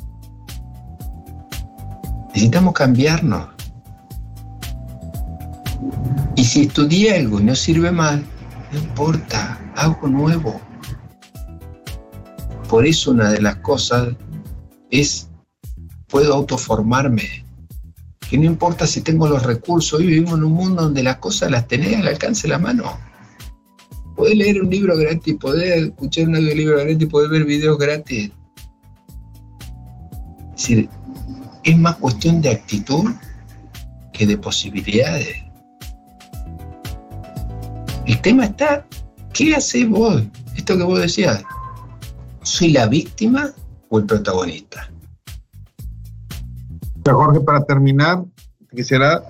Necesitamos 2.30 2.74
cambiarnos. 2.74 3.50
Y 6.36 6.46
si 6.46 6.62
estudié 6.64 7.18
algo 7.18 7.40
y 7.40 7.44
no 7.44 7.54
sirve 7.54 7.92
mal, 7.92 8.26
no 8.72 8.80
importa, 8.80 9.60
algo 9.76 10.08
nuevo. 10.08 10.60
Por 12.68 12.88
eso 12.88 13.12
una 13.12 13.30
de 13.30 13.42
las 13.44 13.58
cosas 13.58 14.16
es, 14.90 15.30
puedo 16.08 16.34
autoformarme, 16.34 17.46
que 18.32 18.38
no 18.38 18.46
importa 18.46 18.88
si 18.88 19.02
tengo 19.02 19.28
los 19.28 19.44
recursos, 19.44 20.00
hoy 20.00 20.08
vivimos 20.08 20.38
en 20.38 20.46
un 20.46 20.54
mundo 20.54 20.84
donde 20.84 21.04
las 21.04 21.18
cosas 21.18 21.52
las 21.52 21.68
tenés 21.68 21.98
al 21.98 22.08
alcance 22.08 22.44
de 22.44 22.54
la 22.54 22.60
mano. 22.60 22.98
Podés 24.16 24.38
leer 24.38 24.62
un 24.62 24.70
libro 24.70 24.96
gratis, 24.96 25.36
podés 25.36 25.84
escuchar 25.84 26.30
un 26.30 26.38
audiolibro 26.38 26.78
gratis, 26.78 27.10
podés 27.10 27.30
ver 27.30 27.44
videos 27.44 27.78
gratis. 27.78 28.32
Es 30.56 30.62
decir, 30.62 30.90
es 31.66 31.78
más 31.78 31.98
cuestión 31.98 32.42
de 32.42 32.52
actitud 32.52 33.12
que 34.14 34.26
de 34.26 34.38
posibilidades. 34.38 35.36
El 38.06 38.22
tema 38.22 38.46
está, 38.46 38.88
¿qué 39.34 39.56
haces 39.56 39.90
vos? 39.90 40.24
Esto 40.56 40.78
que 40.78 40.84
vos 40.84 41.02
decías, 41.02 41.44
¿soy 42.44 42.70
la 42.70 42.88
víctima 42.88 43.52
o 43.90 44.00
el 44.00 44.06
protagonista? 44.06 44.90
Jorge, 47.10 47.42
para 47.42 47.64
terminar, 47.64 48.24
quisiera 48.76 49.24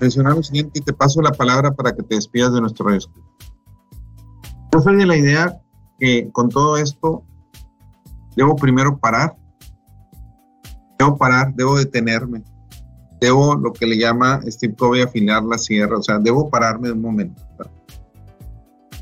mencionar 0.00 0.34
lo 0.36 0.42
siguiente 0.42 0.78
y 0.78 0.82
te 0.82 0.92
paso 0.92 1.20
la 1.20 1.32
palabra 1.32 1.72
para 1.72 1.94
que 1.94 2.02
te 2.02 2.14
despidas 2.14 2.52
de 2.52 2.60
nuestro 2.60 2.88
resto. 2.88 3.12
Yo 4.72 4.80
soy 4.80 4.96
de 4.96 5.06
la 5.06 5.16
idea 5.16 5.60
que 5.98 6.28
con 6.32 6.48
todo 6.48 6.76
esto 6.76 7.22
debo 8.36 8.54
primero 8.56 8.98
parar, 8.98 9.36
debo 10.98 11.16
parar, 11.16 11.54
debo 11.54 11.76
detenerme, 11.76 12.44
debo 13.20 13.54
lo 13.54 13.72
que 13.72 13.86
le 13.86 13.98
llama 13.98 14.40
Steve 14.46 14.74
Covey 14.76 15.02
afinar 15.02 15.42
la 15.44 15.58
sierra, 15.58 15.98
o 15.98 16.02
sea, 16.02 16.18
debo 16.18 16.50
pararme 16.50 16.92
un 16.92 17.00
momento, 17.00 17.42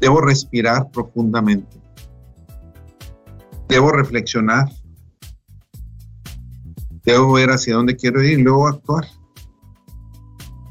debo 0.00 0.20
respirar 0.20 0.88
profundamente, 0.90 1.80
debo 3.68 3.90
reflexionar, 3.90 4.70
debo 7.04 7.32
ver 7.32 7.50
hacia 7.50 7.74
dónde 7.74 7.96
quiero 7.96 8.22
ir 8.22 8.38
y 8.38 8.42
luego 8.42 8.68
actuar. 8.68 9.06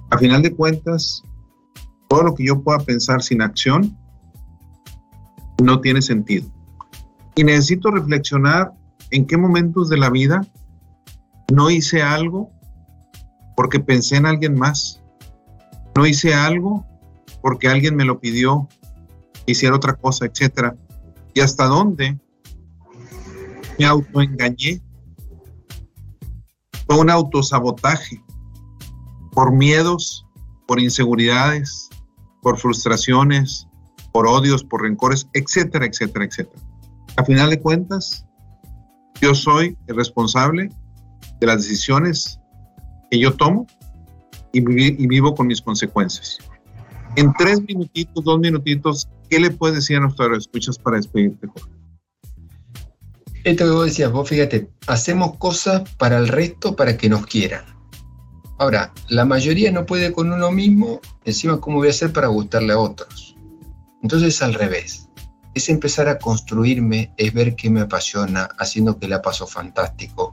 A 0.09 0.17
final 0.17 0.41
de 0.41 0.53
cuentas, 0.53 1.23
todo 2.07 2.23
lo 2.23 2.36
que 2.36 2.45
yo 2.45 2.61
pueda 2.61 2.79
pensar 2.79 3.21
sin 3.21 3.41
acción 3.41 3.97
no 5.63 5.81
tiene 5.81 6.01
sentido. 6.01 6.47
Y 7.36 7.43
necesito 7.43 7.89
reflexionar 7.91 8.73
en 9.11 9.25
qué 9.25 9.38
momentos 9.38 9.89
de 9.89 9.97
la 9.97 10.09
vida 10.09 10.41
no 11.51 11.69
hice 11.69 12.01
algo 12.01 12.51
porque 13.55 13.79
pensé 13.79 14.17
en 14.17 14.25
alguien 14.25 14.55
más. 14.55 15.01
No 15.95 16.05
hice 16.05 16.34
algo 16.34 16.86
porque 17.41 17.67
alguien 17.67 17.95
me 17.95 18.05
lo 18.05 18.19
pidió, 18.19 18.67
hiciera 19.45 19.75
otra 19.75 19.93
cosa, 19.93 20.25
etc. 20.25 20.73
Y 21.34 21.41
hasta 21.41 21.65
dónde 21.65 22.19
me 23.77 23.86
autoengañé 23.86 24.81
un 26.99 27.09
autosabotaje 27.09 28.23
por 29.31 29.51
miedos, 29.51 30.25
por 30.67 30.79
inseguridades, 30.79 31.89
por 32.41 32.57
frustraciones, 32.57 33.67
por 34.11 34.27
odios, 34.27 34.63
por 34.63 34.83
rencores, 34.83 35.27
etcétera, 35.33 35.85
etcétera, 35.85 36.25
etcétera. 36.25 36.61
A 37.15 37.23
final 37.23 37.49
de 37.49 37.59
cuentas, 37.59 38.25
yo 39.21 39.33
soy 39.33 39.77
el 39.87 39.95
responsable 39.95 40.69
de 41.39 41.47
las 41.47 41.63
decisiones 41.63 42.39
que 43.09 43.19
yo 43.19 43.33
tomo 43.33 43.65
y, 44.51 44.59
y 44.59 45.07
vivo 45.07 45.33
con 45.35 45.47
mis 45.47 45.61
consecuencias. 45.61 46.37
En 47.15 47.33
tres 47.33 47.61
minutitos, 47.61 48.23
dos 48.23 48.39
minutitos, 48.39 49.07
¿qué 49.29 49.39
le 49.39 49.51
puedes 49.51 49.75
decir 49.75 49.97
a 49.97 50.01
nuestros 50.01 50.37
escuchas 50.37 50.77
para 50.77 50.97
despedirte, 50.97 51.47
Jorge? 51.47 51.82
Esto 53.43 53.65
que 53.65 53.71
vos 53.71 53.85
decías, 53.87 54.09
vos 54.09 54.29
fíjate, 54.29 54.69
hacemos 54.87 55.37
cosas 55.37 55.81
para 55.97 56.17
el 56.17 56.29
resto 56.29 56.77
para 56.77 56.95
que 56.95 57.09
nos 57.09 57.25
quieran. 57.25 57.65
Ahora, 58.57 58.93
la 59.09 59.25
mayoría 59.25 59.69
no 59.69 59.85
puede 59.85 60.13
con 60.13 60.31
uno 60.31 60.49
mismo, 60.49 61.01
encima 61.25 61.59
cómo 61.59 61.79
voy 61.79 61.89
a 61.89 61.91
hacer 61.91 62.13
para 62.13 62.27
gustarle 62.27 62.71
a 62.71 62.79
otros. 62.79 63.35
Entonces 64.01 64.41
al 64.41 64.53
revés, 64.53 65.09
es 65.55 65.67
empezar 65.67 66.07
a 66.07 66.19
construirme, 66.19 67.13
es 67.17 67.33
ver 67.33 67.55
qué 67.55 67.69
me 67.69 67.81
apasiona, 67.81 68.47
haciendo 68.59 68.97
que 68.97 69.09
la 69.09 69.21
paso 69.21 69.45
fantástico, 69.45 70.31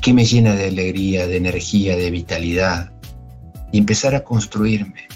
qué 0.00 0.14
me 0.14 0.24
llena 0.24 0.54
de 0.54 0.68
alegría, 0.68 1.26
de 1.26 1.36
energía, 1.36 1.96
de 1.96 2.12
vitalidad, 2.12 2.92
y 3.72 3.78
empezar 3.78 4.14
a 4.14 4.22
construirme. 4.22 5.08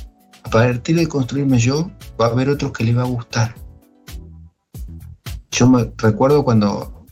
A 0.43 0.51
partir 0.51 0.97
de 0.97 1.07
construirme 1.07 1.61
yo, 1.61 1.93
va 2.21 2.27
a 2.27 2.31
haber 2.31 2.49
otros 2.49 2.73
que 2.73 2.83
les 2.83 2.97
va 2.97 3.03
a 3.03 3.07
gustar 3.07 3.55
Yo 5.53 5.69
me 5.69 5.93
recuerdo 5.99 6.45
cuando, 6.45 7.07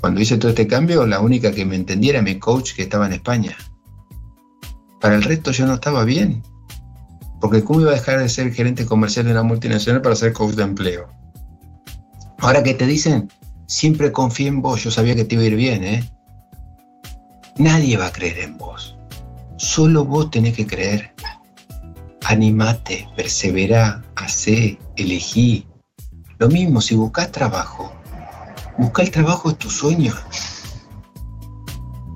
cuando 0.00 0.20
hice 0.20 0.36
todo 0.36 0.50
este 0.50 0.66
cambio, 0.66 1.06
la 1.06 1.20
única 1.20 1.50
que 1.50 1.64
me 1.64 1.76
entendía 1.76 2.12
era 2.12 2.22
mi 2.22 2.38
coach 2.38 2.74
que 2.74 2.82
estaba 2.82 3.06
en 3.06 3.14
España. 3.14 3.56
Para 5.00 5.16
el 5.16 5.22
resto 5.22 5.50
yo 5.50 5.66
no 5.66 5.74
estaba 5.74 6.04
bien. 6.04 6.42
Porque 7.40 7.64
¿cómo 7.64 7.80
iba 7.80 7.90
a 7.90 7.94
dejar 7.94 8.20
de 8.20 8.28
ser 8.28 8.52
gerente 8.52 8.86
comercial 8.86 9.24
de 9.24 9.32
una 9.32 9.42
multinacional 9.42 10.02
para 10.02 10.14
ser 10.14 10.32
coach 10.32 10.54
de 10.54 10.62
empleo? 10.62 11.08
Ahora 12.38 12.62
que 12.62 12.74
te 12.74 12.86
dicen, 12.86 13.30
siempre 13.66 14.12
confía 14.12 14.48
en 14.48 14.60
vos, 14.60 14.84
yo 14.84 14.90
sabía 14.90 15.14
que 15.14 15.24
te 15.24 15.34
iba 15.34 15.44
a 15.44 15.46
ir 15.46 15.56
bien, 15.56 15.84
¿eh? 15.84 16.10
Nadie 17.56 17.96
va 17.96 18.06
a 18.06 18.12
creer 18.12 18.40
en 18.40 18.58
vos. 18.58 18.96
Solo 19.56 20.04
vos 20.04 20.30
tenés 20.30 20.54
que 20.54 20.66
creer. 20.66 21.14
Animate, 22.24 23.08
persevera, 23.16 24.02
hacé, 24.16 24.78
elegí. 24.96 25.66
Lo 26.44 26.50
mismo 26.50 26.82
si 26.82 26.94
buscas 26.94 27.32
trabajo. 27.32 27.90
Busca 28.76 29.00
el 29.00 29.10
trabajo 29.10 29.48
de 29.48 29.54
tus 29.54 29.78
sueños. 29.78 30.14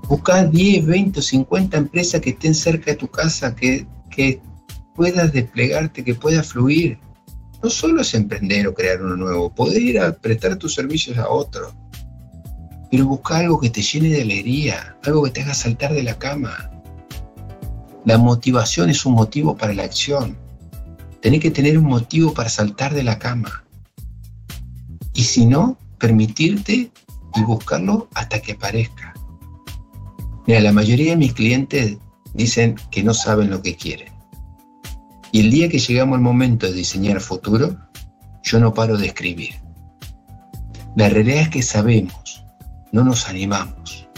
Busca 0.06 0.44
10, 0.44 0.84
20 0.84 1.20
o 1.20 1.22
50 1.22 1.78
empresas 1.78 2.20
que 2.20 2.30
estén 2.30 2.54
cerca 2.54 2.90
de 2.90 2.98
tu 2.98 3.08
casa, 3.08 3.56
que, 3.56 3.86
que 4.10 4.38
puedas 4.94 5.32
desplegarte, 5.32 6.04
que 6.04 6.14
pueda 6.14 6.42
fluir. 6.42 6.98
No 7.62 7.70
solo 7.70 8.02
es 8.02 8.12
emprender 8.12 8.68
o 8.68 8.74
crear 8.74 9.02
uno 9.02 9.16
nuevo, 9.16 9.48
poder 9.48 9.80
ir 9.80 9.98
a 9.98 10.12
prestar 10.12 10.56
tus 10.56 10.74
servicios 10.74 11.16
a 11.16 11.30
otro. 11.30 11.72
Pero 12.90 13.06
busca 13.06 13.38
algo 13.38 13.58
que 13.58 13.70
te 13.70 13.80
llene 13.80 14.10
de 14.10 14.20
alegría, 14.20 14.94
algo 15.06 15.22
que 15.22 15.30
te 15.30 15.40
haga 15.40 15.54
saltar 15.54 15.94
de 15.94 16.02
la 16.02 16.18
cama. 16.18 16.70
La 18.04 18.18
motivación 18.18 18.90
es 18.90 19.06
un 19.06 19.14
motivo 19.14 19.56
para 19.56 19.72
la 19.72 19.84
acción. 19.84 20.36
Tenés 21.22 21.40
que 21.40 21.50
tener 21.50 21.78
un 21.78 21.86
motivo 21.86 22.34
para 22.34 22.50
saltar 22.50 22.92
de 22.92 23.04
la 23.04 23.18
cama. 23.18 23.64
Y 25.18 25.24
si 25.24 25.46
no, 25.46 25.76
permitirte 25.98 26.92
y 27.34 27.42
buscarlo 27.42 28.08
hasta 28.14 28.40
que 28.40 28.52
aparezca. 28.52 29.12
Mira, 30.46 30.60
la 30.60 30.70
mayoría 30.70 31.10
de 31.10 31.16
mis 31.16 31.32
clientes 31.32 31.98
dicen 32.34 32.76
que 32.92 33.02
no 33.02 33.12
saben 33.12 33.50
lo 33.50 33.60
que 33.60 33.74
quieren. 33.74 34.12
Y 35.32 35.40
el 35.40 35.50
día 35.50 35.68
que 35.68 35.80
llegamos 35.80 36.18
al 36.18 36.22
momento 36.22 36.66
de 36.66 36.72
diseñar 36.72 37.20
futuro, 37.20 37.76
yo 38.44 38.60
no 38.60 38.72
paro 38.72 38.96
de 38.96 39.08
escribir. 39.08 39.56
La 40.94 41.08
realidad 41.08 41.40
es 41.40 41.48
que 41.48 41.62
sabemos, 41.62 42.44
no 42.92 43.02
nos 43.02 43.28
animamos. 43.28 44.08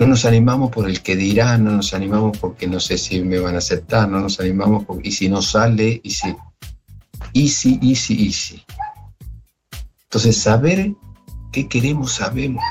No 0.00 0.08
nos 0.08 0.24
animamos 0.24 0.72
por 0.72 0.90
el 0.90 1.00
que 1.00 1.14
dirán, 1.14 1.62
no 1.62 1.70
nos 1.70 1.94
animamos 1.94 2.36
porque 2.38 2.66
no 2.66 2.80
sé 2.80 2.98
si 2.98 3.20
me 3.20 3.38
van 3.38 3.54
a 3.54 3.58
aceptar, 3.58 4.08
no 4.08 4.18
nos 4.18 4.40
animamos 4.40 4.84
porque, 4.84 5.10
y 5.10 5.12
si 5.12 5.28
no 5.28 5.42
sale, 5.42 6.00
y 6.02 6.10
si, 6.10 6.34
easy, 7.34 7.78
easy, 7.80 8.26
easy. 8.26 8.64
Entonces, 10.12 10.42
saber 10.42 10.94
qué 11.52 11.66
queremos, 11.66 12.12
sabemos. 12.12 12.62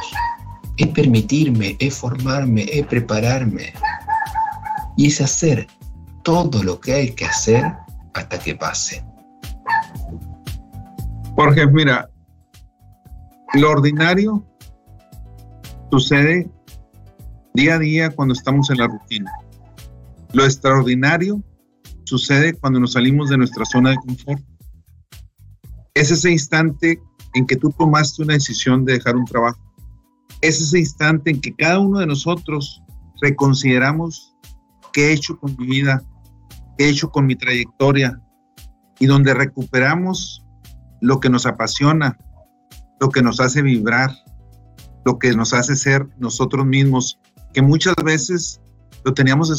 Es 0.78 0.90
permitirme, 0.90 1.76
es 1.80 1.96
formarme, 1.96 2.68
es 2.72 2.86
prepararme. 2.86 3.74
Y 4.96 5.08
es 5.08 5.22
hacer 5.22 5.66
todo 6.24 6.62
lo 6.62 6.80
que 6.80 6.94
hay 6.94 7.12
que 7.14 7.26
hacer 7.26 7.66
hasta 8.14 8.38
que 8.38 8.54
pase. 8.54 9.04
Jorge, 11.36 11.66
mira, 11.66 12.12
lo 13.56 13.72
ordinario 13.72 14.46
sucede 15.90 16.48
día 17.56 17.74
a 17.74 17.80
día 17.80 18.12
cuando 18.12 18.36
estamos 18.36 18.70
en 18.70 18.78
la 18.78 18.88
rutina. 18.88 19.32
Lo 20.34 20.44
extraordinario 20.44 21.42
sucede 22.04 22.54
cuando 22.54 22.80
nos 22.80 22.94
salimos 22.94 23.30
de 23.30 23.38
nuestra 23.38 23.66
zona 23.66 23.90
de 23.90 23.96
confort. 23.96 24.44
Es 25.96 26.12
ese 26.12 26.32
instante 26.32 27.02
en 27.34 27.46
que 27.46 27.56
tú 27.56 27.70
tomaste 27.78 28.24
una 28.24 28.34
decisión 28.34 28.86
de 28.86 28.94
dejar 28.94 29.16
un 29.16 29.26
trabajo. 29.26 29.60
Es 30.42 30.60
ese 30.60 30.80
instante 30.80 31.32
en 31.32 31.42
que 31.42 31.54
cada 31.56 31.80
uno 31.80 32.00
de 32.00 32.08
nosotros 32.08 32.82
reconsideramos 33.22 34.36
qué 34.94 35.10
he 35.10 35.14
hecho 35.14 35.40
con 35.40 35.56
mi 35.58 35.68
vida, 35.68 36.04
he 36.78 36.90
hecho 36.90 37.10
con 37.12 37.26
mi 37.26 37.36
trayectoria 37.36 38.20
y 39.00 39.06
donde 39.06 39.34
recuperamos 39.34 40.46
lo 41.02 41.20
que 41.20 41.30
nos 41.30 41.46
apasiona, 41.46 42.18
lo 43.00 43.10
que 43.10 43.22
nos 43.22 43.40
hace 43.40 43.62
vibrar, 43.62 44.12
lo 45.06 45.18
que 45.18 45.34
nos 45.34 45.54
hace 45.54 45.76
ser 45.76 46.08
nosotros 46.18 46.66
mismos, 46.66 47.20
que 47.54 47.62
muchas 47.62 47.96
veces 48.04 48.62
lo 49.04 49.14
teníamos 49.14 49.50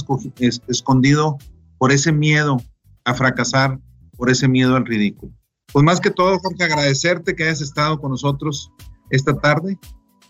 escondido 0.69 1.39
por 1.79 1.91
ese 1.91 2.13
miedo 2.13 2.59
a 3.05 3.15
fracasar, 3.15 3.81
por 4.17 4.31
ese 4.31 4.47
miedo 4.47 4.77
al 4.77 4.87
ridículo. 4.87 5.33
Pues 5.73 5.85
más 5.85 6.01
que 6.01 6.11
todo, 6.11 6.39
Jorge, 6.39 6.65
agradecerte 6.65 7.35
que 7.35 7.45
hayas 7.45 7.61
estado 7.61 7.99
con 7.99 8.11
nosotros 8.11 8.71
esta 9.11 9.35
tarde, 9.35 9.79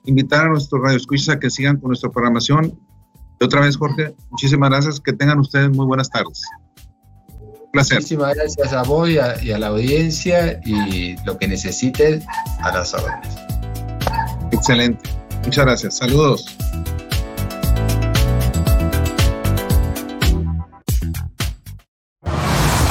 invitar 0.04 0.46
a 0.46 0.50
nuestros 0.50 0.80
radioescuchas 0.82 1.28
a 1.30 1.40
que 1.40 1.50
sigan 1.50 1.78
con 1.78 1.88
nuestra 1.88 2.10
programación. 2.10 2.78
Y 3.40 3.44
otra 3.44 3.60
vez, 3.60 3.76
Jorge, 3.76 4.14
muchísimas 4.30 4.70
gracias, 4.70 5.00
que 5.00 5.12
tengan 5.12 5.38
ustedes 5.40 5.70
muy 5.70 5.86
buenas 5.86 6.10
tardes. 6.10 6.42
Muchísimas 7.74 8.34
gracias 8.34 8.72
a 8.72 8.82
vos 8.82 9.08
y 9.08 9.18
a, 9.18 9.58
la 9.58 9.68
audiencia 9.68 10.60
y 10.64 11.16
lo 11.24 11.38
que 11.38 11.48
necesiten 11.48 12.22
a 12.60 12.70
las 12.72 12.92
órdenes. 12.92 13.34
Excelente. 14.52 15.10
Muchas 15.44 15.64
gracias. 15.64 15.96
Saludos. 15.96 16.44